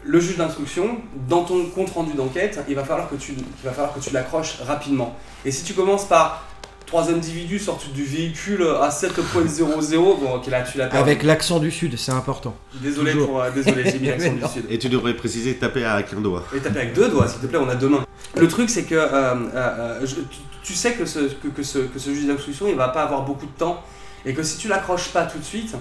le 0.02 0.20
juge 0.20 0.36
d'instruction, 0.38 0.98
dans 1.28 1.44
ton 1.44 1.66
compte 1.66 1.90
rendu 1.90 2.14
d'enquête, 2.14 2.58
il 2.68 2.74
va 2.74 2.84
falloir 2.84 3.08
que 3.10 3.16
tu, 3.16 3.32
il 3.32 3.44
va 3.64 3.72
falloir 3.72 3.92
que 3.94 4.00
tu 4.00 4.10
l'accroches 4.12 4.58
rapidement. 4.66 5.14
Et 5.44 5.50
si 5.50 5.64
tu 5.64 5.74
commences 5.74 6.06
par 6.06 6.46
trois 6.90 7.08
individus 7.08 7.60
sortent 7.60 7.92
du 7.92 8.02
véhicule 8.04 8.66
à 8.80 8.88
7.00, 8.88 9.96
bon 9.96 10.34
ok 10.34 10.46
là 10.48 10.62
tu 10.62 10.76
l'as 10.76 10.88
perdu. 10.88 10.96
Avec 11.08 11.22
l'accent 11.22 11.60
du 11.60 11.70
sud, 11.70 11.96
c'est 11.96 12.10
important. 12.10 12.54
Désolé 12.74 13.12
Toujours. 13.12 13.28
pour 13.28 13.42
euh, 13.42 13.50
désolé, 13.52 13.84
j'ai 13.88 14.00
mis 14.00 14.08
l'accent 14.08 14.32
du 14.32 14.44
sud. 14.52 14.64
Et 14.68 14.76
tu 14.78 14.88
devrais 14.88 15.14
préciser 15.14 15.54
taper 15.54 15.84
avec 15.84 16.12
un 16.12 16.20
doigt. 16.20 16.42
Et 16.54 16.58
taper 16.58 16.80
avec 16.80 16.92
deux 16.94 17.08
doigts, 17.08 17.28
s'il 17.28 17.40
te 17.40 17.46
plaît, 17.46 17.60
on 17.62 17.68
a 17.68 17.76
deux 17.76 17.88
mains. 17.88 18.04
Le 18.36 18.48
truc, 18.48 18.68
c'est 18.68 18.82
que 18.82 18.96
euh, 18.96 19.06
euh, 19.08 19.36
euh, 19.54 20.00
je- 20.04 20.16
tu- 20.16 20.40
tu 20.64 20.74
sais 20.74 20.94
que 20.94 21.04
ce, 21.04 21.20
que, 21.20 21.46
que 21.48 21.62
ce, 21.62 21.78
que 21.78 21.98
ce 22.00 22.12
juge 22.12 22.26
d'instruction, 22.26 22.66
il 22.68 22.74
va 22.74 22.88
pas 22.88 23.02
avoir 23.04 23.22
beaucoup 23.24 23.46
de 23.46 23.56
temps, 23.56 23.80
et 24.26 24.34
que 24.34 24.42
si 24.42 24.58
tu 24.58 24.66
l'accroches 24.66 25.08
pas 25.10 25.22
tout 25.26 25.38
de 25.38 25.44
suite, 25.44 25.74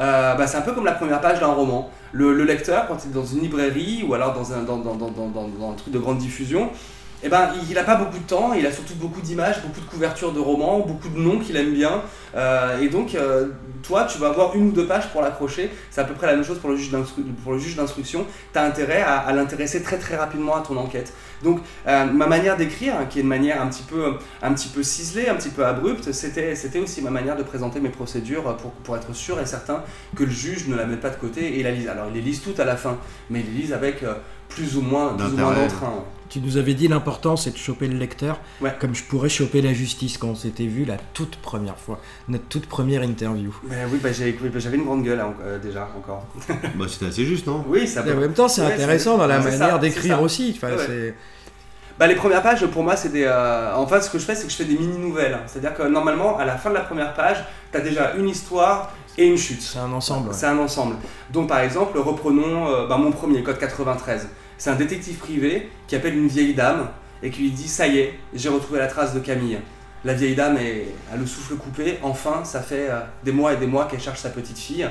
euh, 0.00 0.34
bah, 0.36 0.46
c'est 0.46 0.56
un 0.56 0.62
peu 0.62 0.72
comme 0.72 0.86
la 0.86 0.92
première 0.92 1.20
page 1.20 1.38
d'un 1.38 1.46
roman. 1.48 1.90
Le, 2.12 2.32
le 2.34 2.44
lecteur, 2.44 2.86
quand 2.88 2.96
il 3.04 3.10
est 3.10 3.14
dans 3.14 3.26
une 3.26 3.40
librairie 3.40 4.04
ou 4.08 4.14
alors 4.14 4.32
dans 4.32 4.52
un, 4.54 4.62
dans, 4.62 4.78
dans, 4.78 4.94
dans, 4.94 5.10
dans, 5.10 5.28
dans 5.28 5.70
un 5.70 5.74
truc 5.74 5.92
de 5.92 5.98
grande 5.98 6.16
diffusion, 6.18 6.70
eh 7.26 7.28
ben, 7.28 7.50
il 7.68 7.74
n'a 7.74 7.82
pas 7.82 7.96
beaucoup 7.96 8.18
de 8.18 8.26
temps, 8.26 8.52
il 8.52 8.64
a 8.64 8.70
surtout 8.70 8.94
beaucoup 8.94 9.20
d'images, 9.20 9.60
beaucoup 9.60 9.80
de 9.80 9.86
couvertures 9.86 10.32
de 10.32 10.38
romans, 10.38 10.78
beaucoup 10.78 11.08
de 11.08 11.18
noms 11.18 11.40
qu'il 11.40 11.56
aime 11.56 11.72
bien. 11.72 12.02
Euh, 12.36 12.80
et 12.80 12.88
donc, 12.88 13.16
euh, 13.16 13.48
toi, 13.82 14.04
tu 14.04 14.18
vas 14.18 14.28
avoir 14.28 14.54
une 14.54 14.68
ou 14.68 14.70
deux 14.70 14.86
pages 14.86 15.08
pour 15.10 15.22
l'accrocher. 15.22 15.72
C'est 15.90 16.00
à 16.00 16.04
peu 16.04 16.14
près 16.14 16.28
la 16.28 16.34
même 16.34 16.44
chose 16.44 16.60
pour 16.60 16.70
le 16.70 16.76
juge 16.76 16.92
d'instruction. 17.76 18.26
Tu 18.52 18.58
as 18.60 18.62
intérêt 18.62 19.02
à, 19.02 19.16
à 19.18 19.32
l'intéresser 19.32 19.82
très 19.82 19.98
très 19.98 20.14
rapidement 20.14 20.54
à 20.54 20.60
ton 20.60 20.76
enquête. 20.76 21.12
Donc, 21.42 21.60
euh, 21.88 22.04
ma 22.04 22.28
manière 22.28 22.56
d'écrire, 22.56 22.94
qui 23.10 23.18
est 23.18 23.22
une 23.22 23.28
manière 23.28 23.60
un 23.60 23.66
petit 23.66 23.82
peu, 23.82 24.14
un 24.40 24.52
petit 24.52 24.68
peu 24.68 24.84
ciselée, 24.84 25.28
un 25.28 25.34
petit 25.34 25.48
peu 25.48 25.66
abrupte, 25.66 26.12
c'était 26.12 26.78
aussi 26.78 27.02
ma 27.02 27.10
manière 27.10 27.36
de 27.36 27.42
présenter 27.42 27.80
mes 27.80 27.88
procédures 27.88 28.56
pour, 28.56 28.70
pour 28.70 28.96
être 28.96 29.12
sûr 29.14 29.40
et 29.40 29.46
certain 29.46 29.82
que 30.14 30.22
le 30.22 30.30
juge 30.30 30.68
ne 30.68 30.76
la 30.76 30.86
mette 30.86 31.00
pas 31.00 31.10
de 31.10 31.16
côté 31.16 31.58
et 31.58 31.62
la 31.64 31.72
lise. 31.72 31.88
Alors, 31.88 32.06
il 32.08 32.14
les 32.14 32.20
lise 32.20 32.40
toutes 32.40 32.60
à 32.60 32.64
la 32.64 32.76
fin, 32.76 32.98
mais 33.30 33.40
il 33.40 33.46
les 33.52 33.62
lise 33.62 33.72
avec 33.72 34.04
plus 34.48 34.76
ou 34.76 34.82
moins, 34.82 35.12
d'entrain. 35.12 36.04
Tu 36.28 36.40
nous 36.40 36.56
avais 36.56 36.74
dit 36.74 36.88
l'important 36.88 37.36
c'est 37.36 37.50
de 37.52 37.56
choper 37.56 37.86
le 37.86 37.96
lecteur, 37.98 38.40
Ouais. 38.60 38.74
comme 38.80 38.94
je 38.94 39.02
pourrais 39.04 39.28
choper 39.28 39.62
la 39.62 39.72
justice 39.72 40.18
quand 40.18 40.28
on 40.28 40.34
s'était 40.34 40.66
vu 40.66 40.84
la 40.84 40.96
toute 41.14 41.36
première 41.36 41.76
fois, 41.78 42.00
notre 42.28 42.44
toute 42.46 42.66
première 42.66 43.02
interview. 43.02 43.54
Ben 43.64 43.88
oui, 43.92 43.98
bah, 44.02 44.10
j'ai- 44.12 44.36
oui, 44.42 44.48
bah, 44.48 44.58
j'avais 44.58 44.76
une 44.76 44.84
grande 44.84 45.04
gueule 45.04 45.20
hein, 45.20 45.34
euh, 45.42 45.58
déjà 45.58 45.88
encore. 45.96 46.26
Bah, 46.74 46.86
c'était 46.88 47.06
assez 47.06 47.24
juste, 47.24 47.46
non? 47.46 47.64
Oui, 47.68 47.86
ça 47.86 48.04
Et 48.06 48.12
en 48.12 48.16
même 48.16 48.32
temps, 48.34 48.48
c'est 48.48 48.62
Ouais, 48.62 48.72
intéressant 48.72 49.18
dans 49.18 49.26
la 49.26 49.38
manière 49.40 49.78
d'écrire 49.78 50.20
aussi. 50.22 50.52
Enfin, 50.56 50.74
Bah, 51.98 52.06
les 52.06 52.14
premières 52.14 52.42
pages, 52.42 52.66
pour 52.66 52.82
moi, 52.82 52.94
c'est 52.96 53.08
des. 53.10 53.24
euh, 53.24 53.74
En 53.74 53.86
fait, 53.86 54.02
ce 54.02 54.10
que 54.10 54.18
je 54.18 54.24
fais, 54.24 54.34
c'est 54.34 54.44
que 54.44 54.50
je 54.52 54.56
fais 54.56 54.66
des 54.66 54.76
mini-nouvelles. 54.76 55.38
C'est-à-dire 55.46 55.72
que 55.74 55.82
normalement, 55.84 56.36
à 56.36 56.44
la 56.44 56.56
fin 56.58 56.68
de 56.68 56.74
la 56.74 56.82
première 56.82 57.14
page, 57.14 57.38
tu 57.72 57.78
as 57.78 57.80
déjà 57.80 58.12
une 58.16 58.28
histoire 58.28 58.92
et 59.16 59.26
une 59.26 59.38
chute. 59.38 59.62
C'est 59.62 59.78
un 59.78 59.90
ensemble. 59.92 60.28
ouais. 60.28 60.34
C'est 60.34 60.44
un 60.46 60.58
ensemble. 60.58 60.96
Donc, 61.32 61.48
par 61.48 61.60
exemple, 61.60 61.96
reprenons 61.98 62.68
euh, 62.68 62.86
bah, 62.86 62.98
mon 62.98 63.12
premier, 63.12 63.42
code 63.42 63.56
93. 63.58 64.28
C'est 64.58 64.70
un 64.70 64.76
détective 64.76 65.16
privé 65.16 65.68
qui 65.86 65.96
appelle 65.96 66.16
une 66.16 66.28
vieille 66.28 66.54
dame 66.54 66.88
et 67.22 67.30
qui 67.30 67.42
lui 67.42 67.50
dit 67.50 67.68
Ça 67.68 67.86
y 67.86 67.98
est, 67.98 68.14
j'ai 68.34 68.48
retrouvé 68.48 68.78
la 68.78 68.86
trace 68.86 69.14
de 69.14 69.20
Camille. 69.20 69.58
La 70.04 70.14
vieille 70.14 70.34
dame 70.34 70.58
a 71.12 71.16
le 71.16 71.26
souffle 71.26 71.56
coupé. 71.56 71.98
Enfin, 72.02 72.44
ça 72.44 72.62
fait 72.62 72.88
euh, 72.88 73.00
des 73.24 73.32
mois 73.32 73.54
et 73.54 73.56
des 73.56 73.66
mois 73.66 73.86
qu'elle 73.86 74.00
cherche 74.00 74.20
sa 74.20 74.30
petite 74.30 74.58
fille. 74.58 74.88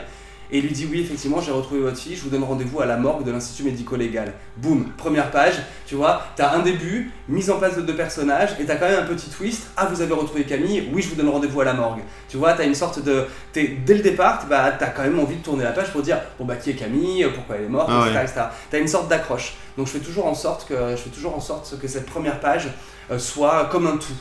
Et 0.52 0.60
il 0.60 0.64
lui 0.66 0.72
dit 0.74 0.88
Oui, 0.90 1.02
effectivement, 1.02 1.42
j'ai 1.42 1.52
retrouvé 1.52 1.82
votre 1.82 1.98
fille. 1.98 2.16
Je 2.16 2.22
vous 2.22 2.30
donne 2.30 2.44
rendez-vous 2.44 2.82
à 2.82 2.86
la 2.86 2.98
morgue 2.98 3.24
de 3.26 3.32
l'Institut 3.32 3.64
médico-légal. 3.64 4.34
Boum, 4.58 4.92
première 4.98 5.32
page. 5.32 5.56
Tu 5.88 5.96
vois, 5.96 6.22
t'as 6.36 6.56
un 6.56 6.60
début, 6.60 7.12
mise 7.28 7.50
en 7.50 7.58
place 7.58 7.76
de 7.78 7.82
deux 7.82 7.96
personnages, 7.96 8.52
et 8.60 8.66
t'as 8.66 8.76
quand 8.76 8.88
même 8.88 9.04
un 9.04 9.08
petit 9.08 9.30
twist. 9.30 9.68
Ah, 9.78 9.86
vous 9.86 10.02
avez 10.02 10.14
retrouvé 10.14 10.44
Camille. 10.44 10.90
Oui, 10.94 11.02
je 11.02 11.10
vous 11.10 11.16
donne 11.16 11.30
rendez-vous 11.30 11.62
à 11.62 11.66
la 11.66 11.74
morgue. 11.74 12.02
Tu 12.30 12.38
vois, 12.38 12.54
t'as 12.54 12.66
une 12.66 12.76
sorte 12.76 13.04
de. 13.04 13.26
t'es- 13.54 13.78
dès 13.86 13.96
le 13.96 14.02
départ, 14.04 14.46
bah, 14.50 14.72
t'as 14.78 14.88
quand 14.88 15.04
même 15.04 15.20
envie 15.20 15.36
de 15.38 15.42
tourner 15.44 15.64
la 15.64 15.72
page 15.72 15.92
pour 15.92 16.02
dire 16.02 16.20
Bon, 16.40 16.46
bah, 16.46 16.56
qui 16.56 16.70
est 16.72 16.76
Camille 16.76 17.26
Pourquoi 17.34 17.56
elle 17.58 17.66
est 17.66 17.70
morte 17.70 17.90
Ah 17.92 18.06
etc., 18.22 18.34
ouais. 18.38 18.44
T'as 18.72 18.80
une 18.80 18.88
sorte 18.88 19.08
d'accroche. 19.10 19.56
Donc, 19.78 19.88
je 19.88 19.92
fais 19.94 20.00
toujours 20.00 20.26
en 20.28 20.36
sorte 20.36 20.68
que, 20.68 20.74
je 20.92 20.96
fais 20.98 21.10
toujours 21.10 21.36
en 21.36 21.42
sorte 21.42 21.78
que 21.82 21.88
cette 21.88 22.06
première 22.06 22.40
page 22.40 22.70
euh, 23.12 23.18
soit 23.20 23.66
comme 23.72 23.88
un 23.88 23.98
tout. 23.98 24.14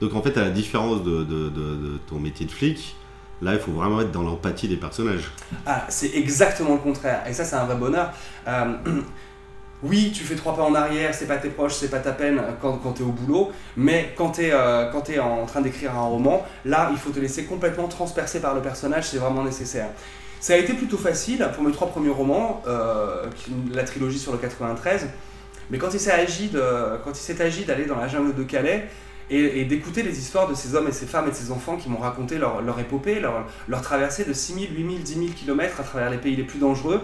Donc 0.00 0.14
en 0.14 0.22
fait, 0.22 0.36
à 0.36 0.42
la 0.42 0.50
différence 0.50 1.02
de, 1.02 1.24
de- 1.24 1.48
de- 1.48 1.74
de 1.76 1.98
ton 2.08 2.20
métier 2.20 2.46
de 2.46 2.50
flic, 2.52 2.94
là, 3.42 3.54
il 3.54 3.60
faut 3.60 3.72
vraiment 3.72 4.00
être 4.00 4.12
dans 4.12 4.22
l'empathie 4.22 4.68
des 4.68 4.76
personnages. 4.76 5.30
Ah, 5.66 5.86
c'est 5.88 6.14
exactement 6.14 6.72
le 6.72 6.78
contraire. 6.78 7.22
Et 7.28 7.32
ça, 7.32 7.44
c'est 7.44 7.56
un 7.56 7.64
vrai 7.64 7.76
bonheur. 7.76 8.12
Euh, 8.46 8.74
oui, 9.82 10.12
tu 10.12 10.24
fais 10.24 10.34
trois 10.34 10.56
pas 10.56 10.62
en 10.62 10.74
arrière, 10.74 11.14
c'est 11.14 11.26
pas 11.26 11.36
tes 11.36 11.50
proches, 11.50 11.74
c'est 11.74 11.90
pas 11.90 12.00
ta 12.00 12.12
peine 12.12 12.40
quand, 12.60 12.78
quand 12.78 12.92
tu 12.92 13.02
es 13.02 13.06
au 13.06 13.12
boulot, 13.12 13.52
mais 13.76 14.12
quand 14.16 14.32
tu 14.32 14.42
es, 14.42 15.18
en 15.20 15.46
train 15.46 15.60
d'écrire 15.60 15.94
un 15.94 16.02
roman, 16.02 16.44
là, 16.64 16.88
il 16.90 16.98
faut 16.98 17.10
te 17.10 17.20
laisser 17.20 17.44
complètement 17.44 17.86
transpercer 17.86 18.40
par 18.40 18.54
le 18.54 18.60
personnage, 18.60 19.08
c'est 19.08 19.18
vraiment 19.18 19.44
nécessaire. 19.44 19.88
Ça 20.40 20.54
a 20.54 20.56
été 20.56 20.72
plutôt 20.72 20.96
facile 20.96 21.48
pour 21.54 21.64
mes 21.64 21.72
trois 21.72 21.88
premiers 21.88 22.10
romans, 22.10 22.62
euh, 22.66 23.26
la 23.72 23.84
trilogie 23.84 24.18
sur 24.18 24.32
le 24.32 24.38
93, 24.38 25.08
mais 25.70 25.78
quand 25.78 25.88
quand 25.88 25.92
il 25.92 27.16
s'est 27.16 27.42
agi 27.42 27.64
d'aller 27.64 27.84
dans 27.84 27.96
la 27.96 28.08
jungle 28.08 28.34
de 28.34 28.42
Calais 28.42 28.88
et, 29.30 29.60
et 29.60 29.64
d'écouter 29.64 30.02
les 30.02 30.18
histoires 30.18 30.48
de 30.48 30.54
ces 30.54 30.74
hommes 30.74 30.88
et 30.88 30.92
ces 30.92 31.06
femmes 31.06 31.26
et 31.26 31.30
de 31.30 31.36
ces 31.36 31.50
enfants 31.50 31.76
qui 31.76 31.88
m'ont 31.88 31.98
raconté 31.98 32.38
leur, 32.38 32.62
leur 32.62 32.78
épopée, 32.80 33.20
leur, 33.20 33.46
leur 33.68 33.82
traversée 33.82 34.24
de 34.24 34.32
6000, 34.32 34.74
8000, 34.76 35.02
10 35.02 35.14
000 35.14 35.26
km 35.36 35.80
à 35.80 35.82
travers 35.84 36.10
les 36.10 36.18
pays 36.18 36.36
les 36.36 36.44
plus 36.44 36.58
dangereux, 36.58 37.02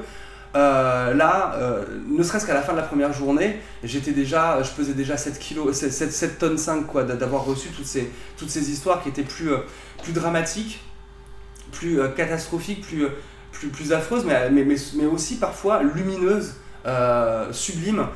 euh, 0.57 1.13
là, 1.15 1.55
euh, 1.57 1.85
ne 2.09 2.23
serait-ce 2.23 2.47
qu'à 2.47 2.55
la 2.55 2.63
fin 2.63 2.73
de 2.73 2.79
la 2.79 2.85
première 2.85 3.13
journée, 3.13 3.59
j'étais 3.83 4.13
déjà, 4.13 4.63
je 4.63 4.71
pesais 4.71 4.95
déjà 4.95 5.17
7 5.17 5.39
kilos, 5.39 5.75
7, 5.77 5.93
7, 5.93 6.13
7 6.13 6.39
tonnes 6.39 6.59
5 6.59 6.87
quoi, 6.87 7.03
d'a- 7.03 7.17
d'avoir 7.17 7.45
reçu 7.45 7.69
toutes 7.71 7.87
ces, 7.87 8.09
toutes 8.37 8.51
ces 8.51 8.71
histoires 8.71 9.03
qui 9.03 9.09
étaient 9.09 9.23
plus, 9.25 9.53
euh, 9.53 9.59
plus 10.03 10.13
dramatiques, 10.13 10.81
plus 11.73 12.01
euh, 12.01 12.09
catastrophiques, 12.09 12.83
plus, 12.87 13.05
euh, 13.05 13.09
plus, 13.53 13.69
plus 13.69 13.93
affreuses, 13.93 14.25
mais, 14.25 14.49
mais, 14.51 14.65
mais, 14.65 14.77
mais 14.97 15.07
aussi 15.07 15.37
parfois 15.39 15.83
lumineuses, 15.83 16.55
euh, 16.87 17.53
sublimes. 17.53 18.07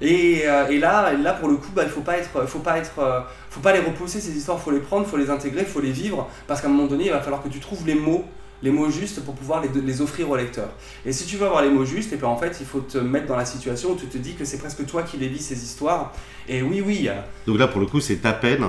Et, 0.00 0.42
euh, 0.44 0.68
et 0.68 0.78
là, 0.78 1.12
là, 1.14 1.32
pour 1.32 1.48
le 1.48 1.56
coup, 1.56 1.70
bah, 1.74 1.82
il 1.84 1.90
faut 1.90 2.02
pas 2.02 2.18
être, 2.18 2.46
faut 2.46 2.58
pas 2.58 2.78
être, 2.78 2.98
euh, 2.98 3.20
faut 3.50 3.60
pas 3.60 3.72
les 3.72 3.80
repousser 3.80 4.20
ces 4.20 4.36
histoires, 4.36 4.60
faut 4.60 4.70
les 4.70 4.80
prendre, 4.80 5.06
faut 5.06 5.16
les 5.16 5.30
intégrer, 5.30 5.64
faut 5.64 5.80
les 5.80 5.92
vivre, 5.92 6.28
parce 6.46 6.60
qu'à 6.60 6.68
un 6.68 6.70
moment 6.70 6.86
donné, 6.86 7.06
il 7.06 7.12
va 7.12 7.20
falloir 7.20 7.42
que 7.42 7.48
tu 7.48 7.60
trouves 7.60 7.86
les 7.86 7.94
mots, 7.94 8.24
les 8.62 8.70
mots 8.70 8.90
justes 8.90 9.24
pour 9.24 9.34
pouvoir 9.34 9.62
les, 9.62 10.00
offrir 10.00 10.28
au 10.30 10.36
lecteur. 10.36 10.68
Et 11.04 11.12
si 11.12 11.24
tu 11.26 11.36
veux 11.36 11.46
avoir 11.46 11.62
les 11.62 11.70
mots 11.70 11.84
justes, 11.84 12.12
et 12.12 12.16
bien 12.16 12.28
en 12.28 12.36
fait, 12.36 12.56
il 12.60 12.66
faut 12.66 12.80
te 12.80 12.98
mettre 12.98 13.26
dans 13.26 13.36
la 13.36 13.44
situation 13.44 13.92
où 13.92 13.96
tu 13.96 14.06
te 14.06 14.18
dis 14.18 14.34
que 14.34 14.44
c'est 14.44 14.58
presque 14.58 14.84
toi 14.86 15.02
qui 15.02 15.16
les 15.16 15.28
vis 15.28 15.42
ces 15.42 15.62
histoires. 15.62 16.12
Et 16.48 16.62
oui, 16.62 16.82
oui. 16.84 17.08
euh, 17.08 17.14
Donc 17.46 17.58
là, 17.58 17.68
pour 17.68 17.80
le 17.80 17.86
coup, 17.86 18.00
c'est 18.00 18.16
ta 18.16 18.32
peine. 18.32 18.64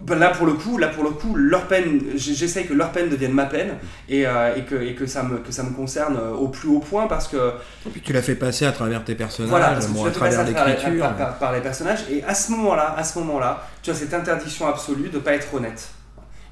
Bah, 0.00 0.14
Là 0.16 0.30
pour 0.30 0.46
le 0.46 0.54
coup, 0.54 0.78
là 0.78 0.88
pour 0.88 1.04
le 1.04 1.10
coup, 1.10 1.34
leur 1.36 1.66
peine, 1.66 2.00
j'essaye 2.14 2.66
que 2.66 2.74
leur 2.74 2.90
peine 2.92 3.08
devienne 3.08 3.32
ma 3.32 3.46
peine 3.46 3.74
et, 4.08 4.26
euh, 4.26 4.54
et 4.56 4.62
que, 4.62 4.74
et 4.74 4.94
que, 4.94 5.06
ça 5.06 5.22
me, 5.22 5.38
que 5.38 5.52
ça 5.52 5.62
me 5.62 5.70
concerne 5.70 6.18
au 6.18 6.48
plus 6.48 6.68
haut 6.68 6.80
point 6.80 7.06
parce 7.06 7.28
que 7.28 7.52
Et 7.86 7.90
puis 7.90 8.00
tu 8.00 8.12
l'as 8.12 8.22
fait 8.22 8.34
passer 8.34 8.66
à 8.66 8.72
travers 8.72 9.04
tes 9.04 9.14
personnages, 9.14 9.50
voilà, 9.50 9.68
parce 9.72 9.86
que 9.86 9.92
bon, 9.92 10.02
tu 10.02 10.08
à 10.08 10.10
travers 10.12 10.40
à 10.40 10.44
travers, 10.44 10.66
l'écriture. 10.66 11.00
par, 11.02 11.16
par- 11.16 11.38
par 11.38 11.52
les 11.52 11.60
personnages 11.60 12.00
et 12.10 12.22
à 12.24 12.34
ce 12.34 12.50
moment-là, 12.52 12.94
à 12.96 13.04
ce 13.04 13.18
moment-là, 13.20 13.62
tu 13.82 13.90
as 13.90 13.94
cette 13.94 14.14
interdiction 14.14 14.66
absolue 14.68 15.08
de 15.10 15.18
pas 15.18 15.32
être 15.34 15.52
honnête. 15.54 15.88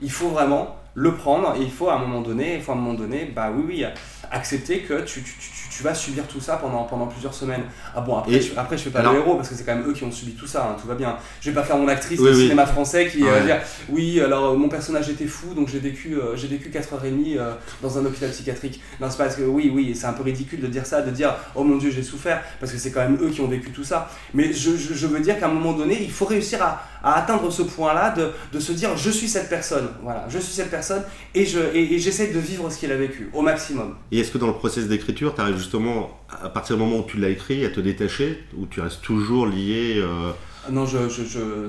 Il 0.00 0.10
faut 0.10 0.28
vraiment 0.28 0.76
le 0.94 1.14
prendre 1.14 1.54
et 1.58 1.62
il 1.62 1.70
faut 1.70 1.88
à 1.90 1.94
un 1.94 1.98
moment 1.98 2.20
donné, 2.20 2.56
il 2.56 2.62
faut 2.62 2.72
à 2.72 2.74
un 2.74 2.78
moment 2.78 2.94
donné, 2.94 3.32
bah 3.34 3.50
oui 3.54 3.64
oui, 3.66 3.84
accepter 4.30 4.80
que 4.80 5.00
tu, 5.02 5.22
tu, 5.22 5.32
tu- 5.38 5.50
tu 5.78 5.84
vas 5.84 5.94
subir 5.94 6.24
tout 6.26 6.40
ça 6.40 6.56
pendant, 6.56 6.82
pendant 6.82 7.06
plusieurs 7.06 7.32
semaines. 7.32 7.62
Ah 7.94 8.00
bon 8.00 8.16
après 8.16 8.32
Et 8.32 8.40
je, 8.40 8.52
après 8.56 8.76
je 8.76 8.82
fais 8.82 8.90
pas 8.90 8.98
alors- 8.98 9.12
le 9.12 9.20
héros 9.20 9.36
parce 9.36 9.48
que 9.48 9.54
c'est 9.54 9.62
quand 9.62 9.76
même 9.76 9.88
eux 9.88 9.92
qui 9.92 10.02
ont 10.02 10.10
subi 10.10 10.32
tout 10.32 10.48
ça, 10.48 10.64
hein, 10.68 10.76
tout 10.80 10.88
va 10.88 10.96
bien. 10.96 11.16
Je 11.40 11.50
vais 11.50 11.54
pas 11.54 11.62
faire 11.62 11.76
mon 11.78 11.86
actrice 11.86 12.18
Oui, 12.18 12.30
de 12.30 12.34
oui. 12.34 12.42
cinéma 12.42 12.66
français 12.66 13.06
qui 13.08 13.22
euh, 13.22 13.32
Ouais. 13.32 13.44
dire 13.44 13.60
oui 13.90 14.20
alors 14.20 14.46
euh, 14.46 14.56
mon 14.56 14.68
personnage 14.68 15.08
était 15.08 15.26
fou 15.28 15.54
donc 15.54 15.68
j'ai 15.68 15.78
vécu 15.78 16.14
euh, 16.16 16.34
j'ai 16.34 16.48
vécu 16.48 16.68
4h30 16.68 17.38
euh, 17.38 17.52
dans 17.80 17.96
un 17.96 18.04
hôpital 18.04 18.30
psychiatrique. 18.30 18.80
Non 19.00 19.06
c'est 19.08 19.18
parce 19.18 19.36
que 19.36 19.42
oui 19.42 19.70
oui 19.72 19.94
c'est 19.94 20.06
un 20.06 20.12
peu 20.14 20.24
ridicule 20.24 20.60
de 20.60 20.66
dire 20.66 20.84
ça, 20.84 21.00
de 21.02 21.12
dire 21.12 21.32
oh 21.54 21.62
mon 21.62 21.76
dieu 21.76 21.92
j'ai 21.92 22.02
souffert 22.02 22.42
parce 22.58 22.72
que 22.72 22.78
c'est 22.78 22.90
quand 22.90 23.02
même 23.02 23.18
eux 23.22 23.28
qui 23.30 23.40
ont 23.40 23.46
vécu 23.48 23.70
tout 23.70 23.84
ça. 23.84 24.10
Mais 24.34 24.52
je, 24.52 24.76
je, 24.76 24.94
je 24.94 25.06
veux 25.06 25.20
dire 25.20 25.38
qu'à 25.38 25.46
un 25.46 25.52
moment 25.52 25.74
donné 25.74 25.96
il 26.02 26.10
faut 26.10 26.24
réussir 26.24 26.60
à, 26.60 26.82
à 27.02 27.14
atteindre 27.14 27.50
ce 27.50 27.62
point 27.62 27.94
là 27.94 28.10
de, 28.10 28.30
de 28.52 28.60
se 28.60 28.72
dire 28.72 28.96
je 28.96 29.10
suis 29.10 29.28
cette 29.28 29.48
personne, 29.48 29.88
voilà 30.02 30.26
je 30.28 30.38
suis 30.38 30.52
cette 30.52 30.70
personne 30.70 31.02
et 31.34 31.44
je 31.44 31.58
j'essaie 31.98 32.28
de 32.28 32.38
vivre 32.38 32.70
ce 32.70 32.78
qu'il 32.78 32.92
a 32.92 32.96
vécu 32.96 33.30
au 33.32 33.42
maximum. 33.42 33.94
Et 34.12 34.20
est-ce 34.20 34.30
que 34.30 34.38
dans 34.38 34.46
le 34.46 34.54
process 34.54 34.88
d'écriture, 34.88 35.34
tu 35.34 35.40
arrives 35.40 35.58
justement, 35.58 36.18
à 36.42 36.48
partir 36.48 36.76
du 36.76 36.82
moment 36.82 36.98
où 36.98 37.06
tu 37.06 37.18
l'as 37.18 37.28
écrit, 37.28 37.64
à 37.64 37.70
te 37.70 37.80
détacher 37.80 38.44
Ou 38.56 38.66
tu 38.66 38.80
restes 38.80 39.02
toujours 39.02 39.46
lié 39.46 39.94
euh, 39.96 40.32
Non, 40.70 40.86
je, 40.86 41.08
je, 41.08 41.68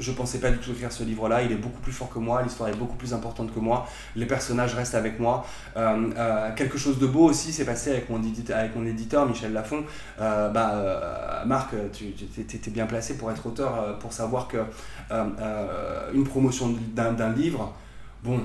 je, 0.00 0.12
pensais 0.12 0.38
pas 0.38 0.50
du 0.50 0.58
tout 0.58 0.72
écrire 0.72 0.92
ce 0.92 1.02
livre-là. 1.04 1.42
Il 1.42 1.52
est 1.52 1.56
beaucoup 1.56 1.80
plus 1.80 1.92
fort 1.92 2.08
que 2.08 2.18
moi, 2.18 2.42
l'histoire 2.42 2.68
est 2.68 2.76
beaucoup 2.76 2.96
plus 2.96 3.14
importante 3.14 3.54
que 3.54 3.60
moi, 3.60 3.86
les 4.16 4.26
personnages 4.26 4.74
restent 4.74 4.94
avec 4.94 5.18
moi. 5.20 5.46
Euh, 5.76 6.10
euh, 6.16 6.54
quelque 6.54 6.78
chose 6.78 6.98
de 6.98 7.06
beau 7.06 7.24
aussi 7.24 7.52
s'est 7.52 7.64
passé 7.64 7.90
avec 7.90 8.10
mon, 8.10 8.22
éditeur, 8.22 9.26
Michel 9.26 9.52
Lafon. 9.52 9.84
Euh, 10.20 10.48
bah, 10.50 11.44
Marc, 11.46 11.70
tu 11.92 12.14
étais 12.40 12.70
bien 12.70 12.86
placé 12.86 13.16
pour 13.16 13.30
être 13.30 13.46
auteur, 13.46 13.98
pour 13.98 14.12
savoir 14.12 14.48
que 14.48 14.58
une 16.14 16.24
promotion 16.24 16.74
d'un 16.94 17.32
livre, 17.32 17.72
bon. 18.24 18.40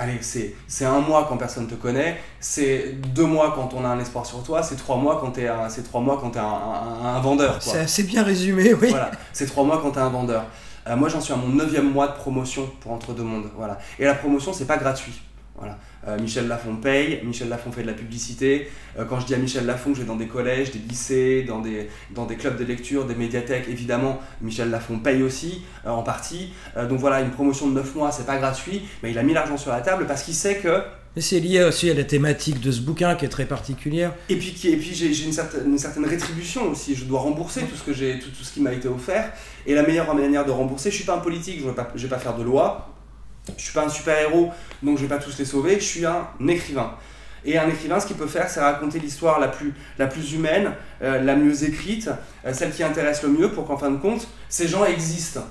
Allez, 0.00 0.20
c'est 0.22 0.84
un 0.84 1.00
mois 1.00 1.26
quand 1.28 1.36
personne 1.36 1.66
te 1.66 1.74
connaît, 1.74 2.20
c'est 2.38 2.92
deux 3.14 3.24
mois 3.24 3.52
quand 3.54 3.74
on 3.74 3.84
a 3.84 3.88
un 3.88 3.98
espoir 3.98 4.24
sur 4.24 4.42
toi, 4.44 4.62
c'est 4.62 4.76
trois 4.76 4.96
mois 4.96 5.18
quand 5.20 5.32
t'es 5.32 5.48
un, 5.48 5.66
trois 5.84 6.00
mois 6.00 6.18
quand 6.20 6.30
t'es 6.30 6.38
un, 6.38 6.44
un, 6.44 7.16
un 7.16 7.20
vendeur. 7.20 7.56
C'est 7.60 7.80
assez 7.80 8.04
bien 8.04 8.22
résumé, 8.22 8.74
oui. 8.74 8.90
Voilà, 8.90 9.10
c'est 9.32 9.46
trois 9.46 9.64
mois 9.64 9.80
quand 9.82 9.90
t'es 9.90 10.00
un 10.00 10.08
vendeur. 10.08 10.44
Euh, 10.86 10.96
moi, 10.96 11.08
j'en 11.08 11.20
suis 11.20 11.32
à 11.32 11.36
mon 11.36 11.48
neuvième 11.48 11.90
mois 11.90 12.08
de 12.08 12.14
promotion 12.14 12.70
pour 12.80 12.92
Entre 12.92 13.12
deux 13.12 13.22
mondes. 13.22 13.50
Voilà. 13.56 13.78
Et 13.98 14.04
la 14.04 14.14
promotion, 14.14 14.52
c'est 14.52 14.66
pas 14.66 14.76
gratuit. 14.76 15.20
Voilà. 15.58 15.78
Euh, 16.06 16.18
Michel 16.20 16.46
Lafon 16.46 16.76
paye, 16.76 17.20
Michel 17.24 17.48
Lafon 17.48 17.72
fait 17.72 17.82
de 17.82 17.88
la 17.88 17.92
publicité. 17.92 18.68
Euh, 18.98 19.04
quand 19.04 19.18
je 19.20 19.26
dis 19.26 19.34
à 19.34 19.38
Michel 19.38 19.66
Lafon 19.66 19.90
que 19.90 19.96
je 19.96 20.02
vais 20.02 20.06
dans 20.06 20.16
des 20.16 20.28
collèges, 20.28 20.70
des 20.70 20.78
lycées, 20.78 21.42
dans 21.42 21.58
des, 21.60 21.88
dans 22.14 22.26
des 22.26 22.36
clubs 22.36 22.56
de 22.56 22.64
lecture, 22.64 23.04
des 23.06 23.14
médiathèques, 23.16 23.66
évidemment, 23.68 24.20
Michel 24.40 24.70
Lafon 24.70 25.00
paye 25.00 25.22
aussi, 25.22 25.62
euh, 25.86 25.90
en 25.90 26.02
partie. 26.02 26.52
Donc 26.88 26.98
voilà, 27.00 27.20
une 27.20 27.30
promotion 27.30 27.68
de 27.68 27.74
9 27.74 27.94
mois, 27.96 28.12
c'est 28.12 28.26
pas 28.26 28.36
gratuit, 28.38 28.82
mais 29.02 29.10
il 29.10 29.18
a 29.18 29.22
mis 29.22 29.32
l'argent 29.34 29.56
sur 29.56 29.70
la 29.72 29.80
table 29.80 30.06
parce 30.06 30.22
qu'il 30.22 30.34
sait 30.34 30.56
que 30.58 30.82
Mais 31.16 31.22
c'est 31.22 31.40
lié 31.40 31.64
aussi 31.64 31.90
à 31.90 31.94
la 31.94 32.04
thématique 32.04 32.60
de 32.60 32.70
ce 32.70 32.80
bouquin 32.80 33.16
qui 33.16 33.24
est 33.24 33.28
très 33.28 33.46
particulière. 33.46 34.12
Et 34.28 34.36
puis, 34.36 34.52
qui- 34.52 34.68
et 34.68 34.76
puis 34.76 34.94
j'ai 34.94 35.08
une 35.24 35.32
certaine, 35.32 35.66
une 35.72 35.78
certaine 35.78 36.04
rétribution 36.04 36.70
aussi. 36.70 36.94
Je 36.94 37.04
dois 37.04 37.18
rembourser 37.20 37.62
tout 37.62 37.74
ce, 37.76 37.82
que 37.82 37.92
j'ai, 37.92 38.20
tout, 38.20 38.30
tout 38.30 38.44
ce 38.44 38.52
qui 38.52 38.60
m'a 38.60 38.72
été 38.72 38.86
offert. 38.86 39.32
Et 39.66 39.74
la 39.74 39.82
meilleure 39.82 40.14
manière 40.14 40.44
de 40.46 40.52
rembourser, 40.52 40.90
je 40.92 40.96
suis 40.96 41.04
pas 41.04 41.16
un 41.16 41.20
politique, 41.20 41.60
je 41.60 41.66
ne 41.66 41.72
vais 42.02 42.08
pas 42.08 42.18
faire 42.18 42.36
de 42.36 42.44
loi. 42.44 42.94
Je 43.56 43.62
suis 43.62 43.72
pas 43.72 43.84
un 43.84 43.88
super-héros, 43.88 44.50
donc 44.82 44.98
je 44.98 45.02
vais 45.02 45.08
pas 45.08 45.22
tous 45.22 45.38
les 45.38 45.44
sauver. 45.44 45.74
Je 45.74 45.84
suis 45.84 46.06
un 46.06 46.26
écrivain. 46.46 46.94
Et 47.44 47.56
un 47.56 47.68
écrivain, 47.68 48.00
ce 48.00 48.06
qu'il 48.06 48.16
peut 48.16 48.26
faire, 48.26 48.48
c'est 48.50 48.60
raconter 48.60 48.98
l'histoire 48.98 49.38
la 49.38 49.48
plus, 49.48 49.72
la 49.98 50.06
plus 50.06 50.32
humaine, 50.32 50.72
euh, 51.02 51.22
la 51.22 51.36
mieux 51.36 51.64
écrite, 51.64 52.10
euh, 52.44 52.52
celle 52.52 52.72
qui 52.72 52.82
intéresse 52.82 53.22
le 53.22 53.28
mieux 53.28 53.50
pour 53.50 53.66
qu'en 53.66 53.76
fin 53.76 53.90
de 53.90 53.96
compte, 53.96 54.28
ces 54.48 54.68
gens 54.68 54.84
existent. 54.84 55.44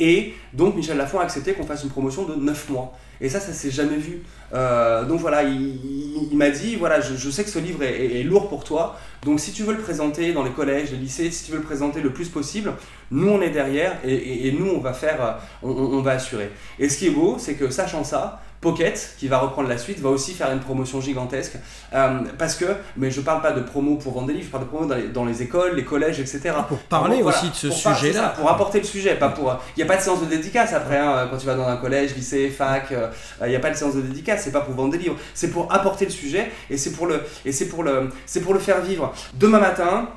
Et 0.00 0.34
donc 0.52 0.76
Michel 0.76 0.96
Lafon 0.96 1.18
a 1.18 1.24
accepté 1.24 1.54
qu'on 1.54 1.64
fasse 1.64 1.82
une 1.82 1.90
promotion 1.90 2.24
de 2.24 2.34
9 2.34 2.68
mois. 2.70 2.96
Et 3.20 3.28
ça, 3.28 3.40
ça 3.40 3.52
s'est 3.52 3.70
jamais 3.72 3.96
vu. 3.96 4.22
Euh, 4.54 5.04
donc 5.04 5.18
voilà, 5.20 5.42
il, 5.42 6.28
m'a 6.36 6.50
dit, 6.50 6.76
voilà, 6.76 7.00
je, 7.00 7.30
sais 7.30 7.42
que 7.42 7.50
ce 7.50 7.58
livre 7.58 7.82
est, 7.82 8.22
lourd 8.22 8.48
pour 8.48 8.62
toi, 8.62 8.96
donc 9.24 9.40
si 9.40 9.52
tu 9.52 9.64
veux 9.64 9.74
le 9.74 9.80
présenter 9.80 10.32
dans 10.32 10.44
les 10.44 10.52
collèges, 10.52 10.92
les 10.92 10.98
lycées, 10.98 11.30
si 11.30 11.44
tu 11.44 11.50
veux 11.50 11.58
le 11.58 11.64
présenter 11.64 12.00
le 12.00 12.12
plus 12.12 12.28
possible, 12.28 12.72
nous 13.10 13.28
on 13.28 13.40
est 13.42 13.50
derrière 13.50 13.96
et, 14.04 14.52
nous 14.52 14.68
on 14.68 14.78
va 14.78 14.92
faire, 14.92 15.24
euh, 15.24 15.32
on- 15.62 15.70
on 15.70 16.00
va 16.02 16.12
assurer. 16.12 16.50
Et 16.78 16.88
ce 16.88 16.98
qui 16.98 17.08
est 17.08 17.10
beau, 17.10 17.36
c'est 17.38 17.54
que 17.54 17.70
sachant 17.70 18.04
ça, 18.04 18.40
Pocket, 18.60 19.14
qui 19.18 19.28
va 19.28 19.38
reprendre 19.38 19.68
la 19.68 19.78
suite, 19.78 20.00
va 20.00 20.08
aussi 20.08 20.32
faire 20.34 20.50
une 20.50 20.58
promotion 20.58 21.00
gigantesque. 21.00 21.54
Euh, 21.94 22.20
parce 22.38 22.56
que, 22.56 22.64
mais 22.96 23.10
je 23.10 23.20
parle 23.20 23.40
pas 23.40 23.52
de 23.52 23.60
promo 23.60 23.96
pour 23.96 24.14
vendre 24.14 24.26
des 24.26 24.32
livres, 24.32 24.46
je 24.46 24.50
parle 24.50 24.64
de 24.64 24.68
promo 24.68 24.86
dans 24.86 24.96
les, 24.96 25.08
dans 25.08 25.24
les 25.24 25.42
écoles, 25.42 25.76
les 25.76 25.84
collèges, 25.84 26.18
etc. 26.18 26.54
Pour 26.66 26.78
parler 26.78 27.22
Voilà, 27.22 27.38
aussi 27.38 27.50
de 27.50 27.54
ce 27.54 27.70
sujet-là. 27.70 28.34
Pour 28.36 28.50
apporter 28.50 28.80
le 28.80 28.84
sujet, 28.84 29.14
pas 29.14 29.28
pour. 29.28 29.56
Il 29.76 29.78
n'y 29.78 29.84
a 29.84 29.86
pas 29.86 29.96
de 29.96 30.02
séance 30.02 30.20
de 30.20 30.26
dédicace 30.26 30.72
après, 30.72 30.98
hein, 30.98 31.28
quand 31.30 31.36
tu 31.36 31.46
vas 31.46 31.54
dans 31.54 31.68
un 31.68 31.76
collège, 31.76 32.16
lycée, 32.16 32.50
fac, 32.50 32.90
euh, 32.90 33.08
il 33.42 33.48
n'y 33.50 33.56
a 33.56 33.60
pas 33.60 33.70
de 33.70 33.76
séance 33.76 33.94
de 33.94 34.00
dédicace, 34.00 34.42
c'est 34.42 34.52
pas 34.52 34.60
pour 34.60 34.74
vendre 34.74 34.90
des 34.90 34.98
livres, 34.98 35.16
c'est 35.34 35.50
pour 35.50 35.72
apporter 35.72 36.06
le 36.06 36.10
sujet 36.10 36.50
et 36.68 36.76
c'est 36.76 36.92
pour 36.92 37.06
le, 37.06 37.22
et 37.44 37.52
pour 37.66 37.84
le, 37.84 38.08
pour 38.42 38.54
le 38.54 38.60
faire 38.60 38.80
vivre. 38.80 39.12
Demain 39.34 39.60
matin, 39.60 40.08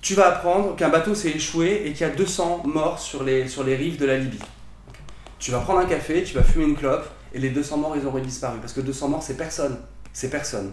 tu 0.00 0.14
vas 0.14 0.28
apprendre 0.28 0.76
qu'un 0.76 0.88
bateau 0.90 1.14
s'est 1.16 1.30
échoué 1.30 1.82
et 1.86 1.92
qu'il 1.92 2.06
y 2.06 2.10
a 2.10 2.14
200 2.14 2.62
morts 2.66 3.00
sur 3.00 3.24
les, 3.24 3.48
sur 3.48 3.64
les 3.64 3.74
rives 3.74 3.98
de 3.98 4.06
la 4.06 4.16
Libye. 4.16 4.38
Tu 5.38 5.50
vas 5.50 5.58
prendre 5.58 5.80
un 5.80 5.86
café, 5.86 6.22
tu 6.22 6.34
vas 6.34 6.42
fumer 6.42 6.66
une 6.66 6.76
clope 6.76 7.08
et 7.34 7.38
les 7.38 7.50
200 7.50 7.76
morts 7.78 7.96
ils 7.96 8.06
auraient 8.06 8.20
disparu 8.20 8.58
parce 8.60 8.72
que 8.72 8.80
200 8.80 9.08
morts 9.08 9.22
c'est 9.22 9.36
personne, 9.36 9.78
c'est 10.12 10.30
personne. 10.30 10.72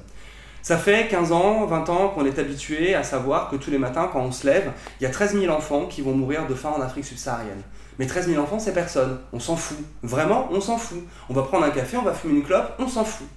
Ça 0.62 0.78
fait 0.78 1.08
15 1.08 1.32
ans, 1.32 1.66
20 1.66 1.90
ans 1.90 2.10
qu'on 2.10 2.26
est 2.26 2.40
habitué 2.40 2.94
à 2.94 3.04
savoir 3.04 3.50
que 3.50 3.56
tous 3.56 3.72
les 3.72 3.78
matins, 3.78 4.10
quand 4.12 4.20
on 4.20 4.34
se 4.34 4.46
lève, 4.46 4.74
il 5.00 5.04
y 5.04 5.06
a 5.06 5.10
13 5.10 5.40
000 5.40 5.54
enfants 5.54 5.86
qui 5.86 6.02
vont 6.02 6.14
mourir 6.14 6.46
de 6.46 6.56
faim 6.56 6.74
en 6.76 6.82
Afrique 6.82 7.06
subsaharienne. 7.06 7.62
Mais 8.00 8.06
13 8.06 8.28
000 8.28 8.44
enfants, 8.44 8.60
c'est 8.60 8.74
personne. 8.74 9.18
On 9.32 9.40
s'en 9.40 9.56
fout. 9.56 9.78
Vraiment, 10.04 10.50
on 10.52 10.60
s'en 10.60 10.78
fout. 10.78 11.02
On 11.30 11.34
va 11.34 11.44
prendre 11.44 11.64
un 11.64 11.70
café, 11.70 11.96
on 11.96 12.02
va 12.02 12.14
fumer 12.14 12.40
une 12.40 12.44
clope, 12.44 12.74
on 12.80 12.88
s'en 12.88 13.06
fout. 13.06 13.28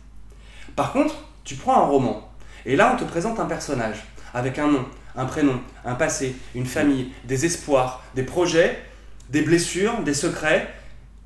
Par 0.74 0.92
contre, 0.92 1.14
tu 1.44 1.54
prends 1.54 1.76
un 1.76 1.87
roman. 1.87 2.28
Et 2.66 2.74
là, 2.74 2.92
on 2.94 2.98
te 2.98 3.04
présente 3.04 3.38
un 3.38 3.46
personnage 3.46 4.04
avec 4.35 4.59
un 4.59 4.68
nom, 4.68 4.85
un 5.16 5.24
prénom, 5.24 5.61
un 5.85 5.94
passé, 5.94 6.37
une 6.54 6.66
famille, 6.66 7.12
des 7.24 7.46
espoirs, 7.46 8.02
des 8.14 8.22
projets, 8.22 8.78
des 9.28 9.42
blessures, 9.42 10.02
des 10.02 10.14
secrets. 10.14 10.68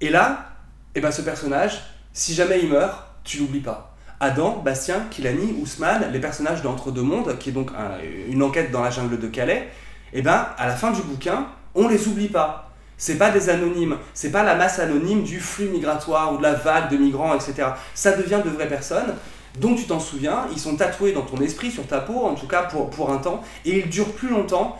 Et 0.00 0.10
là, 0.10 0.53
eh 0.94 1.00
ben, 1.00 1.10
ce 1.10 1.22
personnage, 1.22 1.80
si 2.12 2.34
jamais 2.34 2.60
il 2.62 2.68
meurt, 2.68 3.04
tu 3.24 3.38
l'oublies 3.38 3.60
pas. 3.60 3.94
Adam, 4.20 4.62
Bastien, 4.64 5.06
Kilani, 5.10 5.56
Ousmane, 5.60 6.10
les 6.12 6.20
personnages 6.20 6.62
d'Entre 6.62 6.90
deux 6.90 7.02
mondes, 7.02 7.36
qui 7.38 7.50
est 7.50 7.52
donc 7.52 7.70
un- 7.76 7.98
une 8.30 8.42
enquête 8.42 8.70
dans 8.70 8.82
la 8.82 8.90
jungle 8.90 9.18
de 9.18 9.26
Calais, 9.26 9.68
eh 10.12 10.22
ben, 10.22 10.46
à 10.56 10.66
la 10.66 10.74
fin 10.76 10.92
du 10.92 11.02
bouquin, 11.02 11.46
on 11.74 11.88
les 11.88 12.06
oublie 12.06 12.28
pas. 12.28 12.70
C'est 12.96 13.16
pas 13.18 13.30
des 13.30 13.50
anonymes, 13.50 13.96
c'est 14.14 14.30
pas 14.30 14.44
la 14.44 14.54
masse 14.54 14.78
anonyme 14.78 15.24
du 15.24 15.40
flux 15.40 15.66
migratoire 15.68 16.32
ou 16.32 16.38
de 16.38 16.42
la 16.44 16.54
vague 16.54 16.90
de 16.90 16.96
migrants, 16.96 17.34
etc. 17.34 17.70
Ça 17.92 18.12
devient 18.12 18.40
de 18.44 18.50
vraies 18.50 18.68
personnes 18.68 19.14
dont 19.58 19.74
tu 19.74 19.84
t'en 19.84 19.98
souviens, 20.00 20.46
ils 20.52 20.58
sont 20.60 20.76
tatoués 20.76 21.12
dans 21.12 21.22
ton 21.22 21.40
esprit, 21.40 21.70
sur 21.72 21.86
ta 21.86 22.00
peau, 22.00 22.24
en 22.24 22.34
tout 22.34 22.46
cas 22.46 22.62
pour, 22.62 22.90
pour 22.90 23.10
un 23.12 23.18
temps, 23.18 23.42
et 23.64 23.80
ils 23.80 23.88
durent 23.90 24.12
plus 24.12 24.28
longtemps 24.28 24.78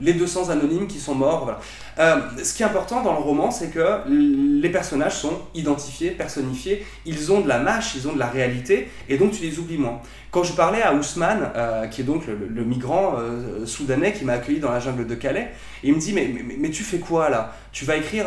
les 0.00 0.12
200 0.12 0.50
anonymes 0.50 0.86
qui 0.86 0.98
sont 0.98 1.14
morts. 1.14 1.58
Euh, 1.98 2.16
ce 2.42 2.54
qui 2.54 2.62
est 2.62 2.66
important 2.66 3.02
dans 3.02 3.12
le 3.12 3.18
roman, 3.18 3.50
c'est 3.50 3.68
que 3.68 4.08
les 4.08 4.68
personnages 4.68 5.16
sont 5.16 5.40
identifiés, 5.54 6.10
personnifiés, 6.10 6.86
ils 7.06 7.32
ont 7.32 7.40
de 7.40 7.48
la 7.48 7.58
mâche, 7.58 7.94
ils 7.96 8.06
ont 8.06 8.12
de 8.12 8.18
la 8.18 8.28
réalité, 8.28 8.88
et 9.08 9.16
donc 9.16 9.32
tu 9.32 9.42
les 9.42 9.58
oublies 9.58 9.78
moins. 9.78 10.00
Quand 10.30 10.44
je 10.44 10.52
parlais 10.52 10.82
à 10.82 10.94
Ousmane, 10.94 11.50
euh, 11.56 11.86
qui 11.86 12.02
est 12.02 12.04
donc 12.04 12.24
le, 12.26 12.64
migrant 12.64 13.14
euh, 13.18 13.64
soudanais 13.66 14.12
qui 14.12 14.24
m'a 14.24 14.34
accueilli 14.34 14.60
dans 14.60 14.70
la 14.70 14.78
jungle 14.78 15.06
de 15.06 15.14
Calais, 15.14 15.50
il 15.82 15.94
me 15.94 15.98
dit 15.98 16.12
mais, 16.12 16.32
mais, 16.58 16.70
tu 16.70 16.82
fais 16.82 16.98
quoi 16.98 17.30
là? 17.30 17.54
Tu 17.72 17.84
vas 17.84 17.96
écrire 17.96 18.26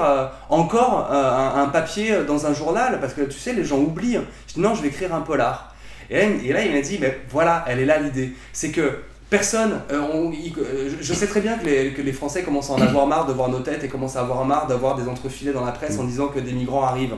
encore 0.49 1.11
un, 1.11 1.61
un 1.61 1.67
papier 1.67 2.23
dans 2.25 2.45
un 2.45 2.53
journal? 2.53 2.99
Parce 2.99 3.13
que 3.13 3.21
tu 3.21 3.37
sais, 3.37 3.53
les 3.53 3.63
gens 3.63 3.77
oublient. 3.77 4.19
Je 4.47 4.53
dis 4.55 4.59
non, 4.59 4.73
je 4.73 4.81
vais 4.81 4.87
écrire 4.87 5.13
un 5.13 5.21
polar. 5.21 5.71
Et 6.11 6.51
là, 6.51 6.65
il 6.65 6.73
m'a 6.73 6.81
dit, 6.81 6.97
mais 6.99 7.21
voilà, 7.29 7.63
elle 7.67 7.79
est 7.79 7.85
là 7.85 7.97
l'idée. 7.97 8.33
C'est 8.51 8.71
que 8.71 8.99
personne, 9.31 9.79
euh, 9.91 10.01
euh, 10.01 10.89
je- 10.99 11.01
je 11.03 11.13
sais 11.13 11.25
très 11.25 11.39
bien 11.41 11.57
que 11.57 11.65
les, 11.65 11.93
que 11.93 12.01
les 12.03 12.11
Français 12.13 12.43
commencent 12.43 12.69
à 12.69 12.73
en 12.73 12.81
avoir 12.81 13.07
marre 13.07 13.25
de 13.25 13.33
voir 13.33 13.49
nos 13.49 13.61
têtes 13.61 13.83
et 13.83 13.87
commencent 13.87 14.17
à 14.17 14.19
avoir 14.19 14.43
marre 14.45 14.67
d'avoir 14.67 14.95
des 14.95 15.07
entrefilets 15.07 15.53
dans 15.53 15.65
la 15.65 15.71
presse 15.71 15.97
en 15.97 16.03
disant 16.03 16.27
que 16.27 16.39
des 16.39 16.51
migrants 16.51 16.83
arrivent. 16.83 17.15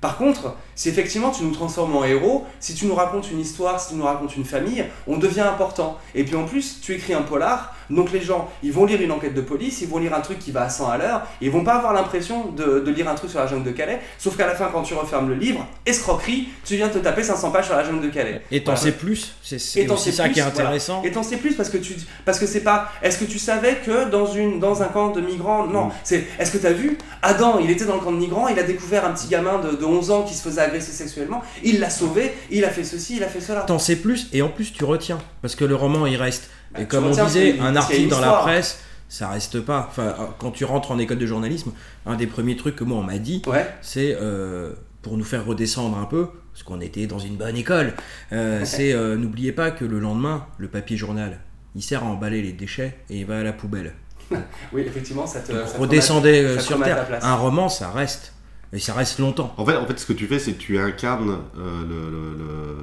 Par 0.00 0.16
contre, 0.16 0.56
si 0.74 0.88
effectivement 0.88 1.30
tu 1.30 1.44
nous 1.44 1.52
transformes 1.52 1.94
en 1.94 2.04
héros, 2.04 2.44
si 2.58 2.74
tu 2.74 2.86
nous 2.86 2.94
racontes 2.96 3.30
une 3.30 3.38
histoire, 3.38 3.78
si 3.78 3.90
tu 3.90 3.94
nous 3.94 4.04
racontes 4.04 4.34
une 4.36 4.44
famille, 4.46 4.84
on 5.06 5.16
devient 5.18 5.42
important. 5.42 5.96
Et 6.16 6.24
puis 6.24 6.34
en 6.34 6.44
plus, 6.44 6.80
tu 6.80 6.94
écris 6.94 7.12
un 7.14 7.22
polar, 7.22 7.76
donc 7.92 8.12
les 8.12 8.20
gens, 8.20 8.48
ils 8.62 8.72
vont 8.72 8.84
lire 8.84 9.00
une 9.00 9.12
enquête 9.12 9.34
de 9.34 9.40
police, 9.40 9.80
ils 9.82 9.88
vont 9.88 9.98
lire 9.98 10.14
un 10.14 10.20
truc 10.20 10.38
qui 10.38 10.50
va 10.50 10.62
à 10.62 10.68
100 10.70 10.88
à 10.90 10.96
l'heure, 10.98 11.22
et 11.40 11.46
ils 11.46 11.50
vont 11.50 11.64
pas 11.64 11.74
avoir 11.74 11.92
l'impression 11.92 12.46
de, 12.50 12.80
de 12.80 12.90
lire 12.90 13.08
un 13.08 13.14
truc 13.14 13.30
sur 13.30 13.40
la 13.40 13.46
jungle 13.46 13.64
de 13.64 13.70
Calais, 13.70 14.00
sauf 14.18 14.36
qu'à 14.36 14.46
la 14.46 14.54
fin, 14.54 14.68
quand 14.72 14.82
tu 14.82 14.94
refermes 14.94 15.28
le 15.28 15.34
livre, 15.34 15.66
escroquerie, 15.86 16.48
tu 16.64 16.76
viens 16.76 16.88
te 16.88 16.98
taper 16.98 17.22
500 17.22 17.50
pages 17.50 17.66
sur 17.66 17.76
la 17.76 17.84
jungle 17.84 18.02
de 18.02 18.08
Calais. 18.08 18.42
Et 18.50 18.60
t'en 18.62 18.72
Voilà. 18.72 18.80
sais 18.80 18.92
plus, 18.92 19.34
c'est 19.42 19.58
ça 19.58 20.24
plus, 20.24 20.32
qui 20.32 20.38
est 20.40 20.42
voilà. 20.42 20.46
intéressant. 20.48 21.02
Et 21.04 21.10
t'en 21.12 21.22
sais 21.22 21.36
plus 21.36 21.54
parce 21.54 21.68
que 21.68 21.76
tu 21.78 21.94
parce 22.24 22.38
que 22.38 22.46
c'est 22.46 22.60
pas 22.62 22.90
est-ce 23.02 23.18
que 23.18 23.24
tu 23.24 23.38
savais 23.38 23.76
que 23.84 24.08
dans 24.08 24.26
une 24.26 24.58
dans 24.60 24.82
un 24.82 24.86
camp 24.86 25.10
de 25.10 25.20
migrants 25.20 25.66
non 25.66 25.86
Mm. 25.86 25.90
c'est 26.04 26.24
est-ce 26.38 26.50
que 26.52 26.58
t'as 26.58 26.72
vu 26.72 26.96
Adam 27.22 27.58
il 27.60 27.70
était 27.70 27.84
dans 27.84 27.94
le 27.94 28.00
camp 28.00 28.12
de 28.12 28.16
migrants 28.16 28.48
il 28.48 28.58
a 28.58 28.62
découvert 28.62 29.04
un 29.04 29.10
petit 29.12 29.28
gamin 29.28 29.58
de, 29.58 29.72
de 29.76 29.84
11 29.84 30.10
ans 30.10 30.22
qui 30.22 30.34
se 30.34 30.42
faisait 30.42 30.60
agresser 30.60 30.92
sexuellement 30.92 31.42
il 31.62 31.80
l'a 31.80 31.90
sauvé 31.90 32.32
il 32.50 32.64
a 32.64 32.70
fait 32.70 32.84
ceci 32.84 33.16
il 33.16 33.24
a 33.24 33.28
fait 33.28 33.40
cela 33.40 33.62
T'en 33.62 33.78
sais 33.78 33.96
plus 33.96 34.28
et 34.32 34.42
en 34.42 34.48
plus 34.48 34.72
tu 34.72 34.84
retiens 34.84 35.18
parce 35.42 35.54
que 35.56 35.64
le 35.64 35.74
roman 35.74 36.06
il 36.06 36.16
reste. 36.16 36.50
Bah, 36.74 36.80
et 36.82 36.86
comme 36.86 37.04
on 37.06 37.10
disait, 37.26 37.58
un 37.60 37.76
article 37.76 38.08
dans 38.08 38.20
la 38.20 38.26
presse, 38.42 38.80
ça 39.08 39.28
reste 39.28 39.60
pas. 39.60 39.86
Enfin, 39.90 40.02
euh, 40.04 40.12
quand 40.38 40.50
tu 40.52 40.64
rentres 40.64 40.90
en 40.90 40.98
école 40.98 41.18
de 41.18 41.26
journalisme, 41.26 41.72
un 42.06 42.16
des 42.16 42.26
premiers 42.26 42.56
trucs 42.56 42.76
que 42.76 42.84
moi 42.84 42.98
on 42.98 43.02
m'a 43.02 43.18
dit, 43.18 43.42
ouais 43.46 43.66
c'est 43.82 44.16
euh, 44.20 44.72
pour 45.02 45.16
nous 45.16 45.24
faire 45.24 45.44
redescendre 45.44 45.98
un 45.98 46.04
peu, 46.06 46.28
parce 46.52 46.62
qu'on 46.64 46.80
était 46.80 47.06
dans 47.06 47.18
une 47.18 47.36
bonne 47.36 47.56
école, 47.56 47.94
euh, 48.32 48.62
c'est 48.64 48.92
euh, 48.92 49.16
n'oubliez 49.16 49.52
pas 49.52 49.70
que 49.70 49.84
le 49.84 49.98
lendemain, 50.00 50.46
le 50.58 50.68
papier 50.68 50.96
journal, 50.96 51.40
il 51.74 51.82
sert 51.82 52.02
à 52.04 52.06
emballer 52.06 52.40
les 52.42 52.52
déchets 52.52 52.96
et 53.10 53.20
il 53.20 53.26
va 53.26 53.40
à 53.40 53.42
la 53.42 53.52
poubelle. 53.52 53.92
oui 54.72 54.82
effectivement 54.86 55.26
ça 55.26 55.40
te 55.40 55.52
Donc, 55.52 55.66
ça 55.66 55.74
te 55.74 55.80
redescendez 55.80 56.42
remet- 56.42 56.54
ça 56.54 56.60
te 56.60 56.66
sur 56.66 56.82
Terre. 56.82 57.06
Un 57.22 57.34
roman, 57.34 57.68
ça 57.68 57.90
reste. 57.90 58.32
Et 58.74 58.78
ça 58.78 58.94
reste 58.94 59.18
longtemps. 59.18 59.52
En 59.58 59.66
fait, 59.66 59.76
en 59.76 59.84
fait, 59.86 59.98
ce 59.98 60.06
que 60.06 60.14
tu 60.14 60.26
fais, 60.26 60.38
c'est 60.38 60.52
que 60.54 60.58
tu 60.58 60.78
incarnes 60.78 61.36
euh, 61.58 61.82
le- 61.86 62.10
le- 62.10 62.38
le- 62.38 62.76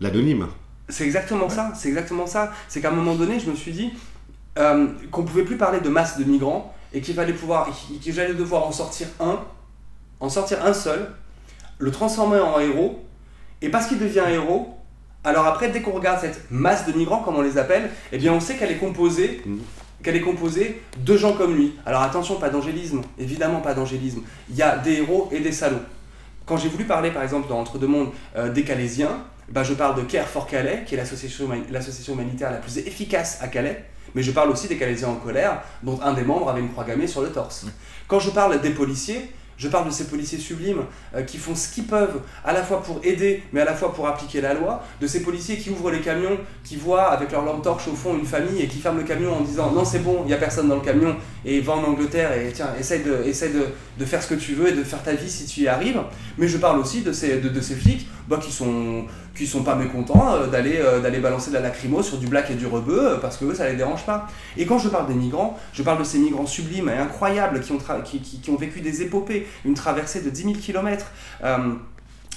l'anonyme. 0.00 0.46
C'est 0.88 1.04
exactement 1.04 1.48
ça, 1.48 1.72
c'est 1.74 1.88
exactement 1.88 2.26
ça. 2.26 2.52
C'est 2.68 2.80
qu'à 2.80 2.88
un 2.88 2.94
moment 2.94 3.14
donné, 3.14 3.40
je 3.40 3.50
me 3.50 3.56
suis 3.56 3.72
dit 3.72 3.92
euh, 4.58 4.88
qu'on 5.10 5.24
pouvait 5.24 5.44
plus 5.44 5.56
parler 5.56 5.80
de 5.80 5.88
masse 5.88 6.18
de 6.18 6.24
migrants 6.24 6.74
et 6.92 7.00
qu'il 7.00 7.14
fallait 7.14 7.32
pouvoir, 7.32 7.68
que 7.68 8.12
j'allais 8.12 8.34
devoir 8.34 8.64
en 8.64 8.72
sortir 8.72 9.08
un, 9.20 9.40
en 10.20 10.28
sortir 10.28 10.64
un 10.64 10.72
seul, 10.72 11.10
le 11.78 11.90
transformer 11.90 12.40
en 12.40 12.60
héros, 12.60 13.04
et 13.62 13.68
parce 13.68 13.86
qu'il 13.86 13.98
devient 13.98 14.24
héros, 14.28 14.74
alors 15.24 15.46
après, 15.46 15.70
dès 15.70 15.82
qu'on 15.82 15.92
regarde 15.92 16.20
cette 16.20 16.50
masse 16.50 16.86
de 16.86 16.92
migrants, 16.92 17.18
comme 17.18 17.36
on 17.36 17.42
les 17.42 17.58
appelle, 17.58 17.90
eh 18.12 18.18
bien 18.18 18.32
on 18.32 18.40
sait 18.40 18.54
qu'elle 18.54 18.70
est 18.70 18.78
composée 18.78 19.42
qu'elle 20.02 20.16
est 20.16 20.20
composée 20.20 20.82
de 20.98 21.16
gens 21.16 21.32
comme 21.32 21.56
lui. 21.56 21.74
Alors 21.84 22.02
attention, 22.02 22.36
pas 22.36 22.50
d'angélisme, 22.50 23.02
évidemment 23.18 23.60
pas 23.60 23.74
d'angélisme. 23.74 24.20
Il 24.48 24.54
y 24.54 24.62
a 24.62 24.78
des 24.78 24.98
héros 24.98 25.28
et 25.32 25.40
des 25.40 25.52
salauds. 25.52 25.80
Quand 26.44 26.56
j'ai 26.56 26.68
voulu 26.68 26.84
parler 26.84 27.10
par 27.10 27.22
exemple 27.22 27.48
dans 27.48 27.58
Entre 27.58 27.78
deux 27.78 27.88
mondes 27.88 28.10
euh, 28.36 28.52
des 28.52 28.62
Calaisiens, 28.62 29.24
bah, 29.48 29.62
je 29.62 29.74
parle 29.74 29.96
de 29.96 30.02
Care 30.02 30.26
for 30.28 30.46
Calais, 30.46 30.82
qui 30.86 30.94
est 30.94 30.98
l'association 30.98 31.46
huma- 31.46 31.64
l'association 31.70 32.14
humanitaire 32.14 32.50
la 32.50 32.58
plus 32.58 32.78
efficace 32.78 33.38
à 33.40 33.48
Calais, 33.48 33.84
mais 34.14 34.22
je 34.22 34.32
parle 34.32 34.50
aussi 34.50 34.68
des 34.68 34.76
Calaisiens 34.76 35.08
en 35.08 35.16
colère, 35.16 35.62
dont 35.82 36.00
un 36.02 36.12
des 36.14 36.22
membres 36.22 36.48
avait 36.48 36.60
une 36.60 36.70
croix 36.70 36.84
gammée 36.84 37.06
sur 37.06 37.22
le 37.22 37.28
torse. 37.28 37.66
Quand 38.08 38.18
je 38.20 38.30
parle 38.30 38.60
des 38.60 38.70
policiers, 38.70 39.30
je 39.58 39.68
parle 39.68 39.86
de 39.86 39.90
ces 39.90 40.04
policiers 40.04 40.38
sublimes 40.38 40.82
euh, 41.14 41.22
qui 41.22 41.38
font 41.38 41.54
ce 41.54 41.70
qu'ils 41.72 41.84
peuvent, 41.86 42.20
à 42.44 42.52
la 42.52 42.62
fois 42.62 42.82
pour 42.82 43.00
aider, 43.02 43.42
mais 43.54 43.62
à 43.62 43.64
la 43.64 43.74
fois 43.74 43.94
pour 43.94 44.06
appliquer 44.06 44.42
la 44.42 44.52
loi, 44.52 44.84
de 45.00 45.06
ces 45.06 45.22
policiers 45.22 45.56
qui 45.56 45.70
ouvrent 45.70 45.90
les 45.90 46.02
camions, 46.02 46.36
qui 46.62 46.76
voient 46.76 47.04
avec 47.10 47.32
leur 47.32 47.42
lampe 47.42 47.62
torche 47.62 47.88
au 47.88 47.94
fond 47.94 48.14
une 48.18 48.26
famille 48.26 48.60
et 48.60 48.68
qui 48.68 48.78
ferment 48.80 48.98
le 48.98 49.04
camion 49.04 49.34
en 49.34 49.40
disant 49.40 49.70
non 49.70 49.82
c'est 49.86 50.00
bon, 50.00 50.18
il 50.24 50.26
n'y 50.26 50.34
a 50.34 50.36
personne 50.36 50.68
dans 50.68 50.74
le 50.74 50.82
camion, 50.82 51.16
et 51.46 51.60
va 51.62 51.72
en 51.72 51.84
Angleterre 51.84 52.34
et 52.34 52.52
tiens, 52.52 52.68
essaye, 52.78 53.02
de, 53.02 53.22
essaye 53.24 53.52
de, 53.54 53.64
de 53.98 54.04
faire 54.04 54.22
ce 54.22 54.28
que 54.28 54.34
tu 54.34 54.52
veux 54.52 54.68
et 54.68 54.72
de 54.72 54.84
faire 54.84 55.02
ta 55.02 55.14
vie 55.14 55.30
si 55.30 55.46
tu 55.46 55.62
y 55.62 55.68
arrives. 55.68 56.02
Mais 56.36 56.48
je 56.48 56.58
parle 56.58 56.78
aussi 56.78 57.00
de 57.00 57.12
ces, 57.12 57.38
de, 57.40 57.48
de 57.48 57.60
ces 57.62 57.76
flics 57.76 58.06
bah, 58.28 58.38
qui 58.42 58.52
sont 58.52 59.04
sont 59.44 59.62
pas 59.62 59.74
mécontents 59.74 60.34
euh, 60.34 60.46
d'aller 60.46 60.76
euh, 60.78 61.00
d'aller 61.00 61.18
balancer 61.18 61.50
de 61.50 61.54
la 61.56 61.60
lacrymo 61.60 62.02
sur 62.02 62.16
du 62.16 62.26
black 62.26 62.50
et 62.50 62.54
du 62.54 62.66
rebeu 62.66 63.12
euh, 63.12 63.16
parce 63.18 63.36
que 63.36 63.44
eux 63.44 63.54
ça 63.54 63.68
les 63.68 63.76
dérange 63.76 64.04
pas. 64.06 64.28
Et 64.56 64.64
quand 64.64 64.78
je 64.78 64.88
parle 64.88 65.06
des 65.08 65.14
migrants, 65.14 65.58
je 65.74 65.82
parle 65.82 65.98
de 65.98 66.04
ces 66.04 66.18
migrants 66.18 66.46
sublimes 66.46 66.88
et 66.88 66.96
incroyables 66.96 67.60
qui 67.60 67.72
ont, 67.72 67.78
ont 68.52 68.56
vécu 68.56 68.80
des 68.80 69.02
épopées, 69.02 69.46
une 69.64 69.74
traversée 69.74 70.22
de 70.22 70.30
10 70.30 70.42
000 70.42 70.54
km. 70.54 71.06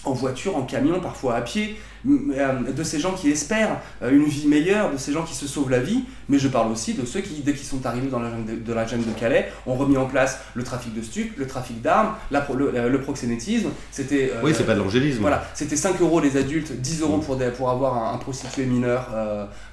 En 0.05 0.13
voiture, 0.13 0.55
en 0.55 0.63
camion, 0.63 0.99
parfois 0.99 1.35
à 1.35 1.41
pied, 1.41 1.77
euh, 2.07 2.71
de 2.71 2.83
ces 2.83 2.99
gens 2.99 3.11
qui 3.11 3.29
espèrent 3.29 3.81
euh, 4.01 4.11
une 4.11 4.23
vie 4.23 4.47
meilleure, 4.47 4.91
de 4.91 4.97
ces 4.97 5.11
gens 5.11 5.23
qui 5.23 5.35
se 5.35 5.47
sauvent 5.47 5.69
la 5.69 5.79
vie, 5.79 6.05
mais 6.29 6.39
je 6.39 6.47
parle 6.47 6.71
aussi 6.71 6.93
de 6.93 7.05
ceux 7.05 7.19
qui, 7.19 7.41
dès 7.41 7.53
qu'ils 7.53 7.67
sont 7.67 7.85
arrivés 7.85 8.07
dans 8.07 8.19
la 8.19 8.29
jungle 8.29 8.63
de, 8.63 8.73
la 8.73 8.87
jungle 8.87 9.05
de 9.05 9.19
Calais, 9.19 9.51
ont 9.65 9.75
remis 9.75 9.97
en 9.97 10.05
place 10.05 10.39
le 10.53 10.63
trafic 10.63 10.95
de 10.95 11.01
stupes, 11.01 11.37
le 11.37 11.45
trafic 11.45 11.81
d'armes, 11.81 12.13
le, 12.31 12.89
le, 12.89 13.01
proxénétisme. 13.01 13.69
C'était, 13.91 14.31
oui, 14.43 14.53
c'est 14.55 14.65
pas 14.65 14.75
de 14.75 14.79
l'angélisme. 14.79 15.19
Voilà, 15.21 15.43
c'était 15.53 15.75
5 15.75 15.99
euros 16.01 16.21
les 16.21 16.37
adultes, 16.37 16.71
10 16.71 17.01
euros 17.01 17.17
pour, 17.17 17.37
pour 17.57 17.69
avoir 17.69 18.13
un, 18.13 18.17
prostitué 18.17 18.65
mineur. 18.65 19.09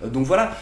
donc 0.05 0.27
voilà, 0.27 0.57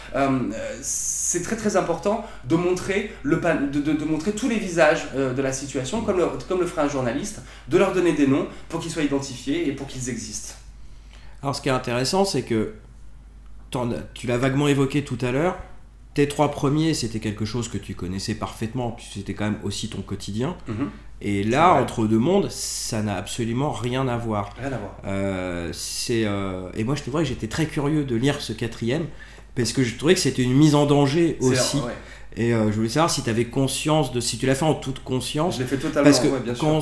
c'est 1.35 1.43
très 1.43 1.55
très 1.55 1.75
important 1.75 2.25
de 2.45 2.55
montrer, 2.55 3.13
le, 3.23 3.37
de, 3.37 3.81
de, 3.81 3.93
de 3.93 4.05
montrer 4.05 4.31
tous 4.31 4.49
les 4.49 4.57
visages 4.57 5.07
de 5.13 5.41
la 5.41 5.53
situation, 5.53 6.01
comme 6.01 6.17
le, 6.17 6.25
comme 6.47 6.61
le 6.61 6.65
ferait 6.65 6.83
un 6.83 6.89
journaliste, 6.89 7.41
de 7.67 7.77
leur 7.77 7.93
donner 7.93 8.13
des 8.13 8.27
noms 8.27 8.47
pour 8.69 8.79
qu'ils 8.79 8.91
soient 8.91 9.03
identifiés 9.03 9.67
et 9.67 9.71
pour 9.73 9.87
qu'ils 9.87 10.09
existent. 10.09 10.55
Alors 11.41 11.55
ce 11.55 11.61
qui 11.61 11.69
est 11.69 11.73
intéressant, 11.73 12.25
c'est 12.25 12.43
que 12.43 12.73
tu 14.13 14.27
l'as 14.27 14.37
vaguement 14.37 14.67
évoqué 14.67 15.03
tout 15.03 15.17
à 15.21 15.31
l'heure, 15.31 15.57
tes 16.13 16.29
trois 16.29 16.49
premiers, 16.49 16.93
c'était 16.93 17.19
quelque 17.19 17.43
chose 17.43 17.67
que 17.67 17.77
tu 17.77 17.93
connaissais 17.93 18.35
parfaitement, 18.35 18.91
puisque 18.91 19.15
c'était 19.15 19.33
quand 19.33 19.45
même 19.45 19.59
aussi 19.63 19.89
ton 19.89 20.01
quotidien. 20.01 20.55
Mhm. 20.67 20.89
Et 21.21 21.43
là, 21.43 21.73
entre 21.73 22.07
deux 22.07 22.19
mondes, 22.19 22.49
ça 22.49 23.01
n'a 23.01 23.15
absolument 23.15 23.71
rien 23.71 24.07
à 24.07 24.17
voir. 24.17 24.53
Rien 24.57 24.71
à 24.71 24.77
voir. 24.77 24.97
Euh, 25.05 25.73
euh, 26.09 26.71
et 26.73 26.83
moi, 26.83 26.95
je 26.95 27.03
te 27.03 27.09
vois 27.09 27.21
que 27.21 27.27
j'étais 27.27 27.47
très 27.47 27.65
curieux 27.65 28.05
de 28.05 28.15
lire 28.15 28.39
ce 28.41 28.53
quatrième, 28.53 29.07
parce 29.55 29.73
que 29.73 29.83
je 29.83 29.97
trouvais 29.97 30.13
que 30.13 30.19
c'était 30.19 30.43
une 30.43 30.53
mise 30.53 30.75
en 30.75 30.85
danger 30.85 31.37
aussi. 31.39 31.77
Et 32.37 32.53
euh, 32.53 32.69
je 32.71 32.75
voulais 32.75 32.89
savoir 32.89 33.09
si 33.09 33.23
tu 33.23 33.29
avais 33.29 33.45
conscience 33.45 34.11
de. 34.11 34.19
Si 34.19 34.37
tu 34.37 34.45
l'as 34.45 34.55
fait 34.55 34.65
en 34.65 34.75
toute 34.75 35.03
conscience. 35.03 35.55
Je 35.55 35.61
l'ai 35.61 35.67
fait 35.67 35.77
totalement, 35.77 36.09
parce 36.09 36.19
que 36.19 36.39
bien 36.39 36.55
sûr 36.55 36.81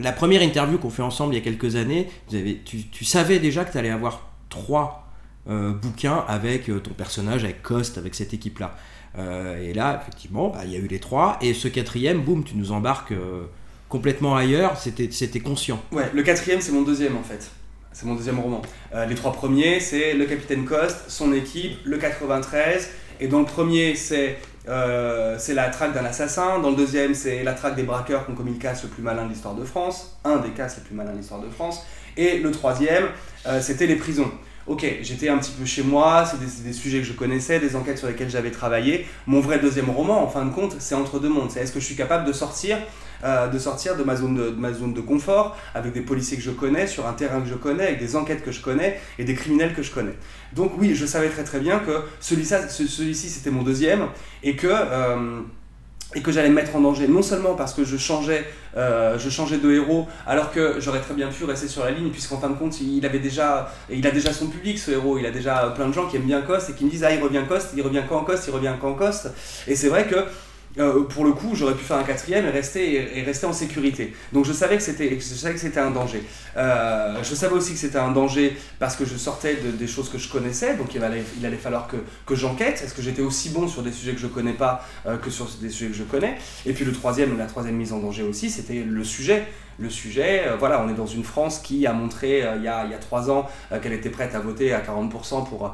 la 0.00 0.12
première 0.12 0.42
interview 0.42 0.78
qu'on 0.78 0.90
fait 0.90 1.02
ensemble 1.02 1.34
il 1.34 1.38
y 1.38 1.40
a 1.40 1.44
quelques 1.44 1.74
années, 1.74 2.08
tu, 2.30 3.04
savais 3.04 3.40
déjà 3.40 3.64
que 3.64 3.72
tu 3.72 3.78
allais 3.78 3.90
avoir 3.90 4.30
trois 4.48 5.08
euh, 5.50 5.72
bouquins 5.72 6.24
avec 6.28 6.70
euh, 6.70 6.78
ton 6.78 6.92
personnage, 6.92 7.42
avec 7.42 7.64
Cost, 7.64 7.98
avec 7.98 8.14
cette 8.14 8.32
équipe-là. 8.32 8.76
Et 9.60 9.74
là, 9.74 10.00
effectivement, 10.00 10.50
bah, 10.50 10.60
il 10.64 10.70
y 10.70 10.76
a 10.76 10.78
eu 10.78 10.86
les 10.86 11.00
trois. 11.00 11.36
Et 11.40 11.52
ce 11.52 11.66
quatrième, 11.66 12.20
boum, 12.20 12.44
tu 12.44 12.54
nous 12.54 12.70
embarques 12.70 13.12
complètement 13.88 14.36
ailleurs. 14.36 14.76
C'était 14.78 15.40
conscient. 15.40 15.82
Ouais, 15.90 16.08
le 16.14 16.22
quatrième, 16.22 16.60
c'est 16.60 16.70
mon 16.70 16.82
deuxième 16.82 17.16
en 17.16 17.24
fait. 17.24 17.50
C'est 17.98 18.06
mon 18.06 18.14
deuxième 18.14 18.38
roman. 18.38 18.62
les 19.08 19.16
trois 19.16 19.32
premiers, 19.32 19.80
c'est 19.80 20.14
le 20.14 20.24
capitaine 20.24 20.64
Cost, 20.64 21.06
son 21.08 21.32
équipe, 21.32 21.80
le 21.84 21.98
93. 21.98 22.90
Et 23.18 23.26
dans 23.26 23.40
le 23.40 23.44
premier, 23.44 23.96
c'est 23.96 24.36
euh, 24.68 25.36
c'est 25.38 25.54
la 25.54 25.68
traque 25.70 25.94
d'un 25.94 26.04
assassin. 26.04 26.58
Dans 26.60 26.70
le 26.70 26.76
deuxième, 26.76 27.14
c'est 27.14 27.42
la 27.42 27.54
traque 27.54 27.74
des 27.74 27.82
braqueurs 27.82 28.24
qui 28.24 28.32
ont 28.32 28.34
commis 28.34 28.52
le 28.52 28.58
casse 28.58 28.82
le 28.82 28.88
plus 28.88 29.02
malin 29.02 29.24
de 29.24 29.30
l'histoire 29.30 29.54
de 29.54 29.64
France. 29.64 30.16
Un 30.24 30.36
des 30.36 30.50
casses 30.50 30.76
les 30.76 30.84
plus 30.84 30.94
malins 30.94 31.12
de 31.12 31.18
l'histoire 31.18 31.40
de 31.40 31.48
France. 31.48 31.84
Et 32.16 32.38
le 32.38 32.50
troisième, 32.50 33.06
euh, 33.46 33.60
c'était 33.60 33.86
les 33.86 33.96
prisons. 33.96 34.30
Ok, 34.66 34.86
j'étais 35.00 35.30
un 35.30 35.38
petit 35.38 35.52
peu 35.52 35.64
chez 35.64 35.82
moi, 35.82 36.26
c'est 36.30 36.38
des, 36.38 36.68
des, 36.68 36.74
sujets 36.74 36.98
que 36.98 37.04
je 37.06 37.14
connaissais, 37.14 37.58
des 37.58 37.74
enquêtes 37.74 37.96
sur 37.96 38.06
lesquelles 38.06 38.28
j'avais 38.28 38.50
travaillé. 38.50 39.06
Mon 39.26 39.40
vrai 39.40 39.58
deuxième 39.58 39.88
roman, 39.88 40.22
en 40.22 40.28
fin 40.28 40.44
de 40.44 40.50
compte, 40.52 40.76
c'est 40.78 40.94
Entre 40.94 41.18
deux 41.18 41.30
mondes. 41.30 41.50
C'est 41.50 41.60
est-ce 41.60 41.72
que 41.72 41.80
je 41.80 41.86
suis 41.86 41.96
capable 41.96 42.26
de 42.26 42.32
sortir 42.32 42.76
euh, 43.24 43.48
de 43.48 43.58
sortir 43.58 43.96
de 43.96 44.02
ma, 44.04 44.16
zone 44.16 44.36
de, 44.36 44.50
ma 44.50 44.72
zone 44.72 44.94
de 44.94 45.00
confort, 45.00 45.56
avec 45.74 45.92
des 45.92 46.00
policiers 46.00 46.36
que 46.36 46.42
je 46.42 46.50
connais, 46.50 46.86
sur 46.86 47.06
un 47.06 47.12
terrain 47.12 47.40
que 47.40 47.48
je 47.48 47.54
connais, 47.54 47.84
avec 47.84 47.98
des 47.98 48.16
enquêtes 48.16 48.44
que 48.44 48.52
je 48.52 48.60
connais 48.60 49.00
et 49.18 49.24
des 49.24 49.34
criminels 49.34 49.74
que 49.74 49.82
je 49.82 49.90
connais. 49.90 50.14
Donc 50.54 50.72
oui, 50.78 50.94
je 50.94 51.06
savais 51.06 51.28
très 51.28 51.44
très 51.44 51.60
bien 51.60 51.80
que 51.80 52.02
celui-ci 52.20 53.28
c'était 53.28 53.50
mon 53.50 53.62
deuxième 53.62 54.06
et 54.42 54.56
que... 54.56 54.68
Euh, 54.70 55.40
et 56.14 56.22
que 56.22 56.32
j'allais 56.32 56.48
me 56.48 56.54
mettre 56.54 56.74
en 56.74 56.80
danger, 56.80 57.06
non 57.06 57.20
seulement 57.20 57.54
parce 57.54 57.74
que 57.74 57.84
je 57.84 57.98
changeais, 57.98 58.46
euh, 58.76 59.18
je 59.18 59.28
changeais 59.28 59.58
de 59.58 59.70
héros, 59.70 60.06
alors 60.26 60.52
que 60.52 60.76
j'aurais 60.78 61.00
très 61.00 61.12
bien 61.12 61.28
pu 61.28 61.44
rester 61.44 61.68
sur 61.68 61.84
la 61.84 61.90
ligne, 61.90 62.10
puisqu'en 62.10 62.38
fin 62.38 62.48
de 62.48 62.54
compte, 62.54 62.80
il, 62.80 63.04
avait 63.04 63.18
déjà, 63.18 63.70
il 63.90 64.06
a 64.06 64.10
déjà 64.10 64.32
son 64.32 64.46
public, 64.46 64.78
ce 64.78 64.92
héros, 64.92 65.18
il 65.18 65.26
a 65.26 65.30
déjà 65.30 65.70
plein 65.76 65.86
de 65.86 65.92
gens 65.92 66.06
qui 66.06 66.16
aiment 66.16 66.22
bien 66.22 66.40
Coste 66.40 66.70
et 66.70 66.72
qui 66.72 66.86
me 66.86 66.90
disent 66.90 67.04
Ah, 67.04 67.12
il 67.12 67.22
revient 67.22 67.42
Coste, 67.46 67.72
il 67.76 67.82
revient 67.82 68.02
quand 68.08 68.24
Coste, 68.24 68.46
il 68.48 68.52
revient 68.52 68.72
quand 68.80 68.94
Coste. 68.94 69.30
Et 69.66 69.76
c'est 69.76 69.88
vrai 69.88 70.06
que 70.06 70.16
euh, 70.78 71.04
pour 71.04 71.24
le 71.24 71.32
coup, 71.32 71.54
j'aurais 71.54 71.74
pu 71.74 71.84
faire 71.84 71.96
un 71.96 72.04
quatrième 72.04 72.46
et 72.46 72.50
rester, 72.50 73.18
et, 73.18 73.22
rester 73.22 73.46
en 73.46 73.52
sécurité. 73.52 74.14
Donc 74.32 74.44
je 74.44 74.52
savais 74.52 74.76
que 74.76 74.82
c'était, 74.82 75.14
je 75.14 75.20
savais 75.20 75.54
que 75.54 75.60
c'était 75.60 75.80
un 75.80 75.90
danger. 75.90 76.22
Euh, 76.56 77.16
je 77.22 77.34
savais 77.34 77.54
aussi 77.54 77.72
que 77.72 77.78
c'était 77.78 77.98
un 77.98 78.12
danger 78.12 78.56
parce 78.78 78.94
que 78.94 79.04
je 79.04 79.16
sortais 79.16 79.56
de, 79.56 79.70
des 79.70 79.86
choses 79.86 80.08
que 80.08 80.18
je 80.18 80.28
connaissais, 80.30 80.76
donc 80.76 80.94
il 80.94 81.02
allait, 81.02 81.24
il 81.38 81.46
allait 81.46 81.56
falloir 81.56 81.88
que, 81.88 81.96
que 82.26 82.34
j'enquête. 82.34 82.82
Est-ce 82.82 82.94
que 82.94 83.02
j'étais 83.02 83.22
aussi 83.22 83.50
bon 83.50 83.66
sur 83.66 83.82
des 83.82 83.92
sujets 83.92 84.12
que 84.12 84.20
je 84.20 84.26
connais 84.26 84.52
pas 84.52 84.84
euh, 85.06 85.16
que 85.16 85.30
sur 85.30 85.46
des 85.60 85.70
sujets 85.70 85.90
que 85.90 85.96
je 85.96 86.04
connais? 86.04 86.36
Et 86.66 86.72
puis 86.72 86.84
le 86.84 86.92
troisième, 86.92 87.38
la 87.38 87.46
troisième 87.46 87.76
mise 87.76 87.92
en 87.92 87.98
danger 87.98 88.22
aussi, 88.22 88.50
c'était 88.50 88.84
le 88.86 89.04
sujet. 89.04 89.46
Le 89.80 89.90
sujet, 89.90 90.42
voilà, 90.58 90.82
on 90.82 90.88
est 90.88 90.94
dans 90.94 91.06
une 91.06 91.22
France 91.22 91.60
qui 91.60 91.86
a 91.86 91.92
montré 91.92 92.44
il, 92.56 92.64
y 92.64 92.66
a, 92.66 92.84
il 92.84 92.90
y 92.90 92.94
a 92.94 92.98
trois 92.98 93.30
ans 93.30 93.48
qu'elle 93.80 93.92
était 93.92 94.10
prête 94.10 94.34
à 94.34 94.40
voter 94.40 94.72
à 94.72 94.80
40% 94.80 95.48
pour, 95.48 95.72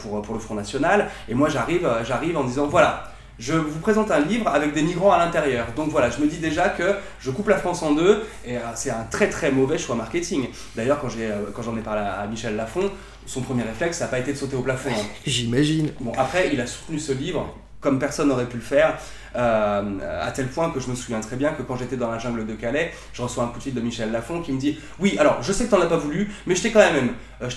pour, 0.00 0.22
pour 0.22 0.34
le 0.34 0.40
Front 0.40 0.56
National. 0.56 1.08
Et 1.28 1.34
moi 1.34 1.48
j'arrive, 1.48 1.88
j'arrive 2.04 2.36
en 2.36 2.42
disant 2.42 2.66
voilà 2.66 3.13
je 3.38 3.54
vous 3.54 3.80
présente 3.80 4.10
un 4.10 4.20
livre 4.20 4.48
avec 4.48 4.72
des 4.72 4.82
migrants 4.82 5.12
à 5.12 5.18
l'intérieur. 5.18 5.66
Donc 5.76 5.90
voilà, 5.90 6.10
je 6.10 6.20
me 6.20 6.26
dis 6.26 6.38
déjà 6.38 6.68
que 6.68 6.94
je 7.20 7.30
coupe 7.30 7.48
la 7.48 7.58
France 7.58 7.82
en 7.82 7.92
deux, 7.92 8.24
et 8.44 8.56
euh, 8.56 8.60
c'est 8.74 8.90
un 8.90 9.04
très 9.10 9.28
très 9.28 9.50
mauvais 9.50 9.78
choix 9.78 9.96
marketing. 9.96 10.48
D'ailleurs, 10.76 11.00
quand, 11.00 11.08
euh, 11.18 11.46
quand 11.54 11.62
j'en 11.62 11.76
ai 11.76 11.82
parlé 11.82 12.02
à 12.02 12.26
Michel 12.26 12.56
Lafon, 12.56 12.90
son 13.26 13.40
premier 13.40 13.62
réflexe, 13.62 13.98
ça 13.98 14.04
n'a 14.04 14.10
pas 14.10 14.18
été 14.18 14.32
de 14.32 14.38
sauter 14.38 14.56
au 14.56 14.62
plafond. 14.62 14.90
Hein. 14.90 15.04
J'imagine. 15.26 15.90
Bon, 16.00 16.12
après, 16.16 16.50
il 16.52 16.60
a 16.60 16.66
soutenu 16.66 16.98
ce 16.98 17.12
livre 17.12 17.54
comme 17.84 18.00
personne 18.00 18.28
n'aurait 18.28 18.46
pu 18.46 18.56
le 18.56 18.62
faire. 18.62 18.94
Euh, 19.36 19.82
à 20.22 20.30
tel 20.30 20.46
point 20.46 20.70
que 20.70 20.78
je 20.78 20.88
me 20.88 20.94
souviens 20.94 21.20
très 21.20 21.34
bien 21.34 21.50
que 21.50 21.62
quand 21.62 21.76
j'étais 21.76 21.96
dans 21.96 22.10
la 22.10 22.18
jungle 22.18 22.46
de 22.46 22.54
Calais, 22.54 22.92
je 23.12 23.20
reçois 23.20 23.42
un 23.42 23.48
coup 23.48 23.58
de 23.58 23.64
fil 23.64 23.74
de 23.74 23.80
Michel 23.80 24.12
Lafon 24.12 24.40
qui 24.40 24.52
me 24.52 24.60
dit 24.60 24.78
Oui, 25.00 25.16
alors 25.18 25.42
je 25.42 25.52
sais 25.52 25.64
que 25.64 25.70
tu 25.70 25.74
n'en 25.74 25.82
as 25.82 25.86
pas 25.86 25.96
voulu, 25.96 26.32
mais 26.46 26.54
je 26.54 26.62
t'ai 26.62 26.70
quand 26.70 26.78
même, 26.78 27.10
euh, 27.42 27.48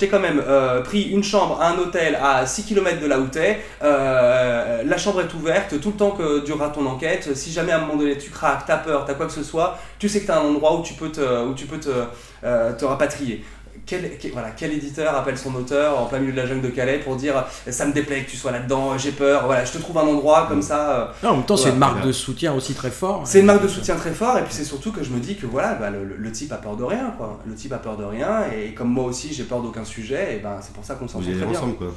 euh, 0.48 0.82
pris 0.82 1.04
une 1.04 1.24
chambre 1.24 1.62
à 1.62 1.70
un 1.70 1.78
hôtel 1.78 2.18
à 2.22 2.46
6 2.48 2.66
km 2.66 3.00
de 3.00 3.06
là 3.06 3.20
où 3.20 3.28
la 3.82 4.98
chambre 4.98 5.22
est 5.22 5.34
ouverte 5.36 5.80
tout 5.80 5.90
le 5.90 5.98
temps 5.98 6.12
que 6.12 6.44
durera 6.44 6.70
ton 6.70 6.86
enquête. 6.88 7.36
Si 7.36 7.52
jamais 7.52 7.72
à 7.72 7.78
un 7.78 7.82
moment 7.82 7.96
donné 7.96 8.18
tu 8.18 8.32
craques, 8.32 8.66
t'as 8.66 8.78
peur, 8.78 9.06
t'as 9.06 9.14
quoi 9.14 9.28
que 9.28 9.32
ce 9.32 9.44
soit, 9.44 9.78
tu 10.00 10.10
sais 10.10 10.22
que 10.22 10.28
t'as 10.28 10.40
un 10.40 10.46
endroit 10.46 10.80
où 10.80 10.82
tu 10.82 10.96
peux 10.96 11.12
tu 11.56 11.66
peux 11.68 11.80
te 11.80 12.86
rapatrier 12.86 13.46
quel, 13.88 14.12
voilà, 14.34 14.52
quel 14.52 14.74
éditeur 14.74 15.16
appelle 15.16 15.38
son 15.38 15.56
auteur 15.56 16.00
en 16.00 16.06
plein 16.06 16.20
milieu 16.20 16.34
de 16.34 16.38
la 16.38 16.46
jungle 16.46 16.62
de 16.62 16.70
Calais 16.70 17.00
pour 17.00 17.16
dire 17.16 17.46
ça 17.70 17.86
me 17.86 17.94
déplaît 17.94 18.24
que 18.24 18.30
tu 18.30 18.38
sois 18.38 18.52
là-dedans, 18.52 18.98
j'ai 18.98 19.12
peur, 19.12 19.46
voilà, 19.46 19.66
je 19.66 19.72
te 19.72 19.78
trouve 19.78 19.98
un 19.98 20.04
endroit 20.04 20.46
comme 20.48 20.62
ça. 20.62 21.14
Euh, 21.24 21.28
en 21.28 21.38
même 21.38 21.46
temps, 21.46 21.58
c'est 21.58 21.70
une 21.70 21.78
marque 21.78 22.06
de 22.06 22.12
soutien 22.12 22.54
aussi 22.54 22.74
très 22.74 22.92
fort. 22.92 23.22
C'est 23.26 23.40
une 23.40 23.46
marque 23.46 23.64
de 23.64 23.68
soutien 23.68 23.96
très 23.96 24.12
fort, 24.12 24.38
et 24.38 24.44
puis 24.44 24.54
c'est 24.54 24.66
surtout 24.66 24.92
que 24.92 25.04
je 25.04 25.10
me 25.10 25.20
dis 25.20 25.38
que 25.38 25.46
voilà, 25.46 25.74
bah, 25.76 25.90
le, 25.90 26.32
type 26.32 26.52
a 26.52 26.58
peur 26.58 26.76
de 26.76 26.84
rien, 26.84 27.14
quoi. 27.18 27.40
Le 27.48 27.56
type 27.56 27.74
a 27.74 27.78
peur 27.78 27.98
de 27.98 28.04
rien, 28.04 28.44
et 28.52 28.74
comme 28.74 28.90
moi 28.90 29.06
aussi 29.06 29.34
j'ai 29.34 29.46
peur 29.46 29.62
d'aucun 29.62 29.86
sujet, 29.86 30.36
et 30.36 30.40
ben 30.40 30.60
c'est 30.62 30.74
pour 30.74 30.84
ça 30.84 30.96
qu'on 30.96 31.08
s'en 31.08 31.22
sort 31.22 31.34
très 31.38 31.46
bien. 31.46 31.60
quoi. 31.78 31.88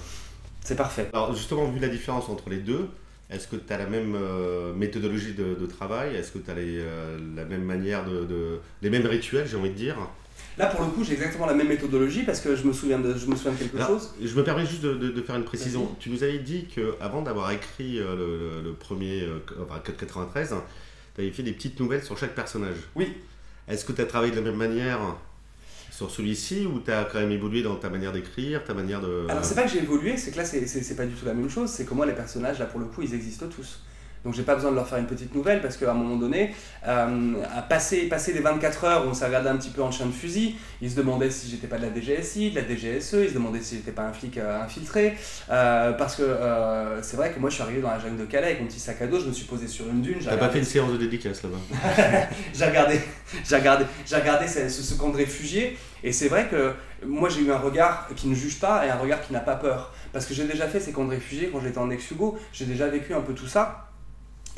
C'est 0.63 0.77
parfait. 0.77 1.09
Alors 1.13 1.35
justement, 1.35 1.65
vu 1.65 1.81
la 1.81 1.89
différence 1.89 2.29
entre 2.29 2.49
les 2.49 2.59
deux, 2.59 2.89
est-ce 3.31 3.47
que 3.47 3.57
tu 3.57 3.73
as 3.73 3.79
la 3.79 3.87
même 3.87 4.17
euh, 4.17 4.75
méthodologie 4.75 5.35
de, 5.35 5.67
travail? 5.67 6.17
Est-ce 6.17 6.33
que 6.33 6.39
tu 6.39 6.51
as 6.51 6.55
les, 6.55 6.79
euh, 6.81 7.19
la 7.37 7.45
même 7.45 7.63
manière 7.63 8.05
de, 8.05 8.59
les 8.83 8.91
mêmes 8.91 9.07
rituels, 9.07 9.47
j'ai 9.47 9.57
envie 9.57 9.71
de 9.71 9.75
dire? 9.75 9.97
Là, 10.59 10.67
pour 10.67 10.85
le 10.85 10.91
coup, 10.91 11.05
j'ai 11.05 11.13
exactement 11.13 11.47
la 11.47 11.55
même 11.55 11.69
méthodologie 11.69 12.25
parce 12.25 12.41
que 12.41 12.57
je 12.57 12.65
me 12.65 12.73
souviens 12.73 12.99
de, 12.99 13.17
je 13.17 13.27
me 13.27 13.37
souviens 13.37 13.53
de 13.53 13.59
quelque 13.59 13.81
chose. 13.81 14.15
Je 14.21 14.35
me 14.35 14.43
permets 14.43 14.67
juste 14.67 14.83
de, 14.83 15.23
faire 15.23 15.37
une 15.37 15.45
précision. 15.45 15.95
Tu 16.01 16.11
nous 16.11 16.25
avais 16.25 16.39
dit 16.39 16.67
qu'avant 16.67 17.23
d'avoir 17.23 17.53
écrit 17.53 18.01
euh, 18.01 18.63
le, 18.63 18.73
premier, 18.73 19.27
enfin, 19.63 19.81
93, 19.81 20.57
tu 21.15 21.21
avais 21.21 21.31
fait 21.31 21.45
des 21.45 21.53
petites 21.53 21.79
nouvelles 21.79 22.03
sur 22.03 22.19
chaque 22.19 22.35
personnage. 22.35 22.77
Oui. 22.97 23.15
Est-ce 23.69 23.85
que 23.85 23.93
tu 23.93 24.01
as 24.01 24.07
travaillé 24.07 24.33
de 24.33 24.37
la 24.37 24.43
même 24.43 24.57
manière? 24.57 24.99
Sur 26.01 26.11
celui-ci 26.11 26.65
ou 26.65 26.81
tu 26.81 26.91
as 26.91 27.05
quand 27.05 27.21
même 27.21 27.31
évolué 27.31 27.63
dans 27.63 27.77
ta 27.77 27.91
manière 27.91 28.11
d'écrire, 28.11 28.65
ta 28.65 28.73
manière 28.73 29.03
de... 29.03 29.27
Alors 29.29 29.45
c'est 29.45 29.55
pas 29.55 29.65
que 29.65 29.69
j'ai 29.69 29.83
évolué, 29.83 30.17
c'est 30.17 30.31
que 30.31 30.39
là 30.39 30.47
c'est 30.47 30.97
pas 30.97 31.05
du 31.05 31.13
tout 31.13 31.27
la 31.27 31.35
même 31.35 31.51
chose, 31.51 31.69
c'est 31.69 31.85
que 31.85 31.93
moi 31.93 32.07
les 32.07 32.15
personnages 32.15 32.59
là 32.59 32.65
pour 32.65 32.81
le 32.81 32.87
coup 32.87 33.03
ils 33.03 33.13
existent 33.13 33.47
tous. 33.49 33.81
Donc 34.25 34.35
j'ai 34.35 34.43
pas 34.43 34.55
besoin 34.55 34.71
de 34.71 34.77
leur 34.77 34.87
faire 34.87 34.99
une 34.99 35.07
petite 35.07 35.35
nouvelle 35.35 35.63
parce 35.63 35.77
qu'à 35.77 35.91
un 35.91 35.95
moment 35.95 36.17
donné, 36.17 36.55
euh, 36.87 37.35
à 37.57 37.63
passer, 37.63 38.03
passer 38.09 38.33
les 38.33 38.41
24 38.41 38.85
heures 38.85 39.07
où 39.07 39.11
on 39.11 39.15
s'est 39.15 39.25
regardé 39.25 39.49
un 39.49 39.57
petit 39.57 39.71
peu 39.71 39.83
en 39.83 39.91
chien 39.91 40.07
de 40.07 40.13
fusil, 40.13 40.57
ils 40.83 40.91
se 40.91 40.97
demandaient 40.97 41.31
si 41.31 41.49
j'étais 41.51 41.67
pas 41.67 41.79
de 41.79 41.87
la 41.87 41.95
DGSI, 41.95 42.51
de 42.51 42.61
la 42.61 42.67
DGSE, 42.67 43.15
ils 43.15 43.29
se 43.31 43.35
demandaient 43.35 43.63
si 43.63 43.77
j'étais 43.77 43.93
pas 43.93 44.03
un 44.03 44.13
flic 44.13 44.37
euh, 44.37 44.63
infiltré. 44.63 45.15
Euh, 45.51 45.93
parce 45.93 46.17
que 46.17 46.23
c'est 47.03 47.17
vrai 47.17 47.33
que 47.33 47.41
moi 47.41 47.49
je 47.49 47.55
suis 47.55 47.63
arrivé 47.63 47.81
dans 47.81 47.91
la 47.91 47.99
jungle 47.99 48.19
de 48.19 48.25
Calais 48.27 48.49
avec 48.49 48.61
mon 48.61 48.67
petit 48.67 48.81
sac 48.81 49.01
à 49.01 49.07
dos, 49.07 49.21
je 49.21 49.27
me 49.27 49.33
suis 49.33 49.47
posé 49.47 49.67
sur 49.67 49.89
une 49.89 50.03
dune. 50.03 50.19
T'as 50.23 50.37
pas 50.37 50.51
fait 50.51 50.59
une 50.59 50.65
séance 50.65 50.93
de 50.93 50.99
dédicace 50.99 51.43
là-bas 51.43 52.29
J'ai 52.55 52.67
regardé, 52.67 53.01
j'ai 53.49 53.57
regardé, 53.57 53.85
j'ai 54.07 54.17
regardé 54.17 54.47
ce, 54.47 54.69
ce, 54.69 54.95
camp 54.95 55.09
de 55.09 55.17
réfugiés 55.17 55.79
et 56.05 56.13
c'est 56.13 56.29
vrai 56.29 56.49
que 56.49 56.73
moi 57.07 57.29
j'ai 57.31 57.41
eu 57.41 57.51
un 57.51 57.59
regard 57.59 58.09
qui 58.17 58.29
ne 58.29 58.35
juge 58.35 58.61
pas 58.61 58.87
et 58.87 58.91
un 58.91 58.97
regard 58.97 59.23
qui 59.27 59.33
n'a 59.33 59.41
pas 59.41 59.57
peur. 59.57 59.95
Parce 60.13 60.27
que 60.27 60.35
j'ai 60.35 60.45
déjà 60.45 60.67
fait 60.67 60.81
ces 60.81 60.93
camps 60.93 61.05
de 61.05 61.11
réfugiés 61.11 61.51
quand 61.53 61.61
j'étais 61.61 61.79
en 61.79 61.91
ex-Hugo, 61.91 62.39
j'ai 62.53 62.67
déjà 62.67 62.89
vécu 62.89 63.15
un 63.15 63.21
peu 63.21 63.33
tout 63.33 63.47
ça. 63.47 63.90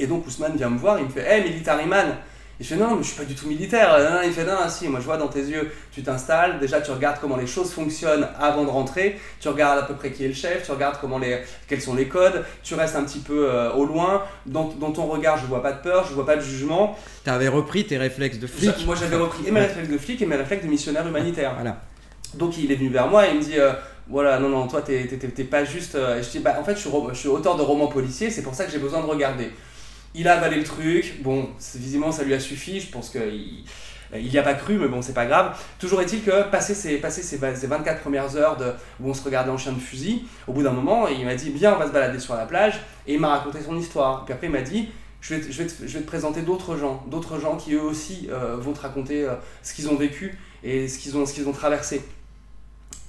Et 0.02 0.06
donc 0.08 0.26
Ousmane 0.26 0.56
vient 0.56 0.68
me 0.68 0.78
voir, 0.78 0.98
il 0.98 1.04
me 1.04 1.10
fait 1.10 1.24
Hey 1.24 1.44
Military 1.44 1.86
Man 1.86 2.16
Il 2.58 2.66
fait 2.66 2.74
non, 2.74 2.96
mais 2.96 3.04
je 3.04 3.08
suis 3.08 3.16
pas 3.16 3.24
du 3.24 3.36
tout 3.36 3.46
militaire. 3.46 3.96
Il 4.24 4.32
fait 4.32 4.44
non, 4.44 4.56
si, 4.68 4.88
moi 4.88 4.98
je 4.98 5.04
vois 5.04 5.16
dans 5.16 5.28
tes 5.28 5.42
yeux, 5.42 5.70
tu 5.92 6.02
t'installes, 6.02 6.58
déjà 6.58 6.80
tu 6.80 6.90
regardes 6.90 7.18
comment 7.20 7.36
les 7.36 7.46
choses 7.46 7.70
fonctionnent 7.72 8.26
avant 8.36 8.64
de 8.64 8.68
rentrer, 8.68 9.20
tu 9.38 9.46
regardes 9.46 9.78
à 9.78 9.82
peu 9.82 9.94
près 9.94 10.10
qui 10.10 10.24
est 10.24 10.28
le 10.28 10.34
chef, 10.34 10.64
tu 10.66 10.72
regardes 10.72 10.98
comment 11.00 11.20
les, 11.20 11.42
quels 11.68 11.80
sont 11.80 11.94
les 11.94 12.08
codes, 12.08 12.44
tu 12.64 12.74
restes 12.74 12.96
un 12.96 13.04
petit 13.04 13.20
peu 13.20 13.48
euh, 13.48 13.72
au 13.74 13.84
loin, 13.84 14.24
dans, 14.44 14.74
dans 14.80 14.90
ton 14.90 15.06
regard 15.06 15.38
je 15.38 15.46
vois 15.46 15.62
pas 15.62 15.70
de 15.70 15.80
peur, 15.80 16.04
je 16.08 16.14
vois 16.14 16.26
pas 16.26 16.34
de 16.34 16.42
jugement. 16.42 16.98
T'avais 17.22 17.46
repris 17.46 17.86
tes 17.86 17.96
réflexes 17.96 18.40
de 18.40 18.48
flic. 18.48 18.84
Moi 18.84 18.96
j'avais 18.98 19.16
repris 19.16 19.46
et 19.46 19.52
mes 19.52 19.60
réflexes 19.60 19.88
de 19.88 19.98
flic 19.98 20.20
et 20.20 20.26
mes 20.26 20.36
réflexes 20.36 20.64
de 20.64 20.68
missionnaire 20.68 21.06
humanitaire. 21.06 21.52
Voilà. 21.54 21.80
Donc 22.34 22.58
il 22.58 22.72
est 22.72 22.76
venu 22.76 22.88
vers 22.88 23.06
moi 23.06 23.28
et 23.28 23.30
il 23.30 23.36
me 23.38 23.42
dit 23.44 23.60
euh, 23.60 23.72
voilà 24.08 24.40
non 24.40 24.48
non 24.48 24.66
toi 24.66 24.82
t'es 24.82 25.06
pas 25.44 25.64
juste 25.64 25.94
euh, 25.94 26.18
et 26.18 26.24
je 26.24 26.30
dis 26.30 26.40
bah 26.40 26.56
en 26.58 26.64
fait 26.64 26.74
je 26.74 26.80
suis, 26.80 26.90
je 27.12 27.18
suis 27.18 27.28
auteur 27.28 27.56
de 27.56 27.62
romans 27.62 27.86
policiers 27.86 28.30
c'est 28.30 28.42
pour 28.42 28.54
ça 28.54 28.64
que 28.64 28.72
j'ai 28.72 28.78
besoin 28.78 29.00
de 29.00 29.06
regarder 29.06 29.52
il 30.14 30.28
a 30.28 30.34
avalé 30.36 30.56
le 30.56 30.64
truc. 30.64 31.22
Bon 31.22 31.48
visiblement 31.74 32.12
ça 32.12 32.24
lui 32.24 32.34
a 32.34 32.40
suffi. 32.40 32.80
Je 32.80 32.90
pense 32.90 33.10
qu'il 33.10 33.64
il 34.14 34.30
y 34.30 34.38
a 34.38 34.42
pas 34.42 34.52
cru 34.54 34.76
mais 34.76 34.88
bon 34.88 35.00
c'est 35.02 35.14
pas 35.14 35.24
grave. 35.26 35.56
Toujours 35.78 36.00
est-il 36.02 36.22
que 36.22 36.42
passer 36.50 36.74
ces, 36.74 36.98
passer 36.98 37.22
ces, 37.22 37.38
va- 37.38 37.54
ces 37.56 37.66
24 37.66 38.00
premières 38.02 38.36
heures 38.36 38.56
de, 38.58 38.72
où 39.00 39.08
on 39.08 39.14
se 39.14 39.22
regardait 39.24 39.50
en 39.50 39.56
chien 39.56 39.72
de 39.72 39.80
fusil 39.80 40.24
au 40.46 40.52
bout 40.52 40.62
d'un 40.62 40.70
moment 40.72 41.08
il 41.08 41.24
m'a 41.24 41.34
dit 41.34 41.50
bien 41.50 41.74
on 41.74 41.78
va 41.78 41.86
se 41.86 41.92
balader 41.92 42.18
sur 42.20 42.34
la 42.34 42.44
plage 42.44 42.74
et 43.06 43.14
il 43.14 43.20
m'a 43.20 43.28
raconté 43.30 43.60
son 43.62 43.76
histoire. 43.78 44.24
Puis 44.26 44.34
après 44.34 44.48
il 44.48 44.52
m'a 44.52 44.60
dit 44.62 44.88
je 45.22 45.34
vais 45.36 45.66
te 45.66 45.98
présenter 46.06 46.42
d'autres 46.42 46.76
gens, 46.76 47.04
d'autres 47.06 47.38
gens 47.38 47.56
qui 47.56 47.74
eux 47.74 47.80
aussi 47.82 48.28
euh, 48.30 48.56
vont 48.56 48.72
te 48.72 48.80
raconter 48.80 49.24
euh, 49.24 49.34
ce 49.62 49.72
qu'ils 49.72 49.88
ont 49.88 49.94
vécu 49.94 50.36
et 50.64 50.88
ce 50.88 50.98
qu'ils 50.98 51.16
ont, 51.16 51.24
ce 51.24 51.32
qu'ils 51.32 51.48
ont 51.48 51.52
traversé. 51.52 52.02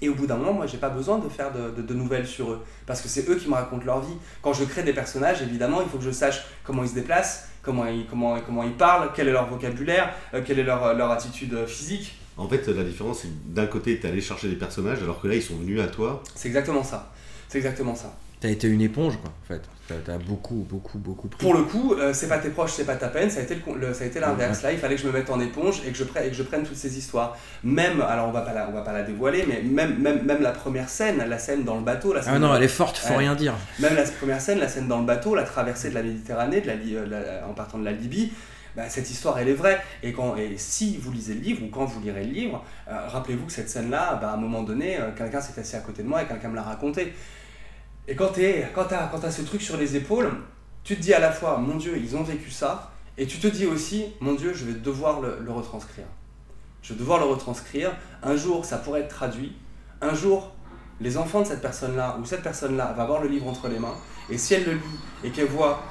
Et 0.03 0.09
au 0.09 0.15
bout 0.15 0.27
d'un 0.27 0.35
moment, 0.35 0.51
moi, 0.53 0.67
j'ai 0.67 0.77
pas 0.77 0.89
besoin 0.89 1.17
de 1.17 1.29
faire 1.29 1.53
de, 1.53 1.71
de- 1.71 1.81
de 1.87 1.93
nouvelles 1.93 2.27
sur 2.27 2.51
eux, 2.51 2.59
parce 2.85 2.99
que 3.01 3.07
c'est 3.07 3.29
eux 3.29 3.35
qui 3.35 3.47
me 3.47 3.53
racontent 3.53 3.85
leur 3.85 4.01
vie. 4.01 4.13
Quand 4.41 4.51
je 4.51 4.65
crée 4.65 4.83
des 4.83 4.91
personnages, 4.91 5.41
évidemment, 5.41 5.81
il 5.81 5.87
faut 5.87 5.97
que 5.97 6.03
je 6.03 6.11
sache 6.11 6.43
comment 6.65 6.83
ils 6.83 6.89
se 6.89 6.95
déplacent, 6.95 7.47
comment 7.61 7.85
ils, 7.85 8.05
comment, 8.07 8.37
comment 8.45 8.63
ils 8.63 8.73
parlent, 8.75 9.11
quel 9.15 9.29
est 9.29 9.31
leur 9.31 9.47
vocabulaire, 9.47 10.13
euh, 10.33 10.41
quelle 10.45 10.59
est 10.59 10.63
leur, 10.63 10.93
leur 10.93 11.09
attitude 11.09 11.53
euh, 11.53 11.65
physique. 11.65 12.19
En 12.35 12.49
fait, 12.49 12.67
la 12.67 12.83
différence, 12.83 13.19
c'est 13.21 13.53
d'un 13.53 13.67
côté, 13.67 13.97
tu 13.99 14.05
es 14.05 14.09
allé 14.09 14.19
chercher 14.19 14.49
des 14.49 14.55
personnages, 14.57 15.01
alors 15.01 15.21
que 15.21 15.27
là, 15.27 15.35
ils 15.35 15.41
sont 15.41 15.55
venus 15.55 15.79
à 15.79 15.87
toi. 15.87 16.21
C'est 16.35 16.49
exactement 16.49 16.83
ça. 16.83 17.13
C'est 17.47 17.59
exactement 17.59 17.95
ça. 17.95 18.13
T'as 18.43 18.49
été 18.49 18.67
une 18.67 18.81
éponge, 18.81 19.17
quoi, 19.21 19.29
en 19.31 19.47
fait. 19.47 19.61
T'as- 19.87 20.17
beaucoup, 20.17 20.65
beaucoup, 20.69 20.97
beaucoup 20.97 21.29
pris. 21.29 21.39
Pour 21.41 21.53
le 21.53 21.63
coup, 21.63 21.93
euh, 21.93 22.13
c'est 22.13 22.27
pas 22.27 22.39
tes 22.39 22.49
proches, 22.49 22.73
c'est 22.73 22.83
pas 22.83 22.97
ta 22.97 23.07
peine, 23.07 23.29
ça 23.29 23.39
a 23.39 23.43
été 23.43 23.55
l'inverse. 24.19 24.61
Là, 24.63 24.73
il 24.73 24.77
fallait 24.79 24.95
que 24.95 25.01
je 25.01 25.07
me 25.07 25.13
mette 25.13 25.29
en 25.29 25.39
éponge 25.39 25.81
et 25.87 25.91
que 25.91 25.97
je 25.97 26.03
prenne, 26.03 26.25
et 26.25 26.29
que 26.29 26.35
je 26.35 26.43
prenne 26.43 26.63
toutes 26.63 26.75
ces 26.75 26.97
histoires. 26.97 27.37
Même, 27.63 28.01
alors 28.01 28.27
on 28.27 28.31
va 28.31 28.41
pas 28.41 28.51
la, 28.53 28.67
on 28.67 28.73
va 28.73 28.81
pas 28.81 28.91
la 28.91 29.03
dévoiler, 29.03 29.45
mais 29.47 29.61
même, 29.61 29.97
même, 29.99 30.23
même 30.25 30.41
la 30.41 30.51
première 30.51 30.89
scène, 30.89 31.23
la 31.25 31.37
scène 31.39 31.63
dans 31.63 31.75
le 31.77 31.83
bateau, 31.83 32.13
la 32.13 32.21
scène 32.21 32.33
Ah 32.35 32.39
non, 32.39 32.53
elle 32.53 32.63
est 32.63 32.67
forte, 32.67 32.97
faut 32.97 33.11
Ouais. 33.11 33.19
rien 33.19 33.33
dire. 33.35 33.53
Même 33.79 33.95
la 33.95 34.03
première 34.03 34.41
scène, 34.41 34.59
la 34.59 34.67
scène 34.67 34.89
dans 34.89 34.99
le 34.99 35.05
bateau, 35.05 35.35
la 35.35 35.43
traversée 35.43 35.89
de 35.91 35.95
la 35.95 36.03
Méditerranée, 36.03 36.59
de 36.59 36.67
la, 36.67 36.73
euh, 37.17 37.41
en 37.49 37.53
partant 37.53 37.77
de 37.77 37.85
la 37.85 37.93
Libye, 37.93 38.33
bah, 38.75 38.83
cette 38.89 39.09
histoire 39.09 39.39
elle 39.39 39.47
est 39.47 39.53
vraie. 39.53 39.79
Et, 40.01 40.11
quand, 40.11 40.35
et 40.35 40.55
si 40.57 40.97
vous 40.97 41.13
lisez 41.13 41.35
le 41.35 41.39
livre 41.41 41.63
ou 41.63 41.67
quand 41.69 41.85
vous 41.85 42.01
lirez 42.01 42.25
le 42.25 42.31
livre, 42.31 42.61
euh, 42.89 43.07
rappelez-vous 43.07 43.45
que 43.45 43.51
cette 43.53 43.69
scène-là, 43.69 44.17
bah, 44.21 44.31
à 44.31 44.33
un 44.33 44.37
moment 44.37 44.63
donné, 44.63 44.97
euh, 44.99 45.11
quelqu'un 45.15 45.39
s'est 45.39 45.57
assis 45.61 45.77
à 45.77 45.79
côté 45.79 46.03
de 46.03 46.09
moi 46.09 46.23
et 46.23 46.25
quelqu'un 46.25 46.49
me 46.49 46.55
l'a 46.55 46.63
raconté. 46.63 47.13
Et 48.07 48.15
quand 48.15 48.29
tu 48.33 48.45
as, 48.45 49.31
ce 49.31 49.41
truc 49.43 49.61
sur 49.61 49.77
les 49.77 49.95
épaules, 49.95 50.31
tu 50.83 50.95
te 50.95 51.01
dis 51.01 51.13
à 51.13 51.19
la 51.19 51.31
fois, 51.31 51.57
mon 51.57 51.75
Dieu, 51.75 51.97
ils 51.97 52.15
ont 52.15 52.23
vécu 52.23 52.51
ça, 52.51 52.91
et 53.17 53.25
tu 53.25 53.39
te 53.39 53.47
dis 53.47 53.65
aussi, 53.65 54.05
mon 54.19 54.33
Dieu, 54.33 54.53
je 54.53 54.65
vais 54.65 54.73
devoir 54.73 55.21
le, 55.21 55.39
le 55.41 55.51
retranscrire. 55.51 56.05
Je 56.81 56.93
vais 56.93 56.99
devoir 56.99 57.19
le 57.19 57.25
retranscrire. 57.25 57.91
Un 58.21 58.35
jour, 58.35 58.65
ça 58.65 58.77
pourrait 58.77 59.01
être 59.01 59.15
traduit. 59.15 59.55
Un 60.01 60.13
jour, 60.13 60.51
les 60.99 61.17
enfants 61.17 61.41
de 61.41 61.47
cette 61.47 61.61
personne-là 61.61 62.17
ou 62.21 62.25
cette 62.25 62.43
personne-là 62.43 62.93
va 62.97 63.03
avoir 63.03 63.21
le 63.21 63.29
livre 63.29 63.47
entre 63.47 63.67
les 63.67 63.79
mains, 63.79 63.95
et 64.29 64.37
si 64.37 64.53
elle 64.53 64.65
le 64.65 64.73
lit 64.73 64.99
et 65.23 65.31
qu'elle 65.31 65.47
voit 65.47 65.83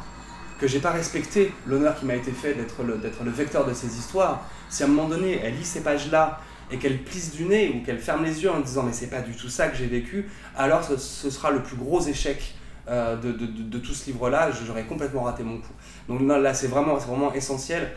que 0.58 0.66
j'ai 0.66 0.78
pas 0.78 0.90
respecté 0.90 1.52
l'honneur 1.66 1.98
qui 1.98 2.06
m'a 2.06 2.14
été 2.14 2.30
fait 2.30 2.54
d'être 2.54 2.82
le, 2.82 2.96
d'être 2.96 3.24
le 3.24 3.30
vecteur 3.30 3.66
de 3.66 3.74
ces 3.74 3.98
histoires, 3.98 4.46
si 4.68 4.82
à 4.82 4.86
un 4.86 4.88
moment 4.88 5.08
donné 5.08 5.40
elle 5.42 5.56
lit 5.56 5.64
ces 5.64 5.82
pages-là 5.82 6.40
et 6.72 6.78
qu'elle 6.78 7.02
plisse 7.02 7.32
du 7.34 7.44
nez 7.44 7.72
ou 7.74 7.84
qu'elle 7.84 7.98
ferme 7.98 8.24
les 8.24 8.42
yeux 8.42 8.50
en 8.50 8.60
disant 8.60 8.82
mais 8.82 8.92
c'est 8.92 9.08
pas 9.10 9.20
du 9.20 9.32
tout 9.32 9.48
ça 9.48 9.68
que 9.68 9.76
j'ai 9.76 9.86
vécu, 9.86 10.28
alors 10.56 10.82
ce, 10.84 10.96
sera 11.30 11.50
le 11.50 11.62
plus 11.62 11.76
gros 11.76 12.00
échec 12.06 12.54
euh, 12.88 13.16
de, 13.16 13.30
de- 13.32 13.78
tout 13.78 13.92
ce 13.94 14.06
livre-là, 14.06 14.50
j'aurais 14.66 14.84
complètement 14.84 15.22
raté 15.22 15.44
mon 15.44 15.58
coup. 15.58 15.72
Donc 16.08 16.20
là, 16.22 16.52
c'est 16.52 16.66
vraiment, 16.66 16.96
vraiment 16.96 17.32
essentiel. 17.32 17.92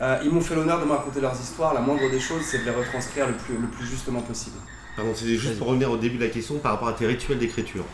Euh, 0.00 0.18
ils 0.24 0.30
m'ont 0.30 0.40
fait 0.40 0.54
l'honneur 0.54 0.80
de 0.80 0.86
me 0.86 0.92
raconter 0.92 1.20
leurs 1.20 1.38
histoires, 1.38 1.74
la 1.74 1.80
moindre 1.82 2.10
des 2.10 2.20
choses 2.20 2.42
c'est 2.42 2.60
de 2.60 2.64
les 2.64 2.70
retranscrire 2.70 3.26
le 3.26 3.34
plus, 3.34 3.54
le 3.54 3.68
justement 3.86 4.22
possible. 4.22 4.56
Pardon, 4.96 5.12
c'est 5.14 5.36
juste 5.36 5.58
pour 5.58 5.66
revenir 5.68 5.90
au 5.90 5.98
début 5.98 6.16
de 6.16 6.24
la 6.24 6.30
question 6.30 6.58
par 6.58 6.72
rapport 6.72 6.88
à 6.88 6.94
tes 6.94 7.06
rituels 7.06 7.38
d'écriture. 7.38 7.84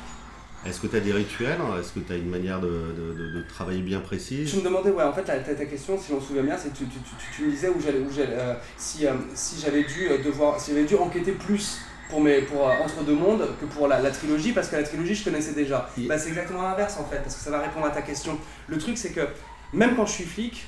Est-ce 0.69 0.81
que 0.81 0.87
tu 0.87 0.97
as 0.97 1.01
des 1.01 1.13
rituels? 1.13 1.59
Est-ce 1.81 1.93
que 1.93 2.01
tu 2.01 2.13
as 2.13 2.17
une 2.17 2.29
manière 2.29 2.61
de, 2.61 2.67
de- 2.69 3.13
de- 3.15 3.31
de 3.39 3.43
travailler 3.49 3.83
bien 3.83 4.01
précise? 4.01 4.51
Tu 4.51 4.57
me 4.59 4.63
demandais, 4.63 4.91
ouais, 4.91 5.05
en 5.05 5.13
fait, 5.13 5.23
ta, 5.23 5.39
ta- 5.39 5.55
ta 5.55 5.65
question, 5.67 5.99
si 5.99 6.13
on 6.13 6.21
se 6.21 6.29
souvient 6.29 6.43
bien, 6.43 6.57
c'est 6.59 6.73
que 6.73 6.79
tu, 6.79 6.85
tu, 6.87 6.99
tu- 6.99 7.37
tu 7.37 7.43
me 7.45 7.51
disais 7.51 7.69
où 7.69 7.81
j'allais, 7.81 7.99
où 8.01 8.11
j'allais, 8.11 8.35
euh, 8.37 8.55
si, 8.77 9.07
euh, 9.07 9.13
si 9.35 9.61
j'avais 9.61 9.85
dû 9.85 10.09
euh, 10.11 10.19
devoir, 10.23 10.61
si 10.61 10.73
j'avais 10.73 10.85
dû 10.85 10.97
enquêter 10.97 11.33
plus 11.33 11.79
pour 12.11 12.21
mes, 12.21 12.41
pour 12.43 12.69
euh, 12.69 12.73
Entre 12.85 13.03
deux 13.05 13.15
mondes 13.15 13.47
que 13.61 13.67
pour 13.67 13.89
la, 13.89 14.01
la 14.01 14.11
trilogie, 14.11 14.53
parce 14.53 14.69
que 14.69 14.77
la 14.77 14.83
trilogie, 14.83 15.15
je 15.15 15.25
connaissais 15.25 15.53
déjà. 15.53 15.89
Bah, 15.99 16.19
c'est 16.19 16.29
exactement 16.29 16.63
l'inverse, 16.63 16.97
en 16.99 17.05
fait, 17.05 17.19
parce 17.19 17.35
que 17.37 17.41
ça 17.43 17.51
va 17.51 17.61
répondre 17.61 17.87
à 17.87 17.91
ta 17.91 18.03
question. 18.03 18.39
Le 18.69 18.79
truc, 18.79 18.97
c'est 18.99 19.11
que 19.13 19.27
même 19.73 19.95
quand 19.97 20.07
je 20.07 20.13
suis 20.13 20.25
flic, 20.25 20.67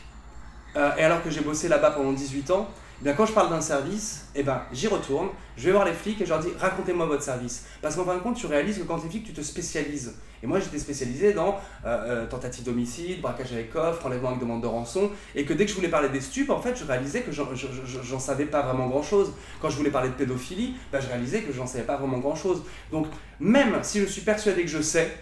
et 0.76 1.02
alors 1.02 1.22
que 1.24 1.30
j'ai 1.30 1.40
bossé 1.40 1.66
là-bas 1.68 1.90
pendant 1.90 2.12
18 2.12 2.50
ans, 2.52 2.68
eh 3.06 3.12
quand 3.14 3.26
je 3.26 3.32
parle 3.32 3.50
d'un 3.50 3.60
service, 3.60 4.26
eh 4.34 4.42
ben, 4.42 4.62
j'y 4.72 4.88
retourne, 4.88 5.28
je 5.56 5.64
vais 5.66 5.72
voir 5.72 5.84
les 5.84 5.92
flics 5.92 6.20
et 6.20 6.24
je 6.24 6.30
leur 6.30 6.40
dis 6.40 6.48
racontez-moi 6.58 7.06
votre 7.06 7.22
service. 7.22 7.64
Parce 7.80 7.94
qu'en 7.94 8.04
fin 8.04 8.14
de 8.16 8.20
compte, 8.20 8.36
tu 8.36 8.46
réalises 8.46 8.78
que 8.78 8.82
quand 8.82 8.98
tu 8.98 9.06
es 9.06 9.10
flic, 9.10 9.24
tu 9.24 9.32
te 9.32 9.40
spécialises. 9.40 10.14
Et 10.42 10.46
moi, 10.46 10.58
j'étais 10.60 10.78
spécialisé 10.78 11.32
dans 11.32 11.56
euh, 11.84 12.24
euh, 12.24 12.26
tentative 12.26 12.64
d'homicide, 12.64 13.20
braquage 13.20 13.52
avec 13.52 13.72
coffre, 13.72 14.06
enlèvement 14.06 14.28
avec 14.30 14.40
demande 14.40 14.62
de 14.62 14.66
rançon, 14.66 15.10
et 15.34 15.44
que 15.44 15.52
dès 15.52 15.64
que 15.64 15.70
je 15.70 15.76
voulais 15.76 15.88
parler 15.88 16.08
des 16.08 16.20
stupes, 16.20 16.50
en 16.50 16.60
fait, 16.60 16.76
je 16.76 16.84
réalisais 16.84 17.22
que 17.22 17.32
j'en- 17.32 17.54
je- 17.54 17.66
je- 17.84 18.02
j'en 18.02 18.18
savais 18.20 18.46
pas 18.46 18.62
vraiment 18.62 18.88
grand-chose. 18.88 19.32
Quand 19.60 19.70
je 19.70 19.76
voulais 19.76 19.90
parler 19.90 20.08
de 20.10 20.14
pédophilie, 20.14 20.74
ben, 20.92 21.00
je 21.00 21.06
réalisais 21.08 21.42
que 21.42 21.52
j'en 21.52 21.66
savais 21.66 21.84
pas 21.84 21.96
vraiment 21.96 22.18
grand-chose. 22.18 22.62
Donc, 22.92 23.06
même 23.40 23.78
si 23.82 24.00
je 24.00 24.06
suis 24.06 24.22
persuadé 24.22 24.62
que 24.62 24.68
je 24.70 24.80
sais, 24.82 25.12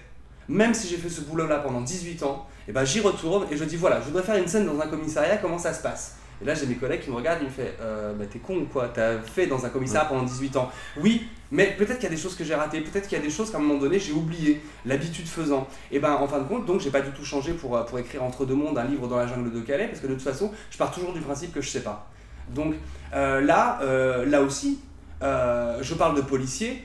même 0.49 0.75
si 0.75 0.87
j'ai 0.89 0.97
fait 0.97 1.09
ce 1.11 1.23
boulot-là 1.23 1.59
pendant 1.59 1.81
18 1.81 2.23
ans, 2.23 2.47
et 2.69 2.73
ben 2.73 2.85
j'y 2.85 3.01
retourne 3.01 3.47
et 3.51 3.57
je 3.57 3.65
dis 3.65 3.77
voilà, 3.77 4.01
je 4.01 4.07
voudrais 4.07 4.23
faire 4.23 4.37
une 4.37 4.49
scène 4.49 4.67
dans 4.67 4.79
un 4.81 4.87
commissariat, 4.89 5.37
comment 5.39 5.59
ça 5.59 5.73
se 5.73 5.83
passe? 5.83 6.17
Et 6.43 6.45
là 6.45 6.55
j'ai 6.55 6.67
mes 6.67 6.75
collègues 6.75 7.01
qui 7.01 7.11
me 7.11 7.17
regardent, 7.17 7.41
ils 7.43 7.47
me 7.47 7.51
font 7.51 7.63
euh, 7.81 8.13
bah 8.13 8.25
t'es 8.31 8.39
con 8.39 8.57
ou 8.57 8.67
quoi? 8.67 8.91
T'as 8.93 9.19
fait 9.19 9.47
dans 9.47 9.65
un 9.65 9.69
commissariat 9.71 10.09
pendant 10.09 10.23
18 10.23 10.57
ans. 10.57 10.71
Oui, 10.99 11.27
mais 11.51 11.75
peut-être 11.79 11.95
qu'il 11.95 12.05
y 12.05 12.13
a 12.13 12.15
des 12.15 12.21
choses 12.21 12.35
que 12.35 12.45
j'ai 12.45 12.55
ratées, 12.55 12.81
peut-être 12.81 13.09
qu'il 13.09 13.17
y 13.17 13.21
a 13.21 13.25
des 13.25 13.31
choses 13.31 13.51
qu'à 13.51 13.59
un 13.59 13.61
moment 13.61 13.79
donné 13.79 13.99
j'ai 13.99 14.13
oublié, 14.13 14.61
l'habitude 14.85 15.27
faisant. 15.27 15.67
Et 15.91 15.99
ben 15.99 16.13
en 16.13 16.27
fin 16.27 16.41
de 16.41 16.45
compte, 16.45 16.67
donc 16.67 16.81
j'ai 16.81 16.91
pas 16.91 17.01
du 17.01 17.11
tout 17.11 17.25
changé 17.25 17.53
pour, 17.53 17.77
euh, 17.77 17.85
pour 17.85 17.99
écrire 17.99 18.23
Entre 18.23 18.45
deux 18.45 18.55
mondes 18.55 18.77
un 18.77 18.85
livre 18.85 19.09
dans 19.09 19.17
la 19.17 19.27
jungle 19.27 19.53
de 19.53 19.61
Calais, 19.61 19.87
parce 19.87 20.01
que 20.01 20.07
de 20.07 20.15
toute 20.15 20.23
façon, 20.23 20.53
je 20.71 20.77
pars 20.77 20.91
toujours 20.91 21.13
du 21.13 21.21
principe 21.21 21.53
que 21.53 21.61
je 21.61 21.69
sais 21.69 21.83
pas. 21.83 22.11
Donc 22.51 22.75
euh, 23.15 23.41
là, 23.41 23.79
euh, 23.83 24.27
là 24.27 24.43
aussi, 24.43 24.81
je 25.21 25.95
parle 25.95 26.17
de 26.17 26.21
policiers, 26.21 26.85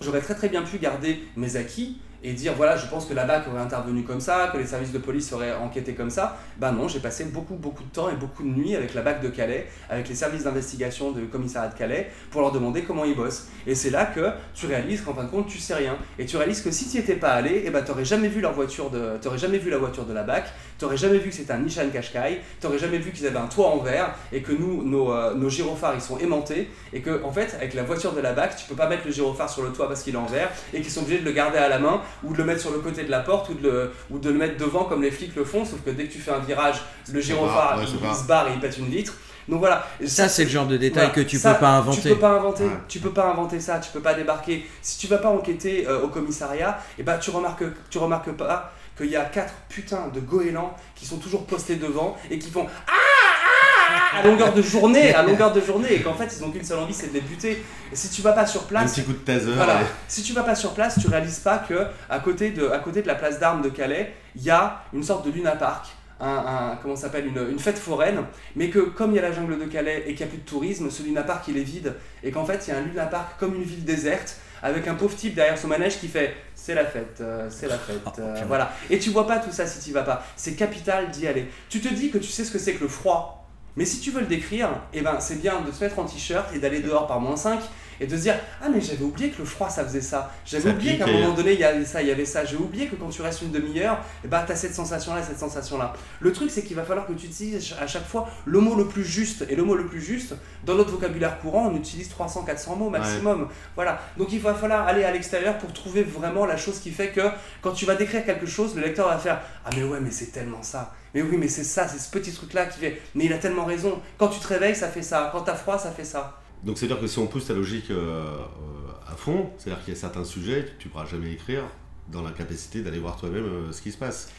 j'aurais 0.00 0.20
très 0.20 0.34
très 0.34 0.48
bien 0.48 0.62
pu 0.62 0.78
garder 0.78 1.24
mes 1.36 1.56
acquis 1.56 1.98
et 2.22 2.32
dire 2.32 2.54
voilà 2.54 2.76
je 2.76 2.86
pense 2.86 3.06
que 3.06 3.14
la 3.14 3.24
BAC 3.24 3.48
aurait 3.48 3.62
intervenu 3.62 4.02
comme 4.02 4.20
ça, 4.20 4.50
que 4.52 4.58
les 4.58 4.66
services 4.66 4.92
de 4.92 4.98
police 4.98 5.32
auraient 5.32 5.54
enquêté 5.54 5.94
comme 5.94 6.10
ça. 6.10 6.38
Ben 6.58 6.72
non, 6.72 6.88
j'ai 6.88 7.00
passé 7.00 7.24
beaucoup 7.24 7.54
beaucoup 7.54 7.84
de 7.84 7.90
temps 7.90 8.10
et 8.10 8.16
beaucoup 8.16 8.42
de 8.42 8.48
nuits 8.48 8.76
avec 8.76 8.94
la 8.94 9.02
BAC 9.02 9.22
de 9.22 9.28
Calais, 9.28 9.68
avec 9.88 10.08
les 10.08 10.14
services 10.14 10.44
d'investigation 10.44 11.12
du 11.12 11.26
commissariat 11.26 11.70
de 11.70 11.78
Calais 11.78 12.10
pour 12.30 12.40
leur 12.40 12.52
demander 12.52 12.82
comment 12.82 13.04
ils 13.04 13.16
bossent. 13.16 13.48
Et 13.66 13.74
c'est 13.74 13.90
là 13.90 14.06
que 14.06 14.32
tu 14.54 14.66
réalises 14.66 15.02
qu'en 15.02 15.14
fin 15.14 15.24
de 15.24 15.30
compte 15.30 15.46
tu 15.46 15.58
sais 15.58 15.74
rien 15.74 15.96
et 16.18 16.26
tu 16.26 16.36
réalises 16.36 16.60
que 16.60 16.70
si 16.70 16.88
tu 16.88 16.96
n'y 16.96 17.02
étais 17.02 17.14
pas 17.14 17.30
allé, 17.30 17.62
et 17.64 17.70
ben 17.70 17.82
t'aurais 17.82 18.04
jamais 18.04 18.28
vu 18.28 18.42
voiture 18.58 18.90
de 18.90 19.18
jamais 19.38 19.58
vu 19.58 19.70
la 19.70 19.78
voiture 19.78 20.04
de 20.04 20.12
la 20.12 20.22
BAC, 20.22 20.46
t'aurais 20.78 20.96
jamais 20.96 21.18
vu 21.18 21.30
que 21.30 21.34
c'était 21.34 21.52
un 21.52 21.58
Nissan 21.58 21.90
Qashqai, 21.90 22.40
t'aurais 22.60 22.78
jamais 22.78 22.98
vu 22.98 23.10
qu'ils 23.10 23.26
avaient 23.26 23.38
un 23.38 23.46
toit 23.46 23.68
en 23.68 23.78
verre 23.78 24.14
et 24.32 24.42
que 24.42 24.52
nous 24.52 24.82
nos, 24.84 25.12
euh, 25.12 25.34
nos 25.34 25.48
gyrophares 25.48 25.94
ils 25.94 26.00
sont 26.00 26.18
aimantés 26.18 26.70
et 26.92 27.00
que 27.00 27.22
en 27.24 27.32
fait 27.32 27.54
avec 27.54 27.74
la 27.74 27.82
voiture 27.82 28.12
de 28.12 28.20
la 28.20 28.32
BAC 28.32 28.56
tu 28.56 28.66
peux 28.66 28.74
pas 28.76 28.88
mettre 28.88 29.02
le 29.06 29.12
gyrophare 29.12 29.50
sur 29.50 29.62
le 29.62 29.70
toit 29.70 29.88
parce 29.88 30.02
qu'il 30.02 30.14
est 30.14 30.18
en 30.18 30.26
verre 30.26 30.50
et 30.72 30.80
qu'ils 30.80 30.90
sont 30.90 31.02
obligés 31.02 31.18
de 31.20 31.24
le 31.24 31.32
garder 31.32 31.58
à 31.58 31.68
la 31.68 31.78
main 31.78 32.00
ou 32.22 32.32
de 32.32 32.38
le 32.38 32.44
mettre 32.44 32.60
sur 32.60 32.70
le 32.70 32.78
côté 32.78 33.04
de 33.04 33.10
la 33.10 33.20
porte 33.20 33.48
ou 33.50 33.54
de 33.54 33.62
le, 33.68 33.92
ou 34.10 34.18
de 34.18 34.30
le 34.30 34.36
mettre 34.38 34.56
devant 34.56 34.84
comme 34.84 35.02
les 35.02 35.10
flics 35.10 35.34
le 35.36 35.44
font 35.44 35.64
sauf 35.64 35.80
que 35.84 35.90
dès 35.90 36.04
que 36.04 36.12
tu 36.12 36.18
fais 36.18 36.30
un 36.32 36.38
virage 36.38 36.82
le 37.12 37.20
gyrophare 37.20 37.78
ouais, 37.78 37.84
il, 37.84 38.14
se 38.14 38.26
barre 38.26 38.48
et 38.48 38.52
il 38.54 38.60
pète 38.60 38.78
une 38.78 38.86
vitre 38.88 39.14
donc 39.48 39.60
voilà 39.60 39.86
Ça, 40.06 40.28
c'est 40.28 40.44
le 40.44 40.50
genre 40.50 40.66
de 40.66 40.76
détail 40.76 41.06
voilà. 41.06 41.14
que 41.14 41.20
tu 41.22 41.38
Ça, 41.38 41.54
peux 41.54 41.60
pas 41.60 41.70
inventer. 41.70 42.02
Tu 42.02 42.08
peux 42.10 42.16
pas 42.20 42.30
inventer, 42.32 42.64
Ouais. 42.64 42.70
tu 42.86 42.98
peux 43.00 43.12
pas 43.12 43.30
inventer 43.30 43.60
ça, 43.60 43.78
tu 43.78 43.90
peux 43.90 44.00
pas 44.00 44.12
débarquer. 44.12 44.68
Si 44.82 44.98
tu 44.98 45.06
vas 45.06 45.16
pas 45.16 45.30
enquêter 45.30 45.88
euh, 45.88 46.02
au 46.02 46.08
commissariat, 46.08 46.78
et 46.98 47.02
ben 47.02 47.16
tu 47.16 47.30
remarques, 47.30 47.64
tu 47.88 47.96
remarques 47.96 48.30
pas 48.32 48.74
qu'il 48.98 49.10
y 49.10 49.16
a 49.16 49.24
quatre 49.24 49.54
putains 49.68 50.08
de 50.12 50.20
goélands 50.20 50.74
qui 50.94 51.06
sont 51.06 51.16
toujours 51.16 51.46
postés 51.46 51.76
devant 51.76 52.16
et 52.30 52.38
qui 52.38 52.50
font 52.50 52.66
ah, 52.86 52.90
ah, 52.90 54.12
ah 54.14 54.18
à 54.18 54.22
longueur 54.26 54.52
de 54.52 54.60
journée, 54.60 55.14
à 55.14 55.22
longueur 55.22 55.52
de 55.52 55.60
journée, 55.60 55.94
et 55.94 56.02
qu'en 56.02 56.14
fait 56.14 56.28
ils 56.36 56.44
ont 56.44 56.50
qu'une 56.50 56.64
seule 56.64 56.78
envie, 56.80 56.92
c'est 56.94 57.08
de 57.08 57.14
les 57.14 57.20
buter. 57.20 57.62
Et 57.92 57.96
si 57.96 58.10
tu 58.10 58.20
vas 58.22 58.32
pas 58.32 58.46
sur 58.46 58.62
Un 58.62 58.66
place, 58.66 58.92
petit 58.92 59.04
coup 59.04 59.12
de 59.12 59.18
taser. 59.18 59.52
voilà. 59.52 59.80
Si 60.08 60.22
tu 60.22 60.32
vas 60.34 60.42
pas 60.42 60.54
sur 60.54 60.72
place, 60.74 60.98
tu 61.00 61.08
réalises 61.08 61.38
pas 61.38 61.58
que 61.58 61.86
à 62.10 62.18
côté 62.18 62.50
de, 62.50 62.68
à 62.68 62.78
côté 62.78 63.00
de 63.02 63.06
la 63.06 63.14
place 63.14 63.38
d'armes 63.38 63.62
de 63.62 63.68
Calais, 63.70 64.14
il 64.36 64.42
y 64.42 64.50
a 64.50 64.82
une 64.92 65.02
sorte 65.02 65.24
de 65.26 65.30
Luna 65.30 65.52
Park. 65.52 65.86
Un, 66.20 66.26
un- 66.26 66.76
comment 66.82 66.96
s'appelle 66.96 67.26
une, 67.28 67.38
une 67.48 67.60
fête 67.60 67.78
foraine, 67.78 68.24
mais 68.56 68.70
que 68.70 68.80
comme 68.80 69.12
il 69.12 69.16
y 69.16 69.18
a 69.20 69.22
la 69.22 69.30
jungle 69.30 69.56
de 69.56 69.66
Calais 69.66 70.02
et 70.06 70.14
qu'il 70.14 70.26
n'y 70.26 70.32
a 70.32 70.34
plus 70.34 70.38
de 70.42 70.48
tourisme, 70.48 70.90
ce 70.90 71.04
Luna 71.04 71.22
Park 71.22 71.44
il 71.46 71.56
est 71.56 71.62
vide 71.62 71.94
et 72.24 72.32
qu'en 72.32 72.44
fait 72.44 72.64
il 72.66 72.70
y 72.70 72.72
a 72.72 72.78
un 72.78 72.82
Luna 72.82 73.06
Park 73.06 73.34
comme 73.38 73.54
une 73.54 73.62
ville 73.62 73.84
déserte 73.84 74.36
avec 74.62 74.86
un 74.88 74.94
pauvre 74.94 75.16
type 75.16 75.34
derrière 75.34 75.58
son 75.58 75.68
manège 75.68 75.98
qui 75.98 76.08
fait 76.08 76.34
c'est 76.54 76.74
la 76.74 76.84
fête, 76.84 77.18
euh, 77.20 77.48
c'est 77.50 77.68
la 77.68 77.78
fête, 77.78 77.96
Oh, 78.04 78.10
euh, 78.18 78.42
voilà. 78.46 78.72
Et 78.90 78.98
tu 78.98 79.10
vois 79.10 79.26
pas 79.26 79.38
tout 79.38 79.52
ça 79.52 79.66
si 79.66 79.82
tu 79.82 79.92
vas 79.92 80.02
pas. 80.02 80.26
C'est 80.36 80.54
capital 80.54 81.10
d'y 81.10 81.26
aller. 81.26 81.48
Tu 81.68 81.80
te 81.80 81.88
dis 81.88 82.10
que 82.10 82.18
tu 82.18 82.28
sais 82.28 82.44
ce 82.44 82.50
que 82.50 82.58
c'est 82.58 82.74
que 82.74 82.82
le 82.82 82.88
froid 82.88 83.46
Mais 83.76 83.84
si 83.84 84.00
tu 84.00 84.10
veux 84.10 84.20
le 84.20 84.26
décrire, 84.26 84.68
eh 84.92 85.00
ben, 85.00 85.18
c'est 85.20 85.40
bien 85.40 85.60
de 85.60 85.72
se 85.72 85.82
mettre 85.82 85.98
en 85.98 86.04
t-shirt 86.04 86.54
et 86.54 86.58
d'aller 86.58 86.80
dehors 86.80 87.06
par 87.06 87.20
moins 87.20 87.36
5 87.36 87.60
et 88.00 88.06
de 88.06 88.16
se 88.16 88.22
dire 88.22 88.34
Ah, 88.62 88.68
mais 88.72 88.80
j'avais 88.80 89.04
oublié 89.04 89.30
que 89.30 89.38
le 89.38 89.44
froid 89.44 89.68
ça 89.70 89.84
faisait 89.84 90.00
ça. 90.00 90.32
J'avais 90.44 90.70
oublié 90.70 90.98
qu'à 90.98 91.04
un 91.04 91.08
et- 91.08 91.20
moment 91.22 91.34
donné 91.34 91.52
il 91.54 91.60
y 91.60 91.64
avait 91.64 91.84
ça, 91.84 92.02
il 92.02 92.08
y 92.08 92.10
avait 92.10 92.24
ça. 92.24 92.44
J'ai 92.44 92.56
oublié 92.56 92.86
que 92.86 92.96
quand 92.96 93.08
tu 93.08 93.22
restes 93.22 93.42
une 93.42 93.50
demi-heure, 93.52 93.98
eh 94.24 94.28
ben, 94.28 94.42
tu 94.46 94.52
as 94.52 94.56
cette 94.56 94.74
sensation-là, 94.74 95.22
cette 95.22 95.38
sensation-là. 95.38 95.92
Le 96.20 96.32
truc, 96.32 96.50
c'est 96.50 96.62
qu'il 96.62 96.76
va 96.76 96.84
falloir 96.84 97.06
que 97.06 97.12
tu 97.12 97.26
utilises 97.26 97.74
à 97.80 97.86
chaque 97.86 98.06
fois 98.06 98.28
le 98.44 98.60
mot 98.60 98.74
le 98.74 98.86
plus 98.86 99.04
juste. 99.04 99.44
Et 99.48 99.56
le 99.56 99.64
mot 99.64 99.74
le 99.74 99.86
plus 99.86 100.00
juste, 100.00 100.34
dans 100.64 100.74
notre 100.74 100.90
vocabulaire 100.90 101.38
courant, 101.40 101.66
on 101.72 101.76
utilise 101.76 102.08
300-400 102.10 102.76
mots 102.76 102.90
maximum. 102.90 103.48
Voilà. 103.74 104.00
Donc 104.16 104.32
il 104.32 104.40
va 104.40 104.54
falloir 104.54 104.86
aller 104.86 105.04
à 105.04 105.10
l'extérieur 105.12 105.58
pour 105.58 105.72
trouver 105.72 106.02
vraiment 106.02 106.46
la 106.46 106.56
chose 106.56 106.78
qui 106.80 106.90
fait 106.90 107.08
que 107.08 107.22
quand 107.62 107.72
tu 107.72 107.84
vas 107.86 107.94
décrire 107.94 108.24
quelque 108.24 108.46
chose, 108.46 108.74
le 108.74 108.82
lecteur 108.82 109.08
va 109.08 109.18
faire 109.18 109.40
Ah, 109.64 109.70
mais 109.76 109.82
ouais, 109.84 109.98
mais 110.00 110.10
c'est 110.10 110.26
tellement 110.32 110.62
ça. 110.62 110.94
Mais 111.14 111.22
oui, 111.22 111.36
mais 111.38 111.48
c'est 111.48 111.64
ça, 111.64 111.88
c'est 111.88 111.98
ce 111.98 112.10
petit 112.10 112.32
truc-là 112.32 112.66
qui 112.66 112.78
fait. 112.80 113.00
Mais 113.14 113.24
il 113.24 113.32
a 113.32 113.38
tellement 113.38 113.64
raison. 113.64 114.00
Quand 114.18 114.28
tu 114.28 114.40
te 114.40 114.46
réveilles, 114.48 114.76
ça 114.76 114.88
fait 114.88 115.02
ça. 115.02 115.30
Quand 115.32 115.40
t'as 115.40 115.54
froid, 115.54 115.78
ça 115.78 115.90
fait 115.90 116.04
ça. 116.04 116.38
Donc 116.64 116.78
c'est-à-dire 116.78 117.00
que 117.00 117.06
si 117.06 117.18
on 117.18 117.26
pousse 117.26 117.46
ta 117.46 117.54
logique 117.54 117.90
euh, 117.90 117.94
euh, 117.96 119.12
à 119.12 119.14
fond, 119.14 119.50
c'est-à-dire 119.58 119.84
qu'il 119.84 119.94
y 119.94 119.96
a 119.96 120.00
certains 120.00 120.24
sujets 120.24 120.64
que 120.64 120.82
tu 120.82 120.88
pourras 120.88 121.06
jamais 121.06 121.32
écrire 121.32 121.62
dans 122.08 122.22
la 122.22 122.30
capacité 122.30 122.82
d'aller 122.82 122.98
voir 122.98 123.16
toi-même 123.16 123.44
euh, 123.44 123.72
ce 123.72 123.80
qui 123.82 123.92
se 123.92 123.98
passe. 123.98 124.30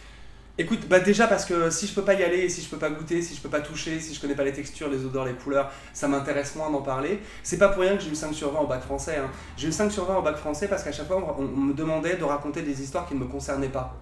Écoute, 0.58 0.90
bah 0.90 1.00
déjà 1.00 1.26
parce 1.28 1.46
que 1.46 1.70
si 1.70 1.88
je 1.88 1.94
peux 1.94 2.02
pas 2.02 2.16
y 2.16 2.24
aller, 2.24 2.50
si 2.50 2.62
je 2.62 2.68
peux 2.68 2.78
pas 2.78 2.90
goûter, 2.90 3.22
si 3.22 3.34
je 3.34 3.40
peux 3.40 3.48
pas 3.48 3.62
toucher, 3.62 3.98
si 4.02 4.14
je 4.14 4.20
connais 4.20 4.36
pas 4.36 4.44
les 4.44 4.52
textures, 4.52 4.90
les 4.90 5.06
odeurs, 5.06 5.24
les 5.24 5.34
couleurs, 5.34 5.72
ça 5.94 6.10
m'intéresse 6.10 6.56
moins 6.58 6.70
d'en 6.70 6.82
parler. 6.82 7.22
C'est 7.44 7.58
pas 7.58 7.70
pour 7.70 7.82
rien 7.82 7.96
que 7.96 8.04
j'ai 8.04 8.10
eu 8.10 8.16
5 8.16 8.34
sur 8.34 8.52
20 8.52 8.60
au 8.60 8.68
bac 8.68 8.82
français. 8.82 9.16
hein. 9.18 9.30
J'ai 9.56 9.70
eu 9.70 9.72
5 9.72 9.90
sur 9.90 10.04
20 10.04 10.18
au 10.18 10.22
bac 10.22 10.36
français 10.36 10.68
parce 10.68 10.84
qu'à 10.84 10.92
chaque 10.92 11.08
fois 11.08 11.36
on, 11.38 11.44
on 11.44 11.48
me 11.48 11.74
demandait 11.74 12.18
de 12.18 12.26
raconter 12.26 12.62
des 12.62 12.82
histoires 12.82 13.08
qui 13.08 13.16
ne 13.16 13.20
me 13.22 13.26
concernaient 13.28 13.70
pas. 13.70 13.96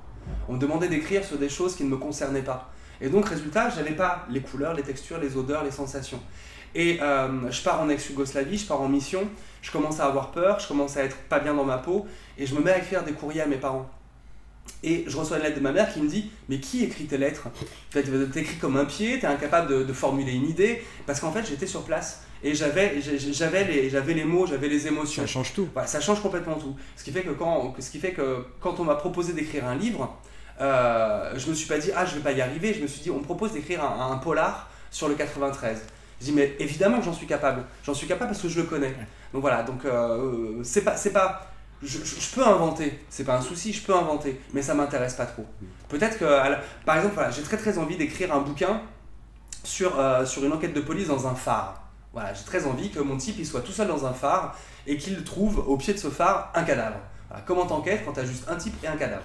On 0.49 0.53
me 0.53 0.59
demandait 0.59 0.87
d'écrire 0.87 1.23
sur 1.23 1.37
des 1.37 1.49
choses 1.49 1.75
qui 1.75 1.83
ne 1.83 1.89
me 1.89 1.97
concernaient 1.97 2.41
pas. 2.41 2.71
Et 3.01 3.09
donc 3.09 3.29
résultat, 3.29 3.69
j'avais 3.69 3.91
pas 3.91 4.25
les 4.31 4.41
couleurs, 4.41 4.73
les 4.73 4.81
textures, 4.81 5.19
les 5.19 5.37
odeurs, 5.37 5.63
les 5.63 5.69
sensations. 5.69 6.19
Et 6.77 6.99
euh, 7.01 7.49
je 7.49 7.61
pars 7.63 7.81
en 7.81 7.89
ex-Yougoslavie, 7.89 8.59
je 8.59 8.67
pars 8.67 8.79
en 8.79 8.87
mission, 8.87 9.27
je 9.63 9.71
commence 9.71 9.99
à 9.99 10.05
avoir 10.05 10.31
peur, 10.31 10.59
je 10.59 10.67
commence 10.67 10.95
à 10.95 11.03
être 11.03 11.17
pas 11.17 11.39
bien 11.39 11.55
dans 11.55 11.65
ma 11.65 11.79
peau, 11.79 12.05
et 12.37 12.45
je 12.45 12.53
me 12.53 12.61
mets 12.61 12.71
à 12.71 12.77
écrire 12.77 13.03
des 13.03 13.13
courriers 13.13 13.41
à 13.41 13.47
mes 13.47 13.57
parents. 13.57 13.89
Et 14.83 15.03
je 15.07 15.17
reçois 15.17 15.37
une 15.37 15.43
lettre 15.43 15.57
de 15.57 15.63
ma 15.63 15.71
mère 15.71 15.91
qui 15.91 15.99
me 16.01 16.07
dit 16.07 16.29
Mais 16.49 16.59
qui 16.59 16.83
écrit 16.83 17.05
tes 17.05 17.17
lettres? 17.17 17.47
T'écris 17.91 18.57
comme 18.61 18.77
un 18.77 18.85
pied, 18.85 19.19
t'es 19.19 19.25
incapable 19.25 19.69
de, 19.71 19.83
de 19.83 19.93
formuler 19.93 20.33
une 20.33 20.47
idée. 20.47 20.83
Parce 21.07 21.19
qu'en 21.19 21.31
fait, 21.31 21.47
j'étais 21.47 21.65
sur 21.65 21.81
place 21.83 22.21
et 22.43 22.53
j'avais 22.53 22.93
les, 22.93 23.89
j'avais 23.89 24.13
les 24.13 24.23
mots, 24.23 24.45
j'avais 24.45 24.67
les 24.67 24.85
émotions. 24.85 25.23
Ça 25.23 25.27
change 25.27 25.53
tout. 25.53 25.67
Voilà, 25.73 25.87
ça 25.87 25.99
change 25.99 26.21
complètement 26.21 26.55
tout. 26.55 26.75
Ce 26.95 27.03
qui 27.03 27.11
fait 27.11 27.23
que 27.23 27.31
quand, 27.31 27.73
ce 27.79 27.89
qui 27.89 27.97
fait 27.97 28.11
que 28.11 28.45
quand 28.59 28.79
on 28.79 28.83
m'a 28.83 28.95
proposé 28.95 29.33
d'écrire 29.33 29.65
un 29.65 29.75
livre, 29.75 30.15
euh, 30.61 31.33
je 31.37 31.49
me 31.49 31.55
suis 31.55 31.67
pas 31.67 31.79
dit 31.79 31.89
ah 31.95 32.05
je 32.05 32.15
vais 32.15 32.21
pas 32.21 32.33
y 32.33 32.41
arriver. 32.41 32.75
Je 32.75 32.81
me 32.81 32.87
suis 32.87 33.01
dit 33.01 33.09
on 33.09 33.17
me 33.17 33.23
propose 33.23 33.53
d'écrire 33.53 33.83
un, 33.83 34.11
un 34.11 34.17
polar 34.17 34.69
sur 34.91 35.07
le 35.07 35.15
93. 35.15 35.81
Je 36.19 36.25
dis 36.25 36.31
mais 36.31 36.55
évidemment 36.59 36.99
que 36.99 37.05
j'en 37.05 37.13
suis 37.13 37.27
capable. 37.27 37.63
J'en 37.83 37.93
suis 37.93 38.07
capable 38.07 38.31
parce 38.31 38.41
que 38.41 38.49
je 38.49 38.59
le 38.61 38.65
connais. 38.67 38.95
Donc 39.33 39.41
voilà 39.41 39.63
donc 39.63 39.85
euh, 39.85 40.61
c'est 40.63 40.81
pas 40.81 40.95
c'est 40.97 41.11
pas 41.11 41.47
je, 41.83 41.99
je- 42.03 42.19
je 42.19 42.33
peux 42.33 42.43
inventer, 42.45 42.99
c'est 43.09 43.23
pas 43.23 43.37
un 43.37 43.41
souci, 43.41 43.71
je 43.71 43.83
peux 43.83 43.93
inventer, 43.95 44.41
mais 44.53 44.63
ça 44.63 44.73
m'intéresse 44.73 45.13
pas 45.13 45.27
trop. 45.27 45.45
Peut-être 45.89 46.17
que, 46.17 46.25
la- 46.25 46.59
par 46.87 46.95
exemple, 46.97 47.13
voilà, 47.13 47.29
j'ai 47.29 47.43
très 47.43 47.57
très 47.57 47.77
envie 47.77 47.95
d'écrire 47.97 48.33
un 48.33 48.39
bouquin 48.39 48.81
sur, 49.63 49.99
euh, 49.99 50.25
sur 50.25 50.43
une 50.43 50.53
enquête 50.53 50.73
de 50.73 50.81
police 50.81 51.07
dans 51.07 51.27
un 51.27 51.35
phare. 51.35 51.83
Voilà, 52.13 52.33
j'ai 52.33 52.43
très 52.45 52.65
envie 52.65 52.89
que 52.89 52.99
mon 52.99 53.15
type 53.17 53.35
il 53.37 53.45
soit 53.45 53.61
tout 53.61 53.71
seul 53.71 53.87
dans 53.87 54.07
un 54.07 54.13
phare 54.13 54.55
et 54.87 54.97
qu'il 54.97 55.23
trouve 55.23 55.59
au 55.67 55.77
pied 55.77 55.93
de 55.93 55.99
ce 55.99 56.09
phare 56.09 56.51
un 56.55 56.63
cadavre. 56.63 56.97
Comment 57.45 57.65
t'enquêtes 57.65 58.05
quand 58.05 58.13
t'as 58.13 58.25
juste 58.25 58.45
un 58.49 58.55
type 58.55 58.73
et 58.83 58.87
un 58.87 58.95
cadavre 58.95 59.23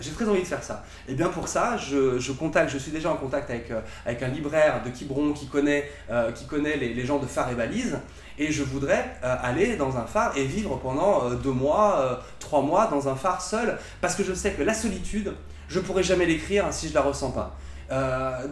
j'ai 0.00 0.10
très 0.10 0.28
envie 0.28 0.42
de 0.42 0.46
faire 0.46 0.62
ça. 0.62 0.84
Et 1.08 1.14
bien 1.14 1.28
pour 1.28 1.48
ça, 1.48 1.76
je, 1.76 2.18
je 2.18 2.32
contacte, 2.32 2.70
je 2.70 2.78
suis 2.78 2.92
déjà 2.92 3.10
en 3.10 3.16
contact 3.16 3.50
avec, 3.50 3.70
euh, 3.70 3.80
avec 4.06 4.22
un 4.22 4.28
libraire 4.28 4.82
de 4.84 4.90
Quiberon 4.90 5.32
qui 5.32 5.46
connaît, 5.46 5.90
euh, 6.10 6.32
qui 6.32 6.46
connaît 6.46 6.76
les, 6.76 6.94
les 6.94 7.04
gens 7.04 7.18
de 7.18 7.26
phare 7.26 7.50
et 7.50 7.54
balises. 7.54 7.98
Et 8.38 8.52
je 8.52 8.62
voudrais 8.62 9.16
euh, 9.22 9.36
aller 9.42 9.76
dans 9.76 9.96
un 9.96 10.04
phare 10.04 10.36
et 10.36 10.44
vivre 10.44 10.76
pendant 10.78 11.30
deux 11.30 11.52
mois, 11.52 12.22
trois 12.38 12.62
mois 12.62 12.86
dans 12.86 13.08
un 13.08 13.16
phare 13.16 13.42
seul, 13.42 13.78
parce 14.00 14.14
que 14.14 14.24
je 14.24 14.32
sais 14.32 14.52
que 14.52 14.62
la 14.62 14.74
solitude, 14.74 15.34
je 15.68 15.80
pourrais 15.80 16.02
jamais 16.02 16.26
l'écrire 16.26 16.66
si 16.70 16.88
je 16.88 16.94
la 16.94 17.02
ressens 17.02 17.32
pas. 17.32 17.56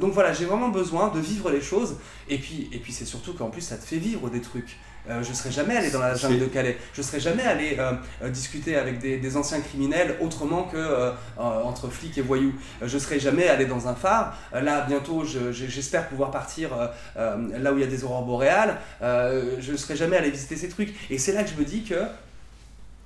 Donc 0.00 0.12
voilà, 0.12 0.32
j'ai 0.32 0.44
vraiment 0.44 0.68
besoin 0.68 1.08
de 1.08 1.20
vivre 1.20 1.50
les 1.50 1.60
choses. 1.60 1.96
Et 2.28 2.38
puis, 2.38 2.68
et 2.72 2.78
puis 2.78 2.92
c'est 2.92 3.04
surtout 3.04 3.32
qu'en 3.34 3.50
plus, 3.50 3.62
ça 3.62 3.76
te 3.76 3.84
fait 3.84 3.96
vivre 3.96 4.28
des 4.28 4.40
trucs. 4.40 4.76
Euh, 5.08 5.22
je 5.22 5.32
serais 5.32 5.50
jamais 5.50 5.74
allé 5.76 5.90
dans 5.90 6.00
la 6.00 6.14
jungle 6.14 6.38
de 6.40 6.44
Calais. 6.46 6.76
Je 6.92 7.00
serais 7.00 7.20
jamais 7.20 7.42
allé 7.42 7.76
euh, 7.78 7.92
euh, 8.22 8.28
discuter 8.28 8.76
avec 8.76 8.98
des, 8.98 9.16
des 9.16 9.36
anciens 9.38 9.60
criminels 9.60 10.16
autrement 10.20 10.64
que 10.64 10.76
euh, 10.76 11.12
entre 11.38 11.88
flics 11.88 12.18
et 12.18 12.22
voyous. 12.22 12.52
Je 12.82 12.98
serais 12.98 13.18
jamais 13.18 13.48
allé 13.48 13.64
dans 13.64 13.88
un 13.88 13.94
phare. 13.94 14.36
Là, 14.52 14.84
bientôt, 14.86 15.24
je- 15.24 15.50
je- 15.52 15.66
j'espère 15.66 16.08
pouvoir 16.08 16.30
partir 16.30 16.70
là 17.16 17.72
où 17.72 17.78
il 17.78 17.80
y 17.80 17.84
a 17.84 17.86
des 17.86 18.04
aurores 18.04 18.24
boréales. 18.24 18.76
Je 19.00 19.76
serais 19.76 19.96
jamais 19.96 20.16
allé 20.18 20.30
visiter 20.30 20.56
ces 20.56 20.68
trucs. 20.68 20.94
Et 21.10 21.18
c'est 21.18 21.32
là 21.32 21.42
que 21.42 21.50
je 21.50 21.54
me 21.56 21.64
dis 21.64 21.84
que 21.84 21.94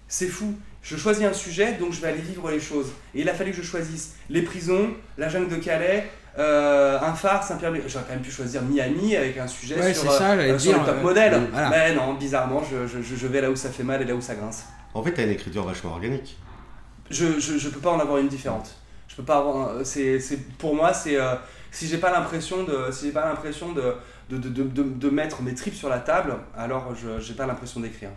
c'est 0.09 0.29
fou. 0.29 0.55
Je 0.83 0.97
choisis 0.97 1.25
un 1.25 1.33
sujet, 1.33 1.75
donc 1.75 1.93
je 1.93 2.01
vais 2.01 2.09
aller 2.09 2.21
vivre 2.21 2.51
les 2.51 2.59
choses. 2.61 2.89
Et 3.15 3.21
il 3.21 3.29
a 3.29 3.35
fallu 3.35 3.53
que 3.53 3.57
je 3.59 3.63
choisisse 3.63 4.15
les 4.29 4.43
prisons, 4.43 4.91
la 5.17 5.29
jungle 5.29 5.49
de 5.49 5.57
Calais, 5.63 6.11
euh, 6.39 6.99
un 7.01 7.13
phare, 7.15 7.43
Saint-Pierre. 7.45 7.73
J'aurais 7.87 8.05
quand 8.07 8.15
même 8.15 8.23
pu 8.23 8.31
choisir 8.31 8.63
Miami 8.63 9.17
avec 9.17 9.37
un 9.39 9.47
sujet 9.47 9.77
Ouais, 9.81 9.93
sur, 9.95 10.11
ça, 10.13 10.33
euh, 10.33 10.55
euh, 10.55 10.59
sur 10.59 10.79
le 10.79 10.85
top 10.85 10.97
euh, 10.99 11.03
modèle. 11.03 11.41
voilà. 11.53 11.69
Mais 11.71 11.95
non, 11.95 12.15
bizarrement, 12.15 12.63
je, 12.63 12.87
je- 12.87 13.03
je- 13.03 13.27
vais 13.27 13.41
là 13.41 13.51
où 13.51 13.57
ça 13.57 13.71
fait 13.71 13.83
mal 13.83 14.01
et 14.03 14.05
là 14.05 14.15
où 14.15 14.21
ça 14.21 14.35
grince. 14.35 14.65
En 14.95 15.03
fait, 15.03 15.13
tu 15.13 15.21
as 15.21 15.25
une 15.25 15.31
écriture 15.31 15.65
vachement 15.65 15.93
organique. 15.93 16.37
Je, 17.11 17.39
je, 17.39 17.59
je 17.59 17.69
peux 17.69 17.81
pas 17.81 17.91
en 17.91 18.01
avoir 18.01 18.19
une 18.19 18.29
différente. 18.29 18.75
Je 19.09 19.17
peux 19.17 19.23
pas 19.25 19.39
avoir. 19.39 19.77
un- 19.79 19.85
C'est, 19.85 20.19
c'est, 20.21 20.39
pour 20.59 20.75
moi, 20.75 20.93
c'est. 20.95 21.17
euh, 21.21 21.35
si 21.71 21.87
j'ai 21.87 21.99
pas 21.99 22.11
l'impression 22.13 22.65
de, 22.65 22.91
si 22.93 23.07
j'ai 23.07 23.13
pas 23.13 23.27
l'impression 23.27 23.73
de 23.73 23.95
de, 24.31 24.39
de, 24.39 24.49
de, 24.49 24.63
de- 24.63 24.83
de 24.83 25.11
mettre 25.11 25.43
mes 25.43 25.55
tripes 25.55 25.75
sur 25.75 25.89
la 25.91 25.99
table, 25.99 26.35
alors 26.57 26.95
je 26.95 27.21
j'ai 27.23 27.35
pas 27.35 27.47
l'impression 27.47 27.81
d'écrire. 27.81 28.11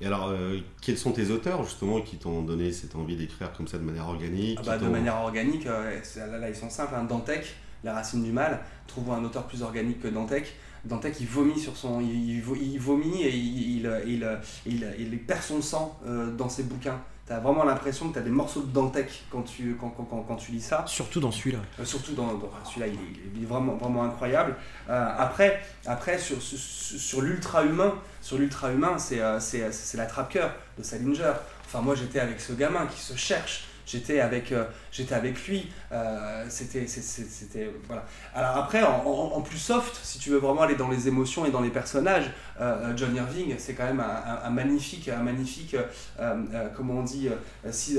Et 0.00 0.06
alors, 0.06 0.28
euh, 0.28 0.58
quels 0.82 0.98
sont 0.98 1.12
tes 1.12 1.30
auteurs 1.30 1.64
justement 1.64 2.00
qui 2.02 2.16
t'ont 2.16 2.42
donné 2.42 2.70
cette 2.72 2.94
envie 2.96 3.16
d'écrire 3.16 3.52
comme 3.52 3.66
ça 3.66 3.78
de 3.78 3.82
manière 3.84 4.06
organique 4.08 4.58
Ah 4.60 4.64
bah, 4.66 4.78
de 4.78 4.88
manière 4.92 5.16
organique, 5.16 5.66
euh, 5.66 5.98
là, 6.16 6.38
là, 6.38 6.48
ils 6.50 6.54
sont 6.56 6.68
simples. 6.70 6.94
Hein. 6.94 7.04
Dantec, 7.04 7.54
La 7.84 7.94
racine 7.94 8.22
du 8.22 8.32
mal, 8.32 8.60
trouvons 8.86 9.12
un 9.14 9.24
auteur 9.24 9.46
plus 9.46 9.62
organique 9.62 10.00
que 10.00 10.08
Dantec. 10.08 10.54
Dantec, 10.84 11.16
il 11.20 11.26
vomit 11.26 11.58
sur 11.58 11.76
son, 11.76 12.00
il, 12.00 12.30
il 12.36 12.42
vo- 12.42 12.54
il 12.56 12.78
vomit 12.78 13.22
et 13.22 13.34
il, 13.34 13.80
il, 13.80 13.90
il, 14.06 14.38
il- 14.66 14.94
il 14.98 15.18
perd 15.20 15.42
son 15.42 15.60
sang 15.62 15.98
euh, 16.06 16.30
dans 16.36 16.48
ses 16.48 16.62
bouquins. 16.64 17.00
T'as 17.26 17.40
vraiment 17.40 17.64
l'impression 17.64 18.08
que 18.08 18.14
t'as 18.14 18.20
des 18.20 18.30
morceaux 18.30 18.60
de 18.60 18.70
Dantec 18.72 19.24
quand 19.32 19.42
tu, 19.42 19.76
quand, 19.80 19.88
quand, 19.90 20.04
quand, 20.04 20.22
quand 20.22 20.36
tu 20.36 20.52
lis 20.52 20.60
ça. 20.60 20.84
Surtout 20.86 21.18
dans 21.18 21.32
celui-là. 21.32 21.58
Euh, 21.80 21.84
surtout 21.84 22.12
dans, 22.14 22.40
celui-là, 22.64 22.86
il, 22.86 22.94
est- 22.94 23.20
il 23.34 23.42
est 23.42 23.46
vraiment, 23.46 23.74
vraiment 23.74 24.04
incroyable. 24.04 24.54
Euh, 24.88 25.08
après, 25.18 25.60
après 25.86 26.18
sur, 26.18 26.40
sur, 26.40 26.56
sur 26.58 27.20
l'ultra-humain, 27.22 27.94
sur 28.20 28.38
l'ultra-humain, 28.38 28.96
c'est 28.98 29.20
euh, 29.20 29.40
c'est- 29.40 29.72
c'est 29.72 29.96
la 29.96 30.06
trappe-cœur 30.06 30.52
de 30.78 30.84
Salinger. 30.84 31.32
Enfin, 31.64 31.80
moi, 31.80 31.96
j'étais 31.96 32.20
avec 32.20 32.40
ce 32.40 32.52
gamin 32.52 32.86
qui 32.86 33.00
se 33.00 33.16
cherche. 33.16 33.64
J'étais 33.86 34.18
avec, 34.20 34.50
euh, 34.52 34.64
j'étais 34.90 35.14
avec 35.14 35.46
lui. 35.46 35.70
Euh, 35.92 36.44
c'était, 36.48 36.86
c'était, 36.88 37.70
voilà. 37.86 38.04
Alors 38.34 38.56
après, 38.56 38.82
en, 38.82 39.02
en- 39.06 39.36
en 39.36 39.40
plus 39.40 39.58
soft, 39.58 39.98
si 40.02 40.18
tu 40.18 40.30
veux 40.30 40.38
vraiment 40.38 40.62
aller 40.62 40.74
dans 40.74 40.88
les 40.90 41.06
émotions 41.08 41.46
et 41.46 41.50
dans 41.52 41.60
les 41.60 41.70
personnages, 41.70 42.30
euh, 42.60 42.92
John 42.96 43.14
Irving, 43.14 43.54
c'est 43.58 43.74
quand 43.74 43.84
même 43.84 44.00
un, 44.00 44.04
un- 44.04 44.46
un 44.46 44.50
magnifique, 44.50 45.08
un 45.08 45.22
magnifique, 45.22 45.76
comment 46.76 46.94
on 46.94 47.02
dit, 47.04 47.28
si- 47.70 47.98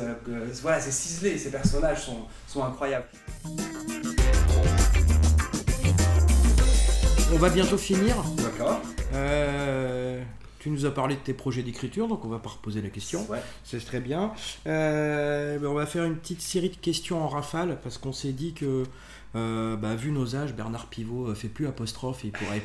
voilà, 0.62 0.80
c'est 0.82 0.92
ciselé. 0.92 1.38
Ces 1.38 1.52
personnages 1.52 2.02
sont, 2.04 2.26
sont 2.48 2.64
incroyables. 2.66 3.06
On 7.34 7.38
va 7.38 7.50
bientôt 7.50 7.78
finir. 7.78 8.16
D'accord. 8.38 8.82
Euh, 9.14 9.97
tu 10.68 10.74
nous 10.74 10.86
as 10.86 10.92
parlé 10.92 11.16
de 11.16 11.22
tes 11.22 11.34
projets 11.34 11.64
d'écriture, 11.64 12.10
donc 12.10 12.26
on 12.26 12.28
va 12.28 12.40
pas 12.40 12.50
reposer 12.50 12.82
la 12.82 12.90
question. 12.90 13.26
Ouais. 13.30 13.42
C'est 13.64 13.84
très 13.86 14.02
bien. 14.02 14.34
Euh, 14.68 15.58
ben, 15.60 15.68
on 15.68 15.74
va 15.74 15.86
faire 15.86 16.04
une 16.04 16.18
petite 16.18 16.42
série 16.42 16.70
de 16.70 16.76
questions 16.76 17.24
en 17.24 17.30
rafale 17.30 17.80
parce 17.82 17.98
qu'on 17.98 18.12
s'est 18.12 18.34
dit 18.34 18.54
que, 18.54 18.84
euh, 19.36 19.78
bah, 19.78 19.96
vu 19.96 20.12
nos 20.12 20.36
âges, 20.36 20.54
Bernard 20.54 20.88
Pivot 20.88 21.28
euh, 21.28 21.36
fait 21.36 21.48
plus 21.48 21.68
apostrophe 21.68 22.26
et 22.26 22.28
il 22.28 22.34
pourrait 22.34 22.64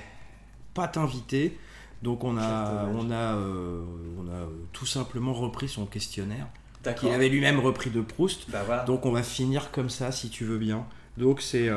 pas 0.74 0.88
t'inviter. 0.88 1.56
Donc 2.02 2.24
on 2.24 2.36
a, 2.38 2.86
on 2.92 3.12
a, 3.12 3.36
euh, 3.36 3.84
on 4.18 4.26
a 4.26 4.48
tout 4.72 4.86
simplement 4.86 5.32
repris 5.32 5.68
son 5.68 5.86
questionnaire 5.86 6.48
qu'il 6.98 7.10
avait 7.10 7.28
lui-même 7.28 7.60
repris 7.60 7.90
de 7.90 8.00
Proust. 8.00 8.50
Bah 8.50 8.64
voilà. 8.66 8.82
Donc 8.82 9.06
on 9.06 9.12
va 9.12 9.22
finir 9.22 9.70
comme 9.70 9.90
ça 9.90 10.10
si 10.10 10.28
tu 10.28 10.44
veux 10.44 10.58
bien. 10.58 10.84
Donc 11.16 11.40
c'est 11.40 11.70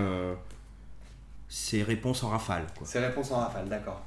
c'est 1.48 1.84
réponse 1.84 2.24
en 2.24 2.30
rafale. 2.30 2.66
C'est 2.84 3.06
réponse 3.06 3.32
en 3.32 3.38
rafale, 3.38 3.70
d'accord. 3.70 4.02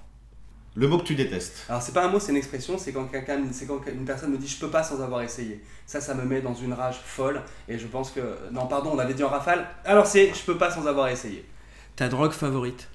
Le 0.80 0.86
mot 0.86 0.98
que 0.98 1.02
tu 1.04 1.16
détestes. 1.16 1.64
Alors 1.68 1.82
c'est 1.82 1.92
pas 1.92 2.04
un 2.04 2.08
mot, 2.08 2.20
c'est 2.20 2.30
une 2.30 2.36
expression, 2.38 2.78
c'est 2.78 2.92
quand 2.92 3.06
quelqu'un, 3.06 3.40
c'est 3.50 3.66
quand 3.66 3.80
une 3.92 4.04
personne 4.04 4.30
me 4.30 4.38
dit 4.38 4.46
je 4.46 4.60
peux 4.60 4.70
pas 4.70 4.84
sans 4.84 5.02
avoir 5.02 5.22
essayé. 5.22 5.60
Ça, 5.86 6.00
ça 6.00 6.14
me 6.14 6.22
met 6.24 6.40
dans 6.40 6.54
une 6.54 6.72
rage 6.72 7.00
folle 7.04 7.42
et 7.68 7.76
je 7.78 7.86
pense 7.88 8.12
que 8.12 8.20
non, 8.52 8.66
pardon, 8.66 8.90
on 8.94 8.98
avait 9.00 9.14
dit 9.14 9.24
en 9.24 9.28
rafale. 9.28 9.66
Alors 9.84 10.06
c'est 10.06 10.32
je 10.32 10.40
peux 10.44 10.56
pas 10.56 10.70
sans 10.70 10.86
avoir 10.86 11.08
essayé. 11.08 11.44
Ta 11.96 12.06
drogue 12.08 12.30
favorite? 12.30 12.86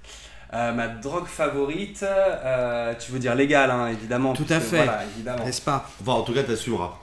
Euh, 0.54 0.72
ma 0.72 0.88
drogue 0.88 1.26
favorite, 1.26 2.04
euh, 2.04 2.94
tu 2.98 3.12
veux 3.12 3.20
dire 3.20 3.36
légale, 3.36 3.70
hein, 3.72 3.88
évidemment. 3.88 4.32
Tout 4.34 4.46
à 4.50 4.62
fait. 4.62 4.78
Voilà, 4.86 5.04
évidemment. 5.16 5.44
N'est-ce 5.44 5.62
pas? 5.62 5.90
Enfin, 6.02 6.12
en 6.14 6.22
tout 6.22 6.34
cas, 6.34 6.44
t'assumeras. 6.44 6.94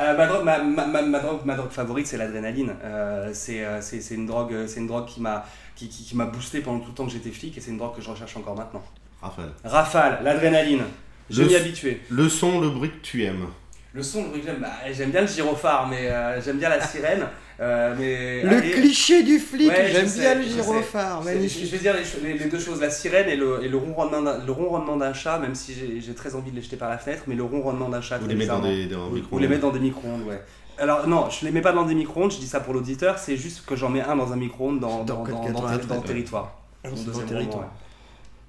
Euh, 0.00 0.16
ma, 0.16 0.26
drogue, 0.28 0.44
ma, 0.44 0.58
ma, 0.62 0.86
ma, 0.86 1.02
ma 1.02 1.18
drogue, 1.18 1.40
ma 1.44 1.56
drogue 1.56 1.70
favorite, 1.72 2.06
c'est 2.06 2.16
l'adrénaline. 2.16 2.72
Euh, 2.84 3.30
c'est 3.34 3.66
c'est- 3.80 4.00
c'est 4.00 4.14
une 4.14 4.26
drogue, 4.26 4.54
c'est 4.68 4.78
une 4.78 4.86
drogue 4.86 5.06
qui 5.06 5.20
m'a 5.20 5.44
qui, 5.78 5.88
qui, 5.88 6.02
qui 6.02 6.16
m'a 6.16 6.26
boosté 6.26 6.60
pendant 6.60 6.80
tout 6.80 6.88
le 6.88 6.94
temps 6.94 7.06
que 7.06 7.12
j'étais 7.12 7.30
flic 7.30 7.56
et 7.56 7.60
c'est 7.60 7.70
une 7.70 7.78
drogue 7.78 7.94
que 7.94 8.02
je 8.02 8.10
recherche 8.10 8.36
encore 8.36 8.56
maintenant. 8.56 8.82
Raphaël. 9.22 9.50
Rafale, 9.64 10.18
l'adrénaline. 10.24 10.82
Je 11.30 11.42
m'y 11.44 11.54
habituer. 11.54 12.00
Le 12.08 12.28
son, 12.28 12.60
le 12.60 12.68
bruit 12.70 12.90
que 12.90 13.00
tu 13.02 13.22
aimes. 13.24 13.46
Le 13.94 14.02
son, 14.02 14.22
le 14.24 14.28
bruit 14.30 14.40
que 14.40 14.46
j'aime, 14.46 14.58
bah, 14.60 14.72
j'aime 14.92 15.10
bien 15.10 15.20
le 15.22 15.26
gyrophare, 15.26 15.86
mais 15.88 16.08
euh, 16.10 16.40
j'aime 16.42 16.58
bien 16.58 16.68
la 16.68 16.80
sirène. 16.84 17.26
euh, 17.60 17.94
mais 17.98 18.42
Le 18.42 18.56
allez, 18.58 18.70
cliché 18.72 19.22
du 19.22 19.38
flic, 19.38 19.68
Ouais, 19.70 19.90
j'aime 19.92 20.08
bien 20.10 20.34
le 20.34 20.42
gyrophare, 20.42 21.22
je, 21.22 21.28
vais 21.70 21.78
dire 21.78 21.94
les, 21.94 22.28
les- 22.32 22.38
les 22.38 22.44
deux 22.46 22.58
choses, 22.60 22.80
la 22.80 22.90
sirène 22.90 23.28
et 23.28 23.36
le, 23.36 23.64
et 23.64 23.68
le 23.68 23.76
ronronnement 23.76 24.22
d'un- 24.22 24.44
le 24.44 24.52
ronronnement 24.52 24.96
d'un 24.96 25.12
chat, 25.14 25.38
même 25.38 25.54
si 25.54 25.74
j'ai- 25.74 26.14
très 26.14 26.34
envie 26.34 26.50
de 26.50 26.56
les 26.56 26.62
jeter 26.62 26.76
par 26.76 26.90
la 26.90 26.98
fenêtre, 26.98 27.22
mais 27.26 27.34
le 27.34 27.42
ronronnement 27.44 27.88
d'un 27.88 28.00
chat, 28.00 28.18
Vous 28.18 28.24
très 28.26 28.34
les 28.34 28.38
mettez 28.38 28.48
dans 28.50 28.60
des, 28.60 28.86
dans 28.86 29.08
Ou- 29.08 29.14
micro 29.14 29.36
Ou 29.36 29.38
les 29.38 29.48
mettre 29.48 29.62
dans 29.62 29.70
des 29.72 29.80
micro-ondes, 29.80 30.22
ouais. 30.28 30.40
Alors 30.78 31.06
non, 31.08 31.28
je 31.30 31.44
les 31.44 31.50
mets 31.50 31.60
pas 31.60 31.72
dans 31.72 31.84
des 31.84 31.94
micro-ondes, 31.94 32.30
je 32.32 32.38
dis 32.38 32.46
ça 32.46 32.60
pour 32.60 32.72
l'auditeur, 32.74 33.18
c'est 33.18 33.36
juste 33.36 33.64
que 33.66 33.74
j'en 33.76 33.88
mets 33.88 34.00
un 34.02 34.16
dans 34.16 34.32
un 34.32 34.36
micro-ondes 34.36 34.80
dans, 34.80 35.04
Dans 35.04 35.24
dans, 35.24 35.24
dans, 35.24 35.24
dans, 35.24 35.46
93, 35.46 35.86
dans 35.86 35.94
le 35.94 36.00
ouais. 36.00 36.06
territoire. 36.06 36.60
Le 36.84 37.24
territoire. 37.26 37.68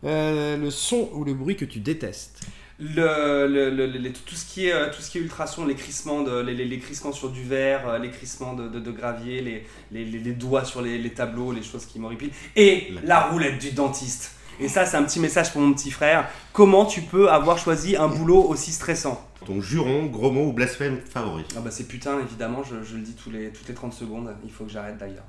roman, 0.03 0.57
le 0.57 0.69
son 0.69 1.09
ou 1.13 1.23
le 1.23 1.33
bruit 1.33 1.55
que 1.55 1.65
tu 1.65 1.79
détestes. 1.79 2.41
Le, 2.81 3.45
le- 3.45 3.69
le- 3.71 3.87
le- 3.87 4.13
tout, 4.13 4.35
ce 4.35 4.45
qui 4.45 4.67
est, 4.67 4.71
euh, 4.73 4.89
tout 4.89 5.01
ce 5.01 5.09
qui 5.11 5.17
est 5.17 5.21
ultrason, 5.21 5.65
les 5.65 5.75
crissements, 5.75 6.21
de, 6.21 6.39
les, 6.39 6.53
les, 6.53 6.63
les 6.63 6.79
crissements 6.79 7.11
sur 7.11 7.29
du 7.29 7.43
verre, 7.43 7.89
euh, 7.89 7.97
les 7.97 8.09
crissements 8.09 8.53
de, 8.53 8.69
de, 8.69 8.79
de 8.79 8.91
gravier, 8.91 9.41
les, 9.41 10.05
les, 10.05 10.31
doigts 10.31 10.63
sur 10.63 10.81
les, 10.81 10.97
les 10.97 11.13
tableaux, 11.13 11.51
les 11.51 11.61
choses 11.63 11.85
qui 11.85 11.99
m'horripilent. 11.99 12.31
Et 12.55 12.93
la 13.03 13.19
roulette 13.27 13.59
du 13.59 13.71
dentiste. 13.71 14.31
Et 14.59 14.67
ça, 14.67 14.85
c'est 14.85 14.97
un 14.97 15.03
petit 15.03 15.19
message 15.19 15.51
pour 15.53 15.61
mon 15.61 15.73
petit 15.73 15.91
frère. 15.91 16.29
Comment 16.51 16.85
tu 16.85 17.01
peux 17.01 17.29
avoir 17.31 17.57
choisi 17.57 17.95
un 17.95 18.07
boulot 18.07 18.43
aussi 18.43 18.71
stressant 18.71 19.25
Ton 19.45 19.61
juron, 19.61 20.07
gros 20.07 20.31
mot 20.31 20.49
ou 20.49 20.53
blasphème 20.53 20.99
favori. 21.09 21.45
Ah 21.55 21.61
bah 21.61 21.71
c'est 21.71 21.87
putain, 21.87 22.19
évidemment, 22.19 22.63
je, 22.63 22.83
je 22.83 22.95
le 22.95 23.01
dis 23.01 23.13
tous 23.13 23.31
les, 23.31 23.49
toutes 23.51 23.67
les 23.67 23.73
30 23.73 23.93
secondes. 23.93 24.35
Il 24.43 24.51
faut 24.51 24.65
que 24.65 24.71
j'arrête 24.71 24.97
d'ailleurs. 24.97 25.23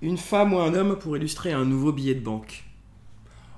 Une 0.00 0.18
femme 0.18 0.54
ou 0.54 0.60
un 0.60 0.74
homme 0.74 0.96
pour 0.98 1.16
illustrer 1.16 1.52
un 1.52 1.64
nouveau 1.64 1.90
billet 1.90 2.14
de 2.14 2.20
banque 2.20 2.64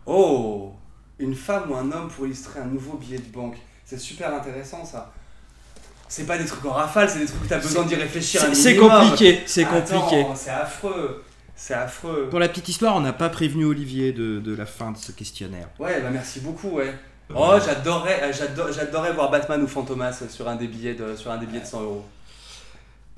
Oh 0.07 0.73
Une 1.19 1.35
femme 1.35 1.71
ou 1.71 1.75
un 1.75 1.91
homme 1.93 2.09
pour 2.09 2.25
illustrer 2.27 2.61
un 2.61 2.67
nouveau 2.67 2.97
billet 2.97 3.19
de 3.19 3.33
banque. 3.33 3.57
C'est 3.85 3.99
super 3.99 4.33
intéressant 4.35 4.85
ça. 4.85 5.13
C'est 6.09 6.25
pas 6.25 6.39
des 6.39 6.45
trucs 6.45 6.65
en 6.65 6.73
rafale, 6.73 7.11
c'est 7.11 7.19
des 7.19 7.27
trucs 7.27 7.43
où 7.43 7.47
t'as 7.47 7.59
besoin 7.59 7.85
d'y 7.85 7.97
réfléchir 7.97 8.41
C'est 8.53 8.77
compliqué, 8.77 9.41
c'est 9.47 9.65
compliqué. 9.65 10.25
C'est 10.37 10.51
affreux. 10.51 11.25
C'est 11.59 11.75
affreux. 11.75 12.29
Pour 12.29 12.39
la 12.39 12.49
petite 12.49 12.69
histoire, 12.69 12.95
on 12.97 13.01
n'a 13.01 13.15
pas 13.15 13.31
prévenu 13.31 13.65
Olivier 13.65 14.13
de, 14.13 14.41
de 14.41 14.55
la 14.55 14.67
fin 14.67 14.93
de 14.93 14.99
ce 14.99 15.11
questionnaire. 15.11 15.69
Ouais, 15.79 16.01
bah 16.03 16.11
merci 16.13 16.41
beaucoup, 16.41 16.69
ouais. 16.69 16.95
Oh, 17.35 17.55
j'adorerais, 17.65 18.23
euh, 18.23 18.33
j'ado- 18.33 18.71
j'adorerais 18.73 19.13
voir 19.15 19.31
Batman 19.31 19.61
ou 19.63 19.67
Fantomas 19.67 20.23
sur 20.29 20.49
un 20.49 20.55
des 20.57 20.69
billets 20.69 20.95
de, 20.95 21.17
sur 21.17 21.31
un 21.31 21.39
des 21.39 21.47
billets 21.47 21.61
de 21.63 21.67
100 21.67 21.83
euros. 21.83 22.05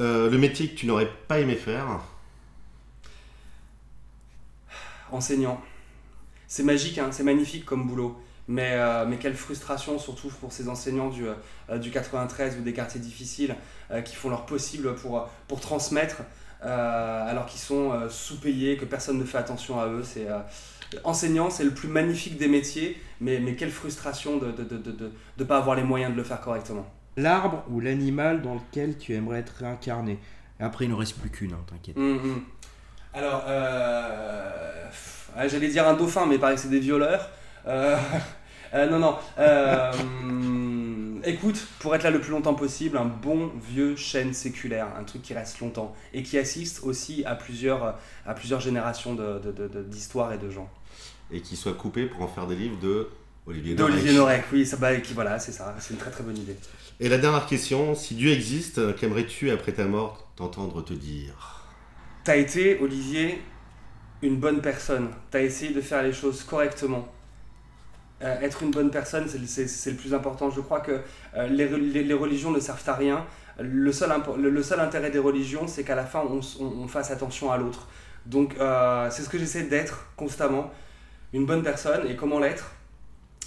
Euh, 0.01 0.31
le 0.31 0.39
métier 0.39 0.69
que 0.71 0.77
tu 0.77 0.87
n'aurais 0.87 1.11
pas 1.27 1.41
aimé 1.41 1.57
faire. 1.57 1.85
Enseignant. 5.11 5.61
C'est 6.47 6.63
magique, 6.63 6.99
hein, 6.99 7.09
c'est 7.11 7.25
magnifique 7.25 7.65
comme 7.65 7.87
boulot. 7.87 8.23
Mais, 8.47 8.73
euh, 8.75 9.05
mais 9.07 9.17
quelle 9.19 9.35
frustration, 9.35 9.99
surtout 9.99 10.29
pour 10.41 10.53
ces 10.53 10.71
enseignants 10.71 11.11
du, 11.11 11.27
euh, 11.69 11.77
du 11.79 11.91
93 11.91 12.57
ou 12.59 12.63
des 12.63 12.73
quartiers 12.73 13.01
difficiles 13.01 13.55
euh, 13.91 14.01
qui 14.01 14.15
font 14.17 14.31
leur 14.31 14.47
possible 14.47 14.95
pour, 14.95 15.29
pour 15.49 15.61
transmettre 15.61 16.23
alors 16.63 17.47
qu'ils 17.47 17.61
sont 17.61 17.93
euh, 17.93 18.09
sous-payés, 18.09 18.77
que 18.77 18.85
personne 18.85 19.19
ne 19.19 19.25
fait 19.25 19.39
attention 19.39 19.81
à 19.81 19.87
eux. 19.89 20.03
C'est, 20.03 20.29
euh, 20.29 20.39
enseignant, 21.05 21.51
c'est 21.51 21.65
le 21.65 21.71
plus 21.71 21.89
magnifique 21.89 22.37
des 22.39 22.49
métiers, 22.49 23.01
mais, 23.21 23.41
mais 23.41 23.55
quelle 23.55 23.71
frustration 23.71 24.39
de 24.39 24.47
ne 24.47 24.53
de, 24.53 24.63
de, 24.65 24.91
de, 24.93 25.13
de- 25.37 25.45
pas 25.45 25.59
avoir 25.59 25.77
les 25.77 25.83
moyens 25.83 26.13
de 26.13 26.17
le 26.17 26.25
faire 26.25 26.41
correctement. 26.41 26.87
L'arbre 27.17 27.65
ou 27.71 27.81
l'animal 27.81 28.43
dans 28.43 28.55
lequel 28.55 28.97
tu 28.97 29.15
aimerais 29.15 29.41
être 29.41 29.55
réincarné 29.61 30.19
Après, 30.61 30.85
il 30.85 30.91
ne 30.91 30.95
reste 30.95 31.19
plus 31.19 31.31
qu'une, 31.31 31.53
hein, 31.53 31.65
t'inquiète. 31.67 31.97
Hum. 31.97 32.43
Alors, 33.15 33.45
euh, 33.49 34.51
ah, 35.37 35.49
j'allais 35.49 35.69
dire 35.69 35.87
un 35.89 35.95
dauphin, 35.95 36.27
mais 36.27 36.37
il 36.37 36.41
paraît 36.41 36.55
que 36.55 36.61
c'est 36.61 36.69
des 36.69 36.81
violeurs. 36.81 37.29
Euh, 37.67 37.97
euh, 38.75 38.89
non, 38.89 38.99
non. 38.99 39.17
Écoute, 41.25 41.67
pour 41.81 41.95
être 41.95 42.03
là 42.03 42.11
le 42.11 42.21
plus 42.21 42.31
longtemps 42.31 42.55
possible, 42.55 42.97
un 42.97 43.05
bon 43.05 43.51
vieux 43.71 43.97
chêne 43.97 44.33
séculaire, 44.33 44.89
un 44.99 45.05
truc 45.05 45.23
qui 45.23 45.35
reste 45.35 45.61
longtemps 45.61 45.95
et 46.13 46.23
qui 46.23 46.39
assiste 46.39 46.83
aussi 46.83 47.25
à 47.25 47.35
plusieurs, 47.35 47.99
à 48.27 48.35
plusieurs 48.35 48.61
générations 48.61 49.15
de- 49.15 49.39
de- 49.39 49.53
de- 49.53 49.69
de- 49.69 49.83
d'histoires 49.83 50.33
et 50.33 50.39
de 50.39 50.51
gens. 50.51 50.71
Et 51.31 51.41
qui 51.41 51.57
soit 51.57 51.75
coupé 51.75 52.07
pour 52.07 52.23
en 52.23 52.29
faire 52.29 52.47
des 52.47 52.57
livres 52.57 52.79
de 52.81 53.09
Olivier 53.47 53.75
Norek. 53.75 53.95
Olivier 53.95 54.13
Norek, 54.15 54.45
oui, 54.53 54.67
ça, 54.67 54.77
bah, 54.77 54.97
qui, 54.97 55.15
voilà, 55.15 55.39
c'est 55.39 55.53
ça, 55.53 55.75
c'est 55.79 55.95
une 55.95 56.01
très 56.01 56.11
très 56.11 56.23
bonne 56.25 56.37
idée. 56.37 56.57
Et 57.01 57.09
la 57.09 57.19
dernière 57.19 57.47
question, 57.47 57.95
si 57.95 58.15
Dieu 58.15 58.31
existe, 58.31 58.97
qu'aimerais-tu 58.97 59.51
après 59.51 59.73
ta 59.73 59.85
mort 59.85 60.29
t'entendre 60.37 60.83
te 60.83 60.93
dire? 60.95 61.65
T'as 62.25 62.37
été, 62.37 62.79
Olivier, 62.81 63.41
une 64.23 64.37
bonne 64.37 64.61
personne. 64.61 65.09
T'as 65.31 65.41
essayé 65.43 65.73
de 65.73 65.81
faire 65.81 66.03
les 66.03 66.13
choses 66.13 66.43
correctement. 66.45 67.09
Euh, 68.23 68.41
être 68.41 68.63
une 68.65 68.71
bonne 68.73 68.91
personne, 68.91 69.27
c'est 69.29 69.39
le- 69.91 69.97
plus 69.97 70.13
important. 70.15 70.51
Je 70.51 70.61
crois 70.61 70.81
que 70.81 71.01
euh, 71.37 71.47
les, 71.49 71.67
re- 71.69 71.77
les- 71.77 72.03
les 72.05 72.15
religions 72.15 72.51
ne 72.51 72.59
servent 72.61 72.83
à 72.89 72.95
rien. 72.95 73.25
Le 73.61 73.93
seul, 73.93 74.11
intérêt 74.81 75.11
des 75.11 75.19
religions, 75.19 75.67
c'est 75.69 75.85
qu'à 75.85 75.95
la 75.97 76.05
fin, 76.05 76.23
on 76.61 76.89
fasse 76.89 77.11
attention 77.11 77.51
à 77.53 77.57
l'autre. 77.59 77.89
Donc, 78.27 78.57
euh, 78.61 79.09
c'est 79.11 79.23
ce 79.23 79.29
que 79.29 79.39
j'essaie 79.39 79.65
d'être 79.65 80.07
constamment. 80.17 80.71
Une 81.33 81.47
bonne 81.47 81.63
personne. 81.63 82.07
Et 82.09 82.17
comment 82.17 82.39
l'être? 82.41 82.73